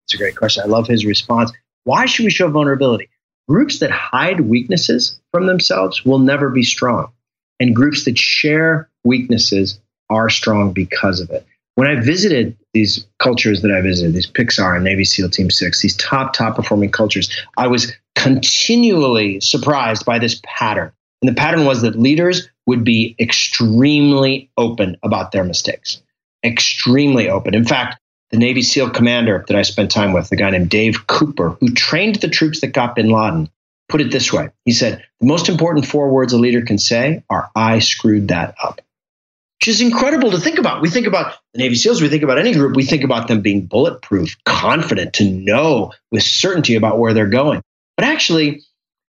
It's 0.06 0.14
a 0.14 0.16
great 0.16 0.36
question. 0.36 0.62
I 0.64 0.66
love 0.66 0.86
his 0.86 1.04
response. 1.04 1.52
Why 1.84 2.06
should 2.06 2.24
we 2.24 2.30
show 2.30 2.50
vulnerability? 2.50 3.10
Groups 3.46 3.78
that 3.80 3.90
hide 3.90 4.40
weaknesses 4.40 5.20
from 5.32 5.46
themselves 5.46 6.02
will 6.02 6.18
never 6.18 6.48
be 6.48 6.62
strong. 6.62 7.12
And 7.60 7.76
groups 7.76 8.06
that 8.06 8.16
share 8.16 8.88
weaknesses 9.04 9.78
are 10.08 10.30
strong 10.30 10.72
because 10.72 11.20
of 11.20 11.28
it. 11.28 11.46
When 11.74 11.88
I 11.88 12.00
visited 12.00 12.56
these 12.72 13.06
cultures 13.18 13.62
that 13.62 13.70
I 13.70 13.82
visited, 13.82 14.14
these 14.14 14.26
Pixar 14.26 14.74
and 14.74 14.84
Navy 14.84 15.04
SEAL 15.04 15.30
Team 15.30 15.50
Six, 15.50 15.82
these 15.82 15.96
top, 15.96 16.32
top 16.32 16.56
performing 16.56 16.90
cultures, 16.90 17.30
I 17.56 17.68
was 17.68 17.92
continually 18.18 19.40
surprised 19.40 20.04
by 20.04 20.18
this 20.18 20.40
pattern. 20.44 20.92
And 21.22 21.28
the 21.28 21.40
pattern 21.40 21.64
was 21.64 21.82
that 21.82 21.98
leaders 21.98 22.48
would 22.66 22.84
be 22.84 23.14
extremely 23.18 24.50
open 24.56 24.96
about 25.02 25.32
their 25.32 25.44
mistakes, 25.44 26.02
extremely 26.44 27.30
open. 27.30 27.54
In 27.54 27.64
fact, 27.64 28.00
the 28.30 28.36
Navy 28.36 28.62
SEAL 28.62 28.90
commander 28.90 29.44
that 29.46 29.56
I 29.56 29.62
spent 29.62 29.90
time 29.90 30.12
with, 30.12 30.28
the 30.28 30.36
guy 30.36 30.50
named 30.50 30.68
Dave 30.68 31.06
Cooper, 31.06 31.56
who 31.60 31.70
trained 31.70 32.16
the 32.16 32.28
troops 32.28 32.60
that 32.60 32.68
got 32.68 32.96
bin 32.96 33.08
Laden, 33.08 33.48
put 33.88 34.00
it 34.00 34.10
this 34.10 34.32
way. 34.32 34.50
He 34.64 34.72
said, 34.72 35.02
The 35.20 35.26
most 35.26 35.48
important 35.48 35.86
four 35.86 36.10
words 36.10 36.32
a 36.32 36.38
leader 36.38 36.62
can 36.62 36.78
say 36.78 37.24
are, 37.30 37.50
I 37.56 37.78
screwed 37.78 38.28
that 38.28 38.54
up. 38.62 38.80
Which 39.60 39.68
is 39.68 39.80
incredible 39.80 40.32
to 40.32 40.38
think 40.38 40.58
about. 40.58 40.82
We 40.82 40.90
think 40.90 41.06
about 41.06 41.36
the 41.54 41.58
Navy 41.58 41.74
SEALs, 41.74 42.02
we 42.02 42.08
think 42.08 42.22
about 42.22 42.38
any 42.38 42.52
group, 42.52 42.76
we 42.76 42.84
think 42.84 43.02
about 43.02 43.28
them 43.28 43.40
being 43.40 43.66
bulletproof, 43.66 44.36
confident 44.44 45.14
to 45.14 45.24
know 45.24 45.92
with 46.12 46.22
certainty 46.22 46.74
about 46.74 46.98
where 46.98 47.14
they're 47.14 47.26
going. 47.26 47.62
But 47.98 48.06
actually, 48.06 48.62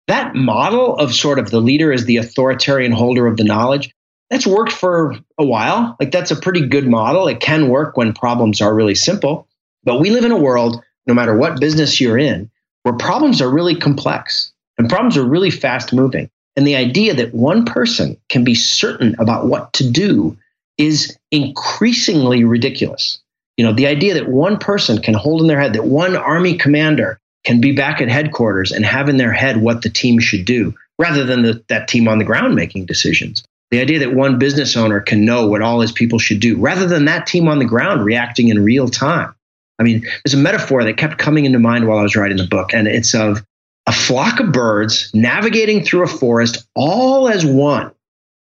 that 0.08 0.34
model 0.34 0.96
of 0.96 1.14
sort 1.14 1.38
of 1.38 1.50
the 1.50 1.60
leader 1.60 1.90
as 1.90 2.04
the 2.04 2.18
authoritarian 2.18 2.92
holder 2.92 3.26
of 3.26 3.38
the 3.38 3.44
knowledge, 3.44 3.94
that's 4.28 4.46
worked 4.46 4.72
for 4.72 5.16
a 5.38 5.44
while. 5.44 5.96
Like 5.98 6.12
that's 6.12 6.30
a 6.30 6.36
pretty 6.36 6.66
good 6.66 6.86
model. 6.86 7.26
It 7.26 7.40
can 7.40 7.70
work 7.70 7.96
when 7.96 8.12
problems 8.12 8.60
are 8.60 8.74
really 8.74 8.94
simple. 8.94 9.48
But 9.84 10.00
we 10.00 10.10
live 10.10 10.26
in 10.26 10.32
a 10.32 10.38
world, 10.38 10.82
no 11.06 11.14
matter 11.14 11.34
what 11.34 11.60
business 11.60 11.98
you're 11.98 12.18
in, 12.18 12.50
where 12.82 12.94
problems 12.94 13.40
are 13.40 13.50
really 13.50 13.74
complex 13.74 14.52
and 14.76 14.90
problems 14.90 15.16
are 15.16 15.24
really 15.24 15.50
fast 15.50 15.94
moving. 15.94 16.28
And 16.54 16.66
the 16.66 16.76
idea 16.76 17.14
that 17.14 17.34
one 17.34 17.64
person 17.64 18.18
can 18.28 18.44
be 18.44 18.54
certain 18.54 19.16
about 19.18 19.46
what 19.46 19.72
to 19.74 19.90
do 19.90 20.36
is 20.76 21.16
increasingly 21.30 22.44
ridiculous. 22.44 23.22
You 23.56 23.64
know, 23.64 23.72
the 23.72 23.86
idea 23.86 24.12
that 24.14 24.28
one 24.28 24.58
person 24.58 25.00
can 25.00 25.14
hold 25.14 25.40
in 25.40 25.46
their 25.46 25.60
head 25.60 25.72
that 25.72 25.84
one 25.84 26.16
army 26.16 26.58
commander 26.58 27.18
can 27.44 27.60
be 27.60 27.72
back 27.72 28.00
at 28.00 28.08
headquarters 28.08 28.72
and 28.72 28.84
have 28.84 29.08
in 29.08 29.16
their 29.16 29.32
head 29.32 29.58
what 29.58 29.82
the 29.82 29.90
team 29.90 30.18
should 30.18 30.44
do 30.44 30.74
rather 30.98 31.24
than 31.24 31.42
the, 31.42 31.62
that 31.68 31.88
team 31.88 32.08
on 32.08 32.18
the 32.18 32.24
ground 32.24 32.54
making 32.54 32.86
decisions. 32.86 33.44
The 33.70 33.80
idea 33.80 33.98
that 34.00 34.14
one 34.14 34.38
business 34.38 34.76
owner 34.76 35.00
can 35.00 35.24
know 35.24 35.46
what 35.46 35.62
all 35.62 35.80
his 35.80 35.92
people 35.92 36.18
should 36.18 36.40
do 36.40 36.56
rather 36.56 36.86
than 36.86 37.06
that 37.06 37.26
team 37.26 37.48
on 37.48 37.58
the 37.58 37.64
ground 37.64 38.04
reacting 38.04 38.48
in 38.48 38.64
real 38.64 38.88
time. 38.88 39.34
I 39.78 39.82
mean, 39.82 40.02
there's 40.24 40.34
a 40.34 40.38
metaphor 40.38 40.84
that 40.84 40.96
kept 40.96 41.18
coming 41.18 41.44
into 41.44 41.58
mind 41.58 41.88
while 41.88 41.98
I 41.98 42.02
was 42.02 42.14
writing 42.14 42.36
the 42.36 42.46
book, 42.46 42.72
and 42.72 42.86
it's 42.86 43.14
of 43.14 43.44
a 43.86 43.92
flock 43.92 44.40
of 44.40 44.52
birds 44.52 45.10
navigating 45.12 45.84
through 45.84 46.04
a 46.04 46.06
forest 46.06 46.64
all 46.74 47.28
as 47.28 47.44
one, 47.44 47.90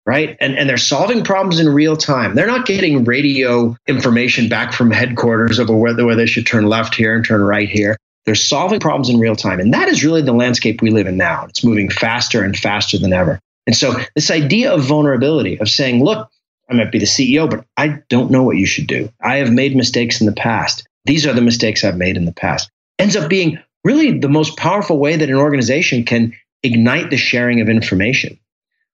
right? 0.06 0.36
And, 0.42 0.58
and 0.58 0.70
they're 0.70 0.78
solving 0.78 1.24
problems 1.24 1.60
in 1.60 1.70
real 1.70 1.96
time. 1.96 2.36
They're 2.36 2.48
not 2.48 2.66
getting 2.66 3.06
radio 3.06 3.76
information 3.88 4.50
back 4.50 4.74
from 4.74 4.92
headquarters 4.92 5.60
over 5.60 5.76
whether, 5.76 6.06
whether 6.06 6.18
they 6.22 6.26
should 6.26 6.46
turn 6.46 6.66
left 6.66 6.96
here 6.96 7.16
and 7.16 7.26
turn 7.26 7.42
right 7.42 7.70
here. 7.70 7.98
They're 8.26 8.36
solving 8.36 8.80
problems 8.80 9.10
in 9.10 9.20
real 9.20 9.36
time. 9.36 9.60
And 9.60 9.74
that 9.74 9.88
is 9.88 10.04
really 10.04 10.22
the 10.22 10.34
landscape 10.34 10.82
we 10.82 10.92
live 10.92 11.08
in 11.08 11.18
now. 11.18 11.46
It's 11.46 11.64
moving 11.64 11.90
faster 11.90 12.44
and 12.44 12.56
faster 12.58 12.98
than 12.98 13.14
ever. 13.14 13.40
And 13.68 13.76
so, 13.76 13.96
this 14.16 14.32
idea 14.32 14.74
of 14.74 14.84
vulnerability, 14.84 15.60
of 15.60 15.70
saying, 15.70 16.04
look, 16.04 16.30
I 16.70 16.74
might 16.74 16.92
be 16.92 17.00
the 17.00 17.06
CEO, 17.06 17.50
but 17.50 17.66
I 17.78 18.00
don't 18.10 18.32
know 18.32 18.44
what 18.44 18.58
you 18.58 18.66
should 18.66 18.88
do. 18.88 19.12
I 19.22 19.38
have 19.38 19.52
made 19.52 19.76
mistakes 19.76 20.20
in 20.20 20.26
the 20.26 20.34
past. 20.34 20.88
These 21.06 21.26
are 21.26 21.34
the 21.34 21.42
mistakes 21.42 21.84
I've 21.84 21.98
made 21.98 22.18
in 22.18 22.26
the 22.26 22.32
past. 22.32 22.70
Ends 22.98 23.16
up 23.16 23.30
being 23.30 23.60
really 23.84 24.20
the 24.20 24.30
most 24.30 24.58
powerful 24.58 24.98
way 24.98 25.16
that 25.16 25.30
an 25.30 25.36
organization 25.36 26.04
can 26.06 26.34
ignite 26.64 27.10
the 27.10 27.18
sharing 27.18 27.62
of 27.62 27.70
information. 27.70 28.40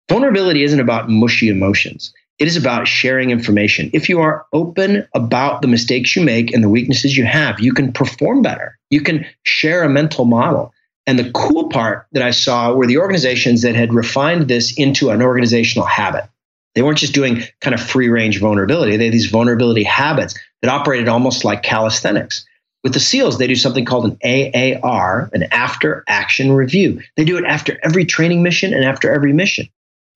Vulnerability 0.09 0.63
isn't 0.63 0.79
about 0.79 1.09
mushy 1.09 1.49
emotions. 1.49 2.13
It 2.37 2.47
is 2.47 2.57
about 2.57 2.87
sharing 2.87 3.31
information. 3.31 3.89
If 3.93 4.09
you 4.09 4.19
are 4.19 4.45
open 4.51 5.07
about 5.13 5.61
the 5.61 5.69
mistakes 5.69 6.15
you 6.15 6.23
make 6.23 6.53
and 6.53 6.61
the 6.63 6.69
weaknesses 6.69 7.15
you 7.15 7.25
have, 7.25 7.61
you 7.61 7.73
can 7.73 7.93
perform 7.93 8.41
better. 8.41 8.77
You 8.89 9.01
can 9.01 9.25
share 9.43 9.83
a 9.83 9.89
mental 9.89 10.25
model. 10.25 10.73
And 11.07 11.17
the 11.17 11.31
cool 11.31 11.69
part 11.69 12.07
that 12.11 12.23
I 12.23 12.31
saw 12.31 12.73
were 12.73 12.87
the 12.87 12.97
organizations 12.97 13.61
that 13.61 13.75
had 13.75 13.93
refined 13.93 14.47
this 14.47 14.77
into 14.77 15.11
an 15.11 15.21
organizational 15.21 15.87
habit. 15.87 16.25
They 16.73 16.81
weren't 16.81 16.97
just 16.97 17.13
doing 17.13 17.43
kind 17.61 17.73
of 17.73 17.79
free 17.79 18.09
range 18.09 18.39
vulnerability, 18.39 18.97
they 18.97 19.05
had 19.05 19.13
these 19.13 19.29
vulnerability 19.29 19.83
habits 19.83 20.35
that 20.61 20.71
operated 20.71 21.07
almost 21.07 21.45
like 21.45 21.63
calisthenics. 21.63 22.45
With 22.83 22.93
the 22.93 22.99
SEALs, 22.99 23.37
they 23.37 23.47
do 23.47 23.55
something 23.55 23.85
called 23.85 24.05
an 24.05 24.17
AAR, 24.23 25.29
an 25.33 25.43
after 25.51 26.03
action 26.07 26.51
review. 26.51 27.01
They 27.15 27.23
do 27.23 27.37
it 27.37 27.45
after 27.45 27.79
every 27.81 28.05
training 28.05 28.43
mission 28.43 28.73
and 28.73 28.83
after 28.83 29.11
every 29.11 29.33
mission. 29.33 29.69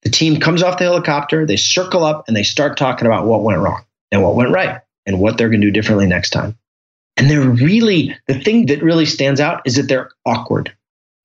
The 0.04 0.10
team 0.10 0.40
comes 0.40 0.64
off 0.64 0.78
the 0.78 0.86
helicopter, 0.86 1.46
they 1.46 1.58
circle 1.58 2.06
up, 2.06 2.28
and 2.28 2.36
they 2.36 2.44
start 2.44 2.78
talking 2.78 3.06
about 3.06 3.26
what 3.26 3.44
went 3.44 3.60
wrong 3.60 3.84
and 4.12 4.24
what 4.24 4.36
went 4.36 4.52
right 4.52 4.80
and 5.06 5.20
what 5.20 5.38
they're 5.38 5.50
going 5.50 5.62
to 5.62 5.68
do 5.68 5.72
differently 5.72 6.08
next 6.08 6.30
time. 6.30 6.58
And 7.18 7.30
they're 7.30 7.42
really, 7.42 8.16
the 8.28 8.40
thing 8.40 8.68
that 8.68 8.82
really 8.82 9.06
stands 9.06 9.42
out 9.42 9.62
is 9.66 9.76
that 9.76 9.84
they're 9.84 10.12
awkward. 10.26 10.74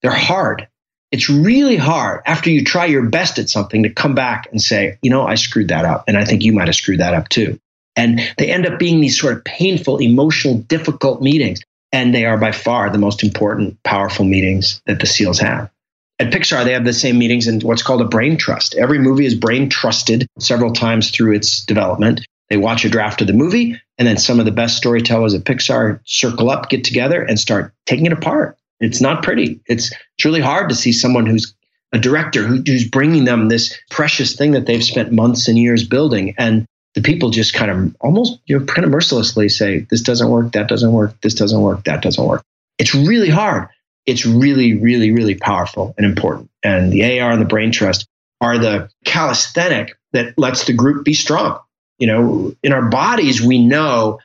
They're 0.03 0.11
hard. 0.11 0.69
It's 1.13 1.31
really 1.31 1.77
hard 1.77 2.23
after 2.27 2.51
you 2.51 2.65
try 2.65 2.87
your 2.87 3.09
best 3.09 3.39
at 3.39 3.49
something 3.49 3.85
to 3.85 3.91
come 3.91 4.17
back 4.17 4.49
and 4.51 4.61
say, 4.61 4.99
you 5.03 5.11
know, 5.11 5.25
I 5.25 5.37
screwed 5.37 5.69
that 5.69 5.85
up. 5.85 6.05
And 6.09 6.17
I 6.17 6.25
think 6.25 6.43
you 6.43 6.53
might 6.53 6.67
have 6.67 6.75
screwed 6.75 6.99
that 6.99 7.15
up 7.15 7.29
too. 7.29 7.61
And 7.95 8.21
they 8.39 8.51
end 8.51 8.67
up 8.67 8.81
being 8.81 9.01
these 9.01 9.21
sort 9.21 9.37
of 9.37 9.45
painful, 9.45 9.99
emotional, 9.99 10.59
difficult 10.59 11.23
meetings. 11.23 11.61
And 11.93 12.13
they 12.13 12.25
are 12.25 12.37
by 12.37 12.51
far 12.51 12.91
the 12.91 12.99
most 12.99 13.23
important, 13.23 13.81
powerful 13.85 14.25
meetings 14.25 14.83
that 14.87 14.99
the 14.99 15.07
SEALs 15.07 15.39
have 15.39 15.71
at 16.19 16.31
Pixar, 16.31 16.65
they 16.65 16.73
have 16.73 16.85
the 16.85 16.93
same 16.93 17.19
meetings 17.19 17.49
in 17.49 17.61
what's 17.61 17.83
called 17.83 18.01
a 18.01 18.07
brain 18.07 18.37
trust. 18.37 18.75
Every 18.75 18.99
movie 18.99 19.27
is 19.27 19.35
brain 19.35 19.69
trusted 19.69 20.29
several 20.39 20.73
times 20.73 21.11
through 21.11 21.35
its 21.35 21.65
development. 21.65 22.27
They 22.51 22.57
watch 22.57 22.85
a 22.85 22.91
draft 22.91 23.21
of 23.21 23.27
the 23.27 23.33
movie, 23.33 23.81
and 23.99 24.07
then 24.07 24.19
some 24.19 24.39
of 24.39 24.45
the 24.45 24.53
best 24.53 24.77
storytellers 24.77 25.35
at 25.35 25.45
Pixar 25.45 26.01
circle 26.05 26.51
up, 26.51 26.69
get 26.69 26.85
together, 26.85 27.23
and 27.23 27.41
start 27.41 27.73
taking 27.87 28.07
it 28.07 28.13
apart. 28.13 28.57
It's 28.81 29.01
not 29.01 29.23
pretty. 29.23 29.61
It's 29.67 29.91
it's 30.17 30.25
really 30.25 30.41
hard 30.41 30.69
to 30.69 30.75
see 30.75 30.93
someone 30.93 31.27
who's 31.27 31.55
a 31.93 31.99
director 31.99 32.43
who, 32.43 32.63
who's 32.67 32.89
bringing 32.89 33.25
them 33.25 33.49
this 33.49 33.77
precious 33.91 34.37
thing 34.37 34.53
that 34.53 34.67
they've 34.67 34.85
spent 34.85 35.13
months 35.13 35.49
and 35.49 35.59
years 35.59 35.87
building, 35.87 36.35
and 36.39 36.67
the 36.95 37.03
people 37.03 37.31
just 37.31 37.55
kind 37.55 37.71
of 37.71 37.97
almost 38.01 38.39
you 38.47 38.59
know 38.59 38.65
kind 38.67 38.85
of 38.85 38.91
mercilessly 38.91 39.49
say, 39.49 39.87
"This 39.91 40.03
doesn't 40.03 40.29
work. 40.29 40.53
That 40.53 40.69
doesn't 40.69 40.93
work. 40.93 41.21
This 41.23 41.35
doesn't 41.35 41.61
work. 41.61 41.85
That 41.85 42.03
doesn't 42.03 42.25
work." 42.25 42.43
It's 42.79 42.95
really 42.95 43.31
hard 43.31 43.69
it's 44.07 44.27
really, 44.27 44.75
really, 44.75 45.11
really 45.13 45.35
powerful 45.35 45.95
and 45.97 46.07
important. 46.07 46.51
And 46.63 46.93
the 46.93 47.21
AAR 47.21 47.33
and 47.33 47.41
the 47.41 47.47
brain 47.47 47.73
trust 47.73 48.07
are 48.41 48.59
the 48.59 48.91
calisthenic 49.05 49.97
that 50.13 50.39
lets 50.39 50.65
the 50.65 50.73
group 50.73 51.05
be 51.05 51.15
strong. 51.15 51.59
You 51.99 52.07
know, 52.09 52.55
in 52.63 52.73
our 52.73 52.89
bodies, 52.89 53.41
we 53.41 53.65
know 53.65 54.19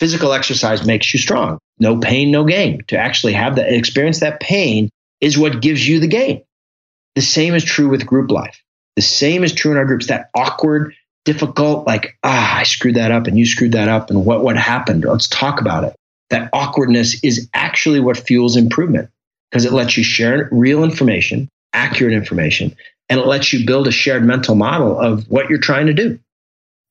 physical 0.00 0.32
exercise 0.32 0.84
makes 0.84 1.12
you 1.14 1.20
strong. 1.20 1.58
No 1.78 1.98
pain, 1.98 2.30
no 2.30 2.44
gain. 2.44 2.82
To 2.88 2.98
actually 2.98 3.32
have 3.32 3.56
that 3.56 3.72
experience 3.72 4.20
that 4.20 4.40
pain 4.40 4.90
is 5.20 5.38
what 5.38 5.62
gives 5.62 5.86
you 5.86 6.00
the 6.00 6.08
gain. 6.08 6.42
The 7.14 7.22
same 7.22 7.54
is 7.54 7.64
true 7.64 7.88
with 7.88 8.06
group 8.06 8.30
life. 8.30 8.62
The 8.96 9.02
same 9.02 9.44
is 9.44 9.54
true 9.54 9.72
in 9.72 9.78
our 9.78 9.84
groups. 9.84 10.08
That 10.08 10.28
awkward, 10.34 10.94
difficult, 11.24 11.86
like, 11.86 12.18
ah, 12.22 12.58
I 12.58 12.64
screwed 12.64 12.96
that 12.96 13.12
up 13.12 13.26
and 13.26 13.38
you 13.38 13.46
screwed 13.46 13.72
that 13.72 13.88
up 13.88 14.10
and 14.10 14.26
what, 14.26 14.42
what 14.42 14.56
happened? 14.56 15.04
Let's 15.04 15.28
talk 15.28 15.60
about 15.60 15.84
it. 15.84 15.94
That 16.30 16.50
awkwardness 16.52 17.22
is 17.22 17.48
actually 17.54 18.00
what 18.00 18.16
fuels 18.16 18.56
improvement 18.56 19.10
because 19.52 19.66
it 19.66 19.72
lets 19.72 19.98
you 19.98 20.02
share 20.02 20.48
real 20.50 20.82
information, 20.82 21.46
accurate 21.74 22.14
information, 22.14 22.74
and 23.10 23.20
it 23.20 23.26
lets 23.26 23.52
you 23.52 23.66
build 23.66 23.86
a 23.86 23.92
shared 23.92 24.24
mental 24.24 24.54
model 24.54 24.98
of 24.98 25.28
what 25.30 25.50
you're 25.50 25.58
trying 25.58 25.86
to 25.86 25.92
do. 25.92 26.18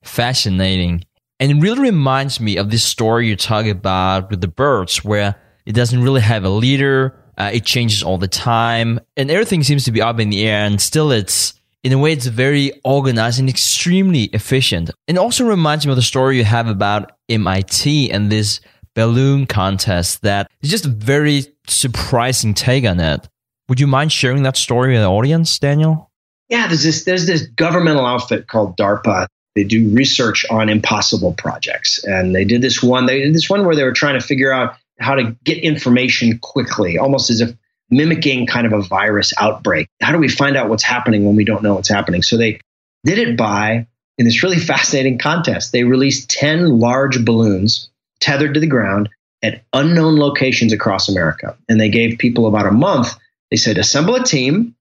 Fascinating. 0.04 1.04
And 1.40 1.52
it 1.52 1.56
really 1.56 1.82
reminds 1.82 2.40
me 2.40 2.58
of 2.58 2.70
this 2.70 2.84
story 2.84 3.28
you 3.28 3.36
talk 3.36 3.66
about 3.66 4.30
with 4.30 4.42
the 4.42 4.48
birds, 4.48 5.04
where 5.04 5.36
it 5.66 5.74
doesn't 5.74 6.04
really 6.04 6.22
have 6.22 6.44
a 6.44 6.50
leader. 6.50 7.18
Uh, 7.36 7.50
it 7.52 7.66
changes 7.66 8.04
all 8.04 8.20
the 8.20 8.28
time, 8.28 9.00
and 9.18 9.32
everything 9.32 9.64
seems 9.64 9.86
to 9.86 9.92
be 9.92 10.02
up 10.02 10.20
in 10.20 10.30
the 10.30 10.48
air. 10.48 10.64
And 10.64 10.80
still, 10.80 11.12
it's 11.12 11.56
in 11.84 11.94
a 11.94 11.98
way, 11.98 12.14
it's 12.14 12.28
very 12.28 12.72
organized 12.84 13.40
and 13.40 13.50
extremely 13.50 14.26
efficient. 14.26 14.92
And 15.08 15.18
also 15.18 15.44
reminds 15.46 15.88
me 15.88 15.92
of 15.92 15.96
the 15.96 16.04
story 16.04 16.38
you 16.38 16.44
have 16.44 16.68
about 16.68 17.14
MIT 17.28 18.12
and 18.12 18.32
this 18.32 18.62
balloon 18.96 19.46
contest 19.46 20.22
that 20.22 20.50
is 20.62 20.70
just 20.70 20.86
a 20.86 20.90
very 20.90 21.46
surprising 21.68 22.54
take 22.54 22.86
on 22.86 23.00
it. 23.00 23.28
Would 23.70 23.80
you 23.80 23.88
mind 23.88 24.12
sharing 24.12 24.44
that 24.44 24.58
story 24.58 24.94
with 24.94 25.02
the 25.02 25.10
audience, 25.10 25.58
Daniel? 25.58 26.12
Yeah, 26.50 26.68
there's 26.68 26.84
this 26.84 27.06
there's 27.06 27.26
this 27.26 27.44
governmental 27.48 28.06
outfit 28.06 28.48
called 28.48 28.76
DARPA. 28.76 29.28
They 29.56 29.64
do 29.64 29.90
research 29.94 30.46
on 30.50 30.70
impossible 30.70 31.34
projects, 31.34 32.04
and 32.04 32.36
they 32.36 32.44
did 32.44 32.62
this 32.62 32.84
one. 32.84 33.06
They 33.06 33.20
did 33.20 33.34
this 33.34 33.50
one 33.50 33.66
where 33.66 33.76
they 33.76 33.84
were 33.84 33.94
trying 33.94 34.20
to 34.20 34.26
figure 34.26 34.52
out 34.52 34.76
how 35.00 35.16
to 35.16 35.36
get 35.44 35.58
information 35.60 36.40
quickly, 36.40 36.98
almost 36.98 37.30
as 37.30 37.42
if 37.42 37.56
mimicking 37.90 38.48
kind 38.48 38.66
of 38.66 38.74
a 38.74 38.82
virus 38.82 39.34
outbreak. 39.38 39.88
How 40.02 40.12
do 40.12 40.18
we 40.18 40.30
find 40.30 40.56
out 40.56 40.70
what's 40.70 40.84
happening 40.84 41.26
when 41.26 41.36
we 41.36 41.44
don't 41.44 41.62
know 41.62 41.76
what's 41.76 41.90
happening? 41.90 42.24
So 42.24 42.38
they 42.38 42.60
did 43.04 43.18
it 43.18 43.38
by 43.38 43.88
in 44.18 44.26
this 44.26 44.44
really 44.44 44.60
fascinating 44.74 45.20
contest. 45.20 45.72
They 45.72 45.84
released 45.84 46.30
10 46.30 46.80
large 46.80 47.24
balloons 47.24 47.91
tethered 48.22 48.54
to 48.54 48.60
the 48.60 48.68
ground 48.68 49.10
at 49.44 49.64
unknown 49.74 50.18
locations 50.18 50.72
across 50.72 51.10
America. 51.10 51.58
And 51.68 51.80
they 51.80 51.90
gave 51.90 52.20
people 52.20 52.48
about 52.48 52.68
a 52.68 52.72
month. 52.72 53.16
They 53.50 53.58
said, 53.58 53.78
assemble 53.78 54.16
a 54.16 54.24
team 54.24 54.76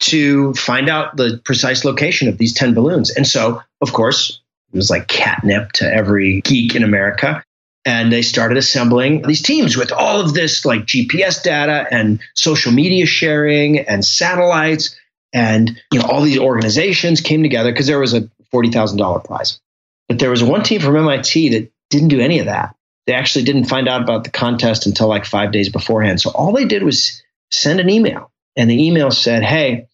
to 0.00 0.52
find 0.54 0.88
out 0.88 1.16
the 1.16 1.40
precise 1.44 1.84
location 1.84 2.28
of 2.28 2.38
these 2.38 2.52
10 2.52 2.74
balloons. 2.74 3.10
And 3.10 3.26
so, 3.26 3.62
of 3.80 3.92
course, 3.92 4.40
it 4.72 4.76
was 4.76 4.90
like 4.90 5.08
catnip 5.08 5.72
to 5.72 5.92
every 5.92 6.40
geek 6.42 6.74
in 6.74 6.82
America. 6.82 7.42
And 7.84 8.12
they 8.12 8.22
started 8.22 8.58
assembling 8.58 9.22
these 9.22 9.42
teams 9.42 9.76
with 9.76 9.90
all 9.90 10.20
of 10.20 10.34
this 10.34 10.64
like 10.64 10.82
GPS 10.82 11.42
data 11.42 11.86
and 11.90 12.20
social 12.34 12.72
media 12.72 13.06
sharing 13.06 13.80
and 13.80 14.04
satellites. 14.04 14.96
And 15.32 15.80
you 15.90 15.98
know, 15.98 16.06
all 16.06 16.22
these 16.22 16.38
organizations 16.38 17.20
came 17.20 17.42
together 17.42 17.72
because 17.72 17.86
there 17.86 17.98
was 17.98 18.14
a 18.14 18.28
$40,000 18.52 19.24
prize. 19.24 19.60
But 20.08 20.18
there 20.18 20.30
was 20.30 20.44
one 20.44 20.62
team 20.62 20.80
from 20.80 20.96
MIT 20.96 21.48
that 21.50 21.72
didn't 21.90 22.08
do 22.08 22.20
any 22.20 22.38
of 22.38 22.46
that. 22.46 22.74
They 23.06 23.14
actually 23.14 23.44
didn't 23.44 23.64
find 23.64 23.88
out 23.88 24.02
about 24.02 24.24
the 24.24 24.30
contest 24.30 24.86
until 24.86 25.08
like 25.08 25.24
five 25.24 25.52
days 25.52 25.68
beforehand. 25.68 26.20
So 26.20 26.30
all 26.30 26.52
they 26.52 26.64
did 26.64 26.82
was 26.82 27.22
send 27.50 27.80
an 27.80 27.90
email. 27.90 28.30
And 28.56 28.70
the 28.70 28.86
email 28.86 29.10
said, 29.10 29.42
Hey, 29.42 29.88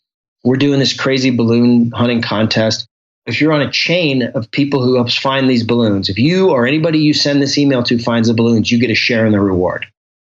we're 0.44 0.56
doing 0.56 0.78
this 0.78 0.98
crazy 0.98 1.30
balloon 1.30 1.90
hunting 1.90 2.22
contest. 2.22 2.86
If 3.26 3.40
you're 3.40 3.52
on 3.52 3.60
a 3.60 3.70
chain 3.70 4.22
of 4.22 4.50
people 4.50 4.82
who 4.82 4.94
helps 4.94 5.16
find 5.16 5.48
these 5.48 5.64
balloons, 5.64 6.08
if 6.08 6.18
you 6.18 6.50
or 6.50 6.66
anybody 6.66 7.00
you 7.00 7.12
send 7.12 7.42
this 7.42 7.58
email 7.58 7.82
to 7.84 7.98
finds 7.98 8.28
the 8.28 8.34
balloons, 8.34 8.70
you 8.70 8.78
get 8.78 8.90
a 8.90 8.94
share 8.94 9.26
in 9.26 9.32
the 9.32 9.40
reward. 9.40 9.86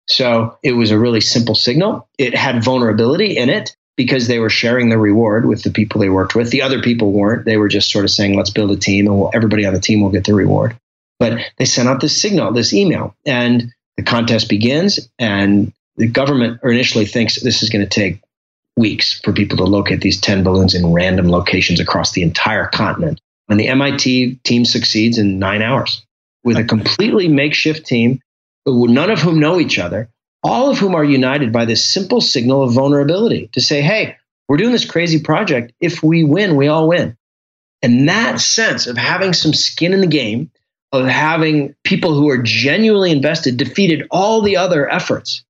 So 0.08 0.58
it 0.64 0.74
was 0.74 0.92
a 0.92 1.00
really 1.00 1.22
simple 1.22 1.56
signal. 1.56 2.08
It 2.18 2.36
had 2.36 2.64
vulnerability 2.64 3.38
in 3.38 3.50
it 3.50 3.76
because 3.96 4.28
they 4.28 4.40
were 4.40 4.50
sharing 4.50 4.90
the 4.90 4.98
reward 4.98 5.46
with 5.46 5.64
the 5.64 5.72
people 5.72 6.02
they 6.02 6.10
worked 6.10 6.36
with. 6.36 6.50
The 6.50 6.62
other 6.62 6.82
people 6.82 7.12
weren't. 7.12 7.46
They 7.46 7.58
were 7.58 7.68
just 7.68 7.92
sort 7.92 8.06
of 8.06 8.12
saying, 8.12 8.36
let's 8.36 8.50
build 8.50 8.72
a 8.72 8.76
team 8.76 9.08
and 9.08 9.18
we'll, 9.18 9.32
everybody 9.34 9.66
on 9.66 9.74
the 9.74 9.80
team 9.80 10.02
will 10.02 10.10
get 10.10 10.26
the 10.26 10.34
reward. 10.34 10.78
But 11.24 11.40
they 11.56 11.64
sent 11.64 11.88
out 11.88 12.02
this 12.02 12.22
signal, 12.22 12.52
this 12.52 12.74
email, 12.74 13.16
and 13.26 13.72
the 13.96 14.04
contest 14.04 14.50
begins. 14.50 15.08
And 15.18 15.72
the 15.96 16.08
government 16.08 16.60
initially 16.66 17.06
thinks 17.06 17.42
this 17.42 17.64
is 17.64 17.70
going 17.70 17.86
to 17.86 17.90
take 17.90 18.20
weeks 18.76 19.22
for 19.22 19.32
people 19.32 19.56
to 19.60 19.64
locate 19.64 20.02
these 20.02 20.20
10 20.20 20.44
balloons 20.44 20.76
in 20.76 20.92
random 20.92 21.30
locations 21.30 21.80
across 21.80 22.12
the 22.12 22.24
entire 22.24 22.68
continent. 22.68 23.22
And 23.48 23.58
the 23.58 23.70
MIT 23.70 24.42
team 24.44 24.66
succeeds 24.66 25.18
in 25.18 25.40
nine 25.40 25.62
hours 25.62 26.06
with 26.44 26.58
a 26.58 26.64
completely 26.66 27.30
makeshift 27.30 27.86
team, 27.86 28.20
none 28.66 29.10
of 29.10 29.22
whom 29.22 29.40
know 29.40 29.62
each 29.62 29.80
other, 29.80 30.10
all 30.44 30.72
of 30.72 30.78
whom 30.78 30.94
are 30.94 31.06
united 31.06 31.54
by 31.54 31.64
this 31.64 31.86
simple 31.86 32.20
signal 32.20 32.64
of 32.64 32.74
vulnerability 32.74 33.50
to 33.54 33.62
say, 33.62 33.82
hey, 33.82 34.18
we're 34.50 34.58
doing 34.58 34.74
this 34.74 34.84
crazy 34.84 35.22
project. 35.22 35.72
If 35.80 36.04
we 36.04 36.26
win, 36.26 36.58
we 36.58 36.68
all 36.68 36.90
win. 36.90 37.16
And 37.82 38.10
that 38.10 38.42
sense 38.42 38.88
of 38.88 38.98
having 38.98 39.32
some 39.32 39.54
skin 39.54 39.94
in 39.94 40.02
the 40.02 40.08
game, 40.08 40.52
of 40.94 41.08
having 41.08 41.76
people 41.84 42.14
who 42.14 42.30
are 42.30 42.38
genuinely 42.38 43.12
invested 43.12 43.58
defeated 43.58 44.08
all 44.12 44.42
the 44.42 44.58
other 44.58 44.90
efforts, 44.90 45.44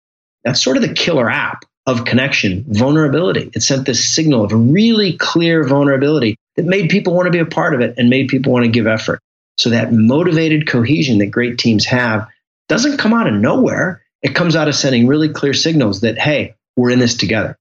that's 0.43 0.61
sort 0.61 0.77
of 0.77 0.83
the 0.83 0.93
killer 0.93 1.29
app 1.29 1.65
of 1.85 2.05
connection, 2.05 2.63
vulnerability. 2.69 3.51
It 3.53 3.61
sent 3.61 3.85
this 3.85 4.07
signal 4.07 4.45
of 4.45 4.53
really 4.53 5.17
clear 5.17 5.65
vulnerability 5.65 6.37
that 6.55 6.65
made 6.65 6.89
people 6.89 7.13
want 7.13 7.27
to 7.27 7.31
be 7.31 7.39
a 7.39 7.45
part 7.45 7.73
of 7.73 7.81
it 7.81 7.95
and 7.97 8.09
made 8.09 8.29
people 8.29 8.53
want 8.53 8.63
to 8.63 8.71
give 8.71 8.87
effort. 8.87 9.19
So 9.57 9.69
that 9.69 9.91
motivated 9.91 10.65
cohesion 10.65 11.17
that 11.17 11.27
great 11.27 11.57
teams 11.57 11.85
have 11.85 12.27
doesn't 12.69 12.97
come 12.97 13.13
out 13.13 13.27
of 13.27 13.33
nowhere. 13.33 14.01
It 14.21 14.33
comes 14.33 14.55
out 14.55 14.69
of 14.69 14.75
sending 14.75 15.07
really 15.07 15.27
clear 15.27 15.53
signals 15.53 16.01
that, 16.01 16.17
hey, 16.17 16.55
we're 16.77 16.89
in 16.89 16.99
this 16.99 17.15
together. 17.15 17.57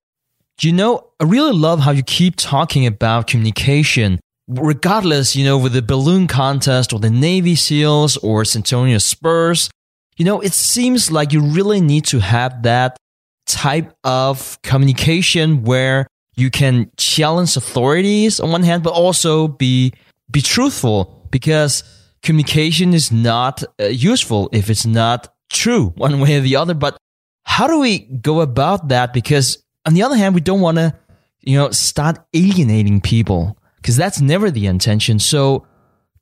You 0.61 0.73
know, 0.73 1.09
I 1.19 1.25
really 1.25 1.53
love 1.53 1.81
how 1.81 1.91
you 1.91 2.05
keep 2.05 2.35
talking 2.37 2.87
about 2.87 3.27
communication. 3.27 4.21
Regardless, 4.61 5.37
you 5.37 5.45
know, 5.45 5.59
with 5.59 5.73
the 5.73 5.83
balloon 5.83 6.27
contest 6.27 6.93
or 6.93 6.99
the 6.99 7.11
Navy 7.11 7.55
SEALs 7.55 8.17
or 8.19 8.45
San 8.45 8.61
Antonio 8.61 8.99
Spurs, 8.99 9.71
you 10.17 10.25
know, 10.25 10.41
it 10.41 10.53
seems 10.53 11.11
like 11.11 11.33
you 11.33 11.41
really 11.41 11.81
need 11.81 12.05
to 12.07 12.19
have 12.19 12.63
that 12.63 12.97
type 13.47 13.93
of 14.05 14.61
communication 14.63 15.63
where 15.63 16.07
you 16.37 16.51
can 16.51 16.91
challenge 16.97 17.57
authorities 17.57 18.41
on 18.41 18.51
one 18.51 18.63
hand, 18.63 18.83
but 18.83 18.93
also 18.93 19.49
be 19.49 19.93
be 20.31 20.41
truthful 20.41 21.29
because 21.31 21.85
communication 22.23 22.95
is 22.95 23.13
not 23.13 23.63
uh, 23.81 23.85
useful 23.87 24.49
if 24.53 24.71
it's 24.71 24.87
not 24.87 25.29
true 25.51 25.89
one 25.97 26.21
way 26.21 26.37
or 26.37 26.41
the 26.41 26.57
other. 26.57 26.75
But 26.75 26.97
how 27.45 27.67
do 27.67 27.79
we 27.79 27.99
go 27.99 28.41
about 28.41 28.89
that? 28.89 29.13
Because 29.13 29.63
on 29.85 29.95
the 29.95 30.03
other 30.03 30.17
hand, 30.17 30.35
we 30.35 30.41
don't 30.41 30.61
want 30.61 30.79
to, 30.79 30.95
you 31.41 31.59
know, 31.59 31.71
start 31.71 32.19
alienating 32.33 33.01
people 33.01 33.59
because 33.83 33.97
that's 33.97 34.21
never 34.21 34.51
the 34.51 34.67
intention. 34.67 35.19
So 35.19 35.67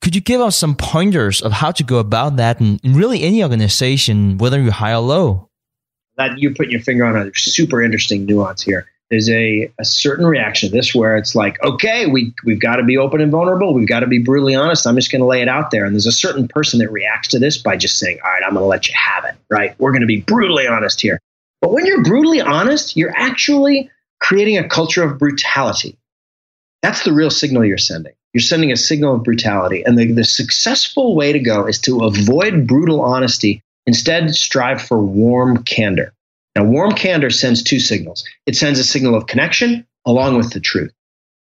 could 0.01 0.15
you 0.15 0.21
give 0.21 0.41
us 0.41 0.57
some 0.57 0.75
pointers 0.75 1.41
of 1.41 1.53
how 1.53 1.71
to 1.71 1.83
go 1.83 1.99
about 1.99 2.35
that 2.35 2.59
in, 2.59 2.79
in 2.83 2.95
really 2.95 3.21
any 3.21 3.41
organization, 3.41 4.37
whether 4.39 4.59
you're 4.59 4.71
high 4.71 4.93
or 4.93 4.99
low? 4.99 5.51
that 6.17 6.37
you're 6.37 6.53
putting 6.53 6.71
your 6.71 6.81
finger 6.81 7.05
on 7.05 7.15
a 7.15 7.31
super 7.35 7.81
interesting 7.81 8.25
nuance 8.25 8.61
here. 8.61 8.87
There's 9.09 9.29
a, 9.29 9.69
a 9.77 9.83
certain 9.83 10.25
reaction 10.25 10.69
to 10.69 10.75
this 10.75 10.95
where 10.95 11.17
it's 11.17 11.35
like, 11.35 11.61
okay, 11.63 12.07
we, 12.07 12.33
we've 12.45 12.61
got 12.61 12.77
to 12.77 12.83
be 12.83 12.97
open 12.97 13.19
and 13.19 13.29
vulnerable. 13.29 13.73
We've 13.73 13.87
got 13.87 13.99
to 14.01 14.07
be 14.07 14.19
brutally 14.19 14.55
honest. 14.55 14.87
I'm 14.87 14.95
just 14.95 15.11
going 15.11 15.19
to 15.19 15.25
lay 15.25 15.41
it 15.41 15.49
out 15.49 15.71
there. 15.71 15.83
And 15.83 15.93
there's 15.93 16.05
a 16.05 16.13
certain 16.13 16.47
person 16.47 16.79
that 16.79 16.91
reacts 16.91 17.27
to 17.29 17.39
this 17.39 17.57
by 17.57 17.75
just 17.75 17.99
saying, 17.99 18.19
all 18.23 18.31
right, 18.31 18.41
I'm 18.43 18.53
going 18.53 18.63
to 18.63 18.67
let 18.67 18.87
you 18.87 18.93
have 18.95 19.25
it, 19.25 19.35
right? 19.49 19.77
We're 19.79 19.91
going 19.91 20.01
to 20.01 20.07
be 20.07 20.21
brutally 20.21 20.65
honest 20.65 21.01
here. 21.01 21.19
But 21.59 21.73
when 21.73 21.85
you're 21.85 22.03
brutally 22.03 22.39
honest, 22.39 22.95
you're 22.95 23.15
actually 23.15 23.89
creating 24.21 24.57
a 24.57 24.67
culture 24.67 25.03
of 25.03 25.19
brutality. 25.19 25.97
That's 26.81 27.03
the 27.03 27.13
real 27.13 27.29
signal 27.29 27.65
you're 27.65 27.77
sending. 27.77 28.13
You're 28.33 28.41
sending 28.41 28.71
a 28.71 28.77
signal 28.77 29.15
of 29.15 29.23
brutality. 29.23 29.83
And 29.83 29.97
the, 29.97 30.11
the 30.11 30.23
successful 30.23 31.15
way 31.15 31.33
to 31.33 31.39
go 31.39 31.67
is 31.67 31.79
to 31.81 32.05
avoid 32.05 32.65
brutal 32.65 33.01
honesty 33.01 33.61
Instead, 33.87 34.33
strive 34.35 34.81
for 34.81 35.01
warm 35.01 35.63
candor. 35.63 36.13
Now, 36.55 36.65
warm 36.65 36.91
candor 36.91 37.29
sends 37.29 37.63
two 37.63 37.79
signals 37.79 38.23
it 38.45 38.55
sends 38.55 38.79
a 38.79 38.83
signal 38.83 39.15
of 39.15 39.27
connection 39.27 39.85
along 40.05 40.37
with 40.37 40.51
the 40.51 40.59
truth. 40.59 40.91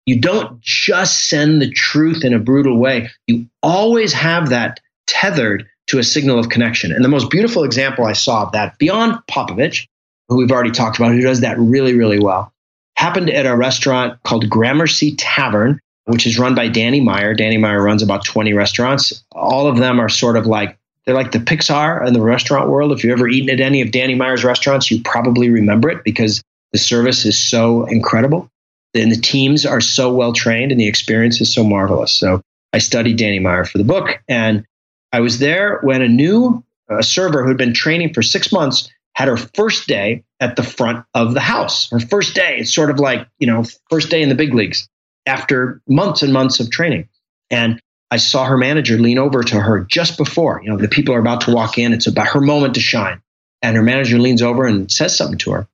You 0.06 0.20
don't 0.20 0.60
just 0.60 1.28
send 1.28 1.60
the 1.60 1.70
truth 1.70 2.24
in 2.24 2.32
a 2.32 2.38
brutal 2.38 2.78
way, 2.78 3.10
you 3.26 3.46
always 3.62 4.12
have 4.12 4.50
that 4.50 4.80
tethered 5.06 5.66
to 5.88 5.98
a 5.98 6.04
signal 6.04 6.38
of 6.38 6.48
connection. 6.48 6.92
And 6.92 7.04
the 7.04 7.08
most 7.08 7.30
beautiful 7.30 7.64
example 7.64 8.06
I 8.06 8.12
saw 8.12 8.44
of 8.44 8.52
that, 8.52 8.78
beyond 8.78 9.20
Popovich, 9.30 9.86
who 10.28 10.36
we've 10.36 10.50
already 10.50 10.72
talked 10.72 10.98
about, 10.98 11.12
who 11.12 11.20
does 11.20 11.40
that 11.40 11.58
really, 11.58 11.94
really 11.94 12.18
well, 12.18 12.52
happened 12.96 13.30
at 13.30 13.46
a 13.46 13.56
restaurant 13.56 14.22
called 14.22 14.48
Gramercy 14.48 15.14
Tavern, 15.16 15.80
which 16.06 16.26
is 16.26 16.38
run 16.38 16.54
by 16.54 16.68
Danny 16.68 17.00
Meyer. 17.00 17.34
Danny 17.34 17.56
Meyer 17.56 17.82
runs 17.82 18.02
about 18.02 18.24
20 18.24 18.52
restaurants. 18.52 19.24
All 19.32 19.66
of 19.66 19.78
them 19.78 20.00
are 20.00 20.08
sort 20.08 20.36
of 20.36 20.46
like 20.46 20.78
they're 21.04 21.14
like 21.14 21.32
the 21.32 21.38
Pixar 21.38 22.04
in 22.06 22.14
the 22.14 22.20
restaurant 22.20 22.68
world. 22.68 22.90
If 22.90 23.04
you've 23.04 23.12
ever 23.12 23.28
eaten 23.28 23.48
at 23.50 23.60
any 23.60 23.80
of 23.80 23.92
Danny 23.92 24.16
Meyer's 24.16 24.44
restaurants, 24.44 24.90
you 24.90 25.00
probably 25.02 25.50
remember 25.50 25.88
it 25.88 26.02
because 26.02 26.42
the 26.72 26.78
service 26.78 27.24
is 27.24 27.38
so 27.38 27.84
incredible. 27.84 28.50
And 28.92 29.12
the 29.12 29.20
teams 29.20 29.64
are 29.64 29.80
so 29.80 30.12
well 30.12 30.32
trained 30.32 30.72
and 30.72 30.80
the 30.80 30.88
experience 30.88 31.40
is 31.40 31.52
so 31.52 31.62
marvelous. 31.62 32.12
So 32.12 32.40
I 32.72 32.78
studied 32.78 33.18
Danny 33.18 33.38
Meyer 33.38 33.64
for 33.64 33.78
the 33.78 33.84
book. 33.84 34.20
And 34.28 34.64
I 35.12 35.20
was 35.20 35.38
there 35.38 35.78
when 35.82 36.02
a 36.02 36.08
new 36.08 36.64
uh, 36.90 37.02
server 37.02 37.42
who 37.42 37.48
had 37.48 37.58
been 37.58 37.74
training 37.74 38.14
for 38.14 38.22
six 38.22 38.50
months 38.50 38.88
had 39.16 39.28
her 39.28 39.36
first 39.36 39.88
day 39.88 40.24
at 40.40 40.56
the 40.56 40.62
front 40.62 41.06
of 41.14 41.32
the 41.32 41.40
house. 41.40 41.90
Her 41.90 41.98
first 41.98 42.34
day. 42.34 42.58
It's 42.58 42.74
sort 42.74 42.90
of 42.90 43.00
like, 43.00 43.26
you 43.38 43.46
know, 43.46 43.64
first 43.88 44.10
day 44.10 44.22
in 44.22 44.28
the 44.28 44.34
big 44.34 44.52
leagues 44.52 44.88
after 45.24 45.80
months 45.88 46.22
and 46.22 46.34
months 46.34 46.60
of 46.60 46.70
training. 46.70 47.08
And 47.50 47.80
I 48.10 48.18
saw 48.18 48.44
her 48.44 48.58
manager 48.58 48.98
lean 48.98 49.18
over 49.18 49.42
to 49.42 49.58
her 49.58 49.80
just 49.80 50.18
before, 50.18 50.60
you 50.62 50.68
know, 50.68 50.76
the 50.76 50.86
people 50.86 51.14
are 51.14 51.18
about 51.18 51.40
to 51.42 51.54
walk 51.54 51.78
in. 51.78 51.94
It's 51.94 52.06
about 52.06 52.28
her 52.28 52.42
moment 52.42 52.74
to 52.74 52.80
shine. 52.80 53.22
And 53.62 53.74
her 53.74 53.82
manager 53.82 54.18
leans 54.18 54.42
over 54.42 54.66
and 54.66 54.92
says 54.92 55.16
something 55.16 55.38
to 55.38 55.52
her. 55.52 55.68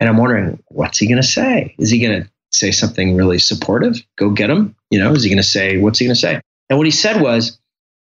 And 0.00 0.08
I'm 0.08 0.16
wondering, 0.16 0.60
what's 0.66 0.98
he 0.98 1.06
going 1.06 1.22
to 1.22 1.26
say? 1.26 1.76
Is 1.78 1.90
he 1.90 2.00
going 2.00 2.24
to 2.24 2.30
say 2.50 2.72
something 2.72 3.14
really 3.14 3.38
supportive? 3.38 4.02
Go 4.16 4.30
get 4.30 4.50
him? 4.50 4.74
You 4.90 4.98
know, 4.98 5.12
is 5.12 5.22
he 5.22 5.30
going 5.30 5.36
to 5.36 5.44
say, 5.44 5.78
what's 5.78 6.00
he 6.00 6.06
going 6.06 6.14
to 6.16 6.20
say? 6.20 6.40
And 6.68 6.76
what 6.76 6.86
he 6.86 6.90
said 6.90 7.20
was, 7.20 7.56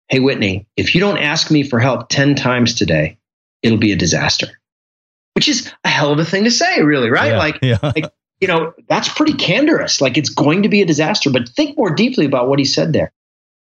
Hey, 0.07 0.19
Whitney, 0.19 0.67
if 0.78 0.95
you 0.95 1.01
don't 1.01 1.17
ask 1.17 1.51
me 1.51 1.63
for 1.63 1.80
help 1.80 2.07
10 2.09 2.36
times 2.36 2.76
today, 2.76 3.17
it'll 3.61 3.78
be 3.78 3.91
a 3.91 3.97
disaster, 3.97 4.59
which 5.34 5.47
is 5.47 5.71
a 5.84 5.89
hell 5.89 6.11
of 6.11 6.19
a 6.19 6.25
thing 6.25 6.43
to 6.43 6.51
say, 6.51 6.82
really, 6.82 7.09
right? 7.09 7.32
Yeah, 7.32 7.38
like, 7.38 7.59
yeah. 7.61 7.77
like 7.82 8.13
you 8.41 8.47
know, 8.47 8.73
that's 8.89 9.07
pretty 9.07 9.34
candorous. 9.34 10.01
Like 10.01 10.17
it's 10.17 10.29
going 10.29 10.63
to 10.63 10.69
be 10.69 10.82
a 10.82 10.86
disaster, 10.86 11.29
but 11.29 11.47
think 11.49 11.77
more 11.77 11.93
deeply 11.93 12.25
about 12.25 12.49
what 12.49 12.59
he 12.59 12.65
said 12.65 12.91
there. 12.91 13.11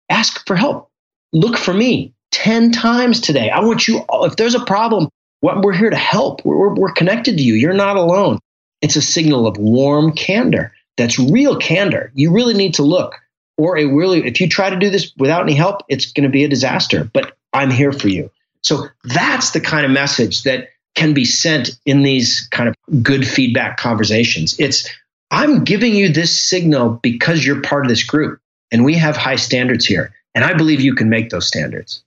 Ask 0.10 0.46
for 0.48 0.56
help. 0.56 0.92
Look 1.34 1.58
for 1.58 1.74
me 1.74 2.14
10 2.32 2.72
times 2.72 3.20
today. 3.20 3.50
I 3.50 3.60
want 3.62 3.88
you, 3.88 4.06
if 4.10 4.36
there's 4.36 4.56
a 4.56 4.64
problem, 4.66 5.10
we're 5.42 5.74
here 5.74 5.90
to 5.90 5.96
help. 5.96 6.46
We're, 6.46 6.74
we're 6.74 6.92
connected 6.92 7.38
to 7.38 7.44
you. 7.44 7.56
You're 7.56 7.74
not 7.74 7.98
alone. 7.98 8.40
It's 8.82 8.96
a 8.96 9.02
signal 9.02 9.48
of 9.48 9.58
warm 9.58 10.14
candor. 10.14 10.74
That's 10.98 11.18
real 11.18 11.58
candor. 11.58 12.12
You 12.14 12.32
really 12.32 12.54
need 12.54 12.76
to 12.76 12.84
look. 12.84 13.16
Or 13.58 13.76
it 13.78 13.86
really, 13.86 14.26
if 14.26 14.40
you 14.40 14.48
try 14.48 14.70
to 14.70 14.78
do 14.78 14.90
this 14.90 15.12
without 15.18 15.42
any 15.42 15.54
help, 15.54 15.82
it's 15.90 16.12
going 16.12 16.24
to 16.24 16.30
be 16.30 16.44
a 16.44 16.48
disaster. 16.48 17.10
But 17.12 17.36
I'm 17.54 17.72
here 17.72 17.92
for 17.92 18.08
you. 18.08 18.32
So 18.62 18.88
that's 19.04 19.52
the 19.52 19.62
kind 19.62 19.86
of 19.86 19.92
message 19.92 20.44
that 20.44 20.70
can 20.96 21.14
be 21.14 21.26
sent 21.26 21.72
in 21.86 22.04
these 22.04 22.48
kind 22.52 22.70
of 22.70 22.76
good 23.04 23.28
feedback 23.28 23.78
conversations. 23.78 24.60
It's, 24.60 24.90
I'm 25.32 25.64
giving 25.64 25.96
you 25.96 26.12
this 26.12 26.40
signal 26.40 27.00
because 27.02 27.46
you're 27.46 27.62
part 27.62 27.86
of 27.86 27.90
this 27.90 28.04
group 28.04 28.40
and 28.72 28.84
we 28.84 28.96
have 28.96 29.16
high 29.16 29.36
standards 29.36 29.86
here. 29.86 30.14
And 30.36 30.44
I 30.44 30.54
believe 30.54 30.82
you 30.82 30.96
can 30.96 31.10
make 31.10 31.30
those 31.30 31.48
standards. 31.48 32.04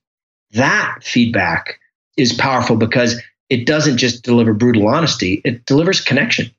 That 0.53 0.99
feedback 1.03 1.79
is 2.17 2.33
powerful 2.33 2.77
because 2.77 3.21
it 3.49 3.67
doesn't 3.67 3.99
just 3.99 4.23
deliver 4.23 4.55
brutal 4.55 4.89
honesty, 4.89 5.41
it 5.45 5.65
delivers 5.67 6.01
connection. 6.01 6.51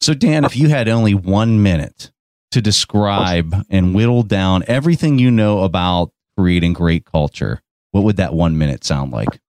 So, 0.00 0.14
Dan, 0.14 0.44
if 0.44 0.56
you 0.56 0.68
had 0.68 0.88
only 0.88 1.14
one 1.14 1.62
minute 1.62 2.10
to 2.52 2.62
describe 2.62 3.54
and 3.68 3.94
whittle 3.94 4.22
down 4.22 4.64
everything 4.66 5.18
you 5.18 5.30
know 5.30 5.62
about 5.62 6.10
creating 6.36 6.72
great 6.72 7.04
culture, 7.04 7.60
what 7.90 8.04
would 8.04 8.16
that 8.16 8.34
one 8.34 8.56
minute 8.56 8.84
sound 8.84 9.12
like? 9.12 9.40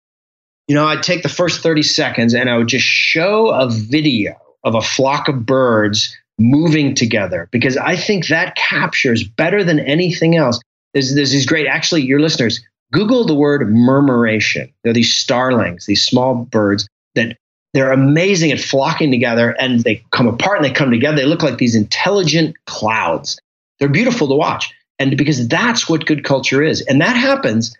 You 0.71 0.75
know, 0.75 0.87
I'd 0.87 1.03
take 1.03 1.21
the 1.21 1.27
first 1.27 1.61
30 1.63 1.83
seconds 1.83 2.33
and 2.33 2.49
I 2.49 2.55
would 2.57 2.69
just 2.69 2.85
show 2.85 3.49
a 3.49 3.69
video 3.69 4.37
of 4.63 4.73
a 4.73 4.79
flock 4.79 5.27
of 5.27 5.45
birds 5.45 6.15
moving 6.39 6.95
together 6.95 7.49
because 7.51 7.75
I 7.75 7.97
think 7.97 8.27
that 8.27 8.55
captures 8.55 9.21
better 9.21 9.65
than 9.65 9.81
anything 9.81 10.37
else. 10.37 10.61
There's, 10.93 11.13
there's 11.13 11.31
these 11.31 11.45
great, 11.45 11.67
actually, 11.67 12.03
your 12.03 12.21
listeners, 12.21 12.61
Google 12.93 13.25
the 13.25 13.35
word 13.35 13.69
murmuration. 13.69 14.71
They're 14.85 14.93
these 14.93 15.13
starlings, 15.13 15.87
these 15.87 16.05
small 16.05 16.35
birds 16.35 16.87
that 17.15 17.35
they're 17.73 17.91
amazing 17.91 18.53
at 18.53 18.61
flocking 18.61 19.11
together 19.11 19.53
and 19.59 19.81
they 19.81 20.01
come 20.11 20.29
apart 20.29 20.59
and 20.59 20.63
they 20.63 20.71
come 20.71 20.89
together. 20.89 21.17
They 21.17 21.25
look 21.25 21.43
like 21.43 21.57
these 21.57 21.75
intelligent 21.75 22.55
clouds. 22.65 23.37
They're 23.81 23.89
beautiful 23.89 24.29
to 24.29 24.35
watch. 24.35 24.73
And 24.99 25.17
because 25.17 25.49
that's 25.49 25.89
what 25.89 26.05
good 26.05 26.23
culture 26.23 26.63
is. 26.63 26.79
And 26.79 27.01
that 27.01 27.17
happens 27.17 27.75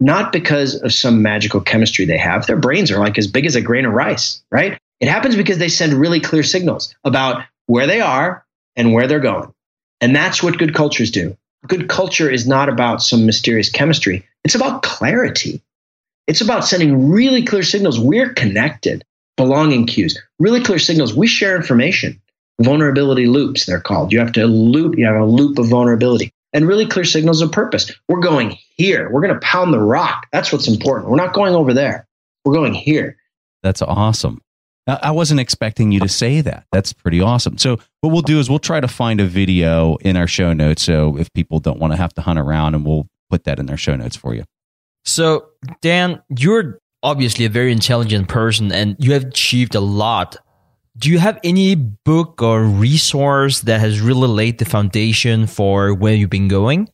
not 0.00 0.32
because 0.32 0.76
of 0.76 0.92
some 0.92 1.22
magical 1.22 1.60
chemistry 1.60 2.04
they 2.04 2.18
have. 2.18 2.46
Their 2.46 2.56
brains 2.56 2.90
are 2.90 2.98
like 2.98 3.18
as 3.18 3.26
big 3.26 3.46
as 3.46 3.56
a 3.56 3.60
grain 3.60 3.84
of 3.84 3.92
rice, 3.92 4.42
right? 4.50 4.78
It 5.00 5.08
happens 5.08 5.36
because 5.36 5.58
they 5.58 5.68
send 5.68 5.94
really 5.94 6.20
clear 6.20 6.42
signals 6.42 6.94
about 7.04 7.42
where 7.66 7.86
they 7.86 8.00
are 8.00 8.44
and 8.76 8.92
where 8.92 9.06
they're 9.06 9.20
going. 9.20 9.52
And 10.00 10.14
that's 10.14 10.42
what 10.42 10.58
good 10.58 10.74
cultures 10.74 11.10
do. 11.10 11.36
Good 11.66 11.88
culture 11.88 12.30
is 12.30 12.46
not 12.46 12.68
about 12.68 13.02
some 13.02 13.26
mysterious 13.26 13.68
chemistry, 13.68 14.26
it's 14.44 14.54
about 14.54 14.82
clarity. 14.82 15.60
It's 16.26 16.42
about 16.42 16.66
sending 16.66 17.10
really 17.10 17.42
clear 17.42 17.62
signals. 17.62 17.98
We're 17.98 18.34
connected, 18.34 19.02
belonging 19.38 19.86
cues, 19.86 20.20
really 20.38 20.62
clear 20.62 20.78
signals. 20.78 21.14
We 21.14 21.26
share 21.26 21.56
information. 21.56 22.20
Vulnerability 22.60 23.26
loops, 23.26 23.64
they're 23.64 23.80
called. 23.80 24.12
You 24.12 24.18
have 24.18 24.32
to 24.32 24.46
loop, 24.46 24.98
you 24.98 25.06
have 25.06 25.16
a 25.16 25.24
loop 25.24 25.58
of 25.58 25.68
vulnerability 25.68 26.32
and 26.52 26.66
really 26.66 26.86
clear 26.86 27.04
signals 27.04 27.40
of 27.40 27.52
purpose. 27.52 27.92
We're 28.08 28.20
going 28.20 28.58
here. 28.76 29.10
We're 29.10 29.20
going 29.20 29.34
to 29.34 29.40
pound 29.40 29.72
the 29.72 29.80
rock. 29.80 30.26
That's 30.32 30.52
what's 30.52 30.68
important. 30.68 31.10
We're 31.10 31.16
not 31.16 31.34
going 31.34 31.54
over 31.54 31.74
there. 31.74 32.06
We're 32.44 32.54
going 32.54 32.74
here. 32.74 33.16
That's 33.62 33.82
awesome. 33.82 34.40
I 34.86 35.10
wasn't 35.10 35.40
expecting 35.40 35.92
you 35.92 36.00
to 36.00 36.08
say 36.08 36.40
that. 36.40 36.64
That's 36.72 36.94
pretty 36.94 37.20
awesome. 37.20 37.58
So, 37.58 37.78
what 38.00 38.10
we'll 38.10 38.22
do 38.22 38.38
is 38.38 38.48
we'll 38.48 38.58
try 38.58 38.80
to 38.80 38.88
find 38.88 39.20
a 39.20 39.26
video 39.26 39.96
in 39.96 40.16
our 40.16 40.26
show 40.26 40.54
notes. 40.54 40.82
So, 40.82 41.18
if 41.18 41.30
people 41.34 41.58
don't 41.58 41.78
want 41.78 41.92
to 41.92 41.98
have 41.98 42.14
to 42.14 42.22
hunt 42.22 42.38
around, 42.38 42.74
and 42.74 42.86
we'll 42.86 43.06
put 43.28 43.44
that 43.44 43.58
in 43.58 43.66
their 43.66 43.76
show 43.76 43.96
notes 43.96 44.16
for 44.16 44.34
you. 44.34 44.44
So, 45.04 45.48
Dan, 45.82 46.22
you're 46.34 46.80
obviously 47.02 47.44
a 47.44 47.48
very 47.48 47.72
intelligent 47.72 48.28
person 48.28 48.72
and 48.72 48.96
you 48.98 49.12
have 49.12 49.24
achieved 49.24 49.74
a 49.74 49.80
lot. 49.80 50.36
Do 50.98 51.10
you 51.10 51.20
have 51.20 51.38
any 51.44 51.76
book 51.76 52.42
or 52.42 52.64
resource 52.64 53.60
that 53.60 53.78
has 53.78 54.00
really 54.00 54.26
laid 54.26 54.58
the 54.58 54.64
foundation 54.64 55.46
for 55.46 55.94
where 55.94 56.12
you've 56.14 56.28
been 56.28 56.48
going? 56.48 56.90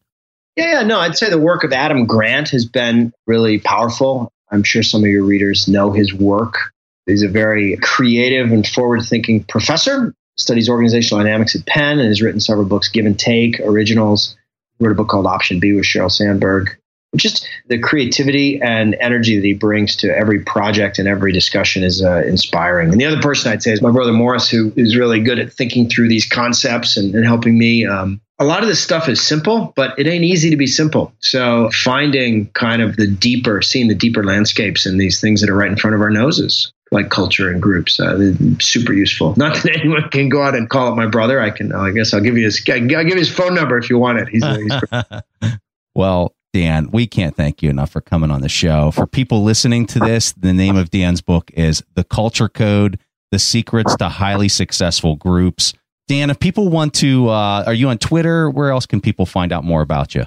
Yeah, 0.57 0.73
yeah, 0.73 0.83
no, 0.83 1.01
I'd 1.01 1.17
say 1.17 1.31
the 1.31 1.39
work 1.39 1.65
of 1.65 1.73
Adam 1.73 2.05
Grant 2.05 2.51
has 2.51 2.67
been 2.67 3.15
really 3.27 3.59
powerful. 3.59 4.31
I'm 4.53 4.63
sure 4.63 4.83
some 4.83 5.03
of 5.03 5.09
your 5.09 5.25
readers 5.25 5.69
know 5.69 5.91
his 5.91 6.13
work. 6.13 6.59
He's 7.07 7.23
a 7.23 7.29
very 7.29 7.79
creative 7.79 8.53
and 8.53 8.67
forward 8.67 9.05
thinking 9.05 9.43
professor, 9.45 10.15
studies 10.37 10.69
organizational 10.69 11.25
dynamics 11.25 11.57
at 11.57 11.65
Penn, 11.65 11.99
and 11.99 12.09
has 12.09 12.21
written 12.21 12.41
several 12.41 12.67
books, 12.67 12.91
Give 12.91 13.07
and 13.07 13.19
Take, 13.19 13.59
Originals. 13.61 14.37
He 14.79 14.85
wrote 14.85 14.93
a 14.93 14.97
book 14.97 15.09
called 15.09 15.27
Option 15.27 15.61
B 15.61 15.73
with 15.73 15.87
Sheryl 15.87 16.13
Sandberg. 16.13 16.77
Just 17.17 17.49
the 17.69 17.79
creativity 17.79 18.61
and 18.61 18.95
energy 19.01 19.37
that 19.37 19.45
he 19.45 19.55
brings 19.55 19.97
to 19.97 20.17
every 20.17 20.41
project 20.41 20.99
and 20.99 21.09
every 21.09 21.33
discussion 21.33 21.83
is 21.83 22.03
uh, 22.03 22.23
inspiring. 22.27 22.91
And 22.91 23.01
the 23.01 23.05
other 23.05 23.21
person 23.21 23.53
I'd 23.53 23.63
say 23.63 23.73
is 23.73 23.83
my 23.83 23.91
brother 23.91 24.13
Morris, 24.13 24.49
who 24.49 24.73
is 24.77 24.97
really 24.97 25.21
good 25.21 25.39
at 25.39 25.53
thinking 25.53 25.89
through 25.89 26.09
these 26.09 26.27
concepts 26.27 26.97
and, 26.97 27.15
and 27.15 27.25
helping 27.25 27.59
me. 27.59 27.87
Um, 27.87 28.21
a 28.41 28.45
lot 28.45 28.63
of 28.63 28.69
this 28.69 28.83
stuff 28.83 29.09
is 29.09 29.21
simple, 29.21 29.73
but 29.77 29.97
it 29.99 30.07
ain't 30.09 30.25
easy 30.25 30.51
to 30.51 30.57
be 30.57 30.67
simple. 30.67 31.13
So 31.21 31.71
finding 31.71 32.49
kind 32.49 32.83
of 32.83 32.97
the 32.97 33.07
deeper, 33.07 33.63
seeing 33.63 33.89
the 33.89 33.95
deeper 33.95 34.25
landscapes 34.25 34.87
and 34.87 35.01
these 35.01 35.21
things 35.21 35.41
that 35.41 35.49
are 35.49 35.57
right 35.57 35.71
in 35.71 35.77
front 35.77 35.95
of 35.95 36.01
our 36.01 36.11
noses 36.11 36.73
like 36.95 37.11
culture 37.11 37.51
and 37.51 37.61
groups. 37.61 38.01
Uh, 38.01 38.33
super 38.61 38.95
useful. 38.95 39.35
Not 39.37 39.63
that 39.63 39.77
anyone 39.77 40.09
can 40.11 40.31
go 40.31 40.43
out 40.43 40.55
and 40.55 40.71
call 40.71 40.89
up 40.89 40.97
my 40.97 41.07
brother. 41.07 41.41
I 41.41 41.51
can. 41.51 41.73
I 41.73 41.91
guess 41.91 42.15
I'll 42.15 42.21
give 42.21 42.39
you 42.39 42.45
his. 42.45 42.65
I'll 42.69 42.81
give 42.81 43.09
you 43.09 43.17
his 43.17 43.31
phone 43.31 43.55
number 43.55 43.77
if 43.77 43.91
you 43.91 43.99
want 43.99 44.19
it. 44.19 44.29
He's. 44.29 44.45
He's 44.45 45.53
well, 45.95 46.35
Dan, 46.55 46.89
we 46.93 47.07
can't 47.09 47.35
thank 47.35 47.65
you 47.65 47.71
enough 47.71 47.91
for 47.91 48.01
coming 48.01 48.31
on 48.31 48.41
the 48.41 48.49
show. 48.49 48.93
For 48.93 49.09
people 49.09 49.43
listening 49.43 49.87
to 49.87 49.99
this, 49.99 50.31
the 50.31 50.53
name 50.53 50.77
of 50.77 50.89
Dan's 50.89 51.21
book 51.21 51.51
is 51.53 51.83
The 51.95 52.05
Culture 52.05 52.49
Code: 52.49 53.01
The 53.33 53.41
Secrets 53.41 53.97
to 53.97 54.09
Highly 54.09 54.49
Successful 54.49 55.17
Groups. 55.17 55.73
Dan, 56.07 56.31
if 56.31 56.39
people 56.39 56.69
want 56.69 56.95
to, 56.95 57.29
uh, 57.29 57.65
are 57.67 57.75
you 57.75 57.89
on 57.89 57.99
Twitter? 57.99 58.49
Where 58.49 58.71
else 58.71 58.87
can 58.87 59.01
people 59.01 59.27
find 59.27 59.51
out 59.51 59.65
more 59.65 59.83
about 59.83 60.15
you? 60.15 60.27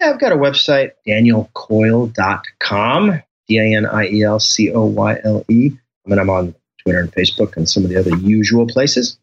Yeah, 0.00 0.10
I've 0.10 0.18
got 0.18 0.32
a 0.32 0.36
website, 0.36 0.94
danielcoyle.com, 1.06 3.22
D 3.46 3.58
A 3.58 3.76
N 3.76 3.86
I 3.86 4.08
E 4.08 4.24
L 4.24 4.40
C 4.40 4.72
O 4.72 4.86
Y 4.86 5.20
L 5.22 5.44
E. 5.48 5.70
I 6.04 6.10
mean, 6.10 6.18
I'm 6.18 6.28
on 6.28 6.56
Twitter 6.82 6.98
and 6.98 7.12
Facebook 7.12 7.56
and 7.56 7.68
some 7.68 7.84
of 7.84 7.90
the 7.90 7.98
other 7.98 8.16
usual 8.16 8.66
places. 8.66 9.16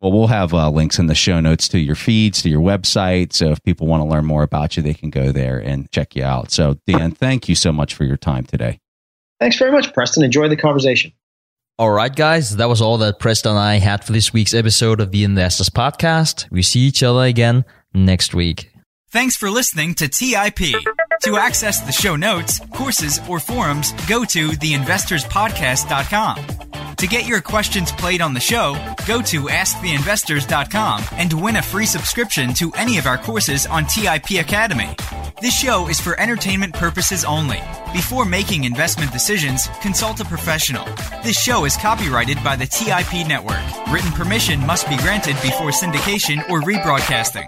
Well, 0.00 0.12
we'll 0.12 0.28
have 0.28 0.54
uh, 0.54 0.70
links 0.70 0.98
in 0.98 1.08
the 1.08 1.14
show 1.14 1.40
notes 1.40 1.68
to 1.68 1.78
your 1.78 1.94
feeds, 1.94 2.40
to 2.42 2.48
your 2.48 2.62
website. 2.62 3.34
So 3.34 3.50
if 3.50 3.62
people 3.62 3.86
want 3.86 4.02
to 4.02 4.08
learn 4.08 4.24
more 4.24 4.42
about 4.42 4.76
you, 4.76 4.82
they 4.82 4.94
can 4.94 5.10
go 5.10 5.30
there 5.30 5.58
and 5.58 5.90
check 5.92 6.16
you 6.16 6.24
out. 6.24 6.50
So, 6.50 6.78
Dan, 6.86 7.12
thank 7.12 7.48
you 7.48 7.54
so 7.54 7.70
much 7.70 7.94
for 7.94 8.04
your 8.04 8.16
time 8.16 8.44
today. 8.44 8.80
Thanks 9.40 9.58
very 9.58 9.72
much, 9.72 9.92
Preston. 9.92 10.22
Enjoy 10.22 10.48
the 10.48 10.56
conversation. 10.56 11.12
All 11.78 11.90
right, 11.90 12.14
guys, 12.14 12.56
that 12.56 12.68
was 12.68 12.82
all 12.82 12.98
that 12.98 13.18
Preston 13.18 13.52
and 13.52 13.58
I 13.58 13.76
had 13.76 14.04
for 14.04 14.12
this 14.12 14.32
week's 14.32 14.52
episode 14.52 15.00
of 15.00 15.12
the 15.12 15.24
Investors 15.24 15.70
Podcast. 15.70 16.50
We 16.50 16.62
see 16.62 16.80
each 16.80 17.02
other 17.02 17.24
again 17.24 17.64
next 17.94 18.34
week. 18.34 18.70
Thanks 19.10 19.36
for 19.36 19.50
listening 19.50 19.94
to 19.94 20.08
TIP. 20.08 20.58
To 21.24 21.36
access 21.36 21.80
the 21.80 21.92
show 21.92 22.16
notes, 22.16 22.60
courses, 22.72 23.20
or 23.28 23.38
forums, 23.40 23.92
go 24.08 24.24
to 24.24 24.48
theinvestorspodcast.com. 24.48 26.96
To 26.96 27.06
get 27.06 27.26
your 27.26 27.42
questions 27.42 27.92
played 27.92 28.22
on 28.22 28.34
the 28.34 28.40
show, 28.40 28.74
go 29.06 29.22
to 29.22 29.44
asktheinvestors.com 29.44 31.04
and 31.12 31.42
win 31.42 31.56
a 31.56 31.62
free 31.62 31.86
subscription 31.86 32.52
to 32.54 32.72
any 32.72 32.98
of 32.98 33.06
our 33.06 33.18
courses 33.18 33.66
on 33.66 33.86
TIP 33.86 34.40
Academy. 34.40 34.90
This 35.42 35.58
show 35.58 35.88
is 35.88 36.00
for 36.00 36.18
entertainment 36.20 36.74
purposes 36.74 37.24
only. 37.24 37.60
Before 37.92 38.24
making 38.24 38.64
investment 38.64 39.12
decisions, 39.12 39.68
consult 39.80 40.20
a 40.20 40.24
professional. 40.24 40.86
This 41.22 41.38
show 41.38 41.66
is 41.66 41.76
copyrighted 41.76 42.42
by 42.44 42.56
the 42.56 42.66
TIP 42.66 43.26
Network. 43.26 43.60
Written 43.90 44.12
permission 44.12 44.64
must 44.66 44.88
be 44.88 44.96
granted 44.98 45.36
before 45.42 45.70
syndication 45.70 46.48
or 46.48 46.60
rebroadcasting. 46.60 47.46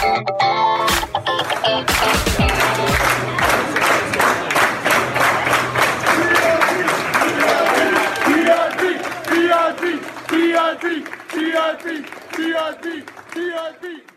VIP, 0.00 0.16
VIP, 9.50 11.04
VIP, 11.32 11.94
VIP, 12.32 13.10
VIP. 13.34 14.09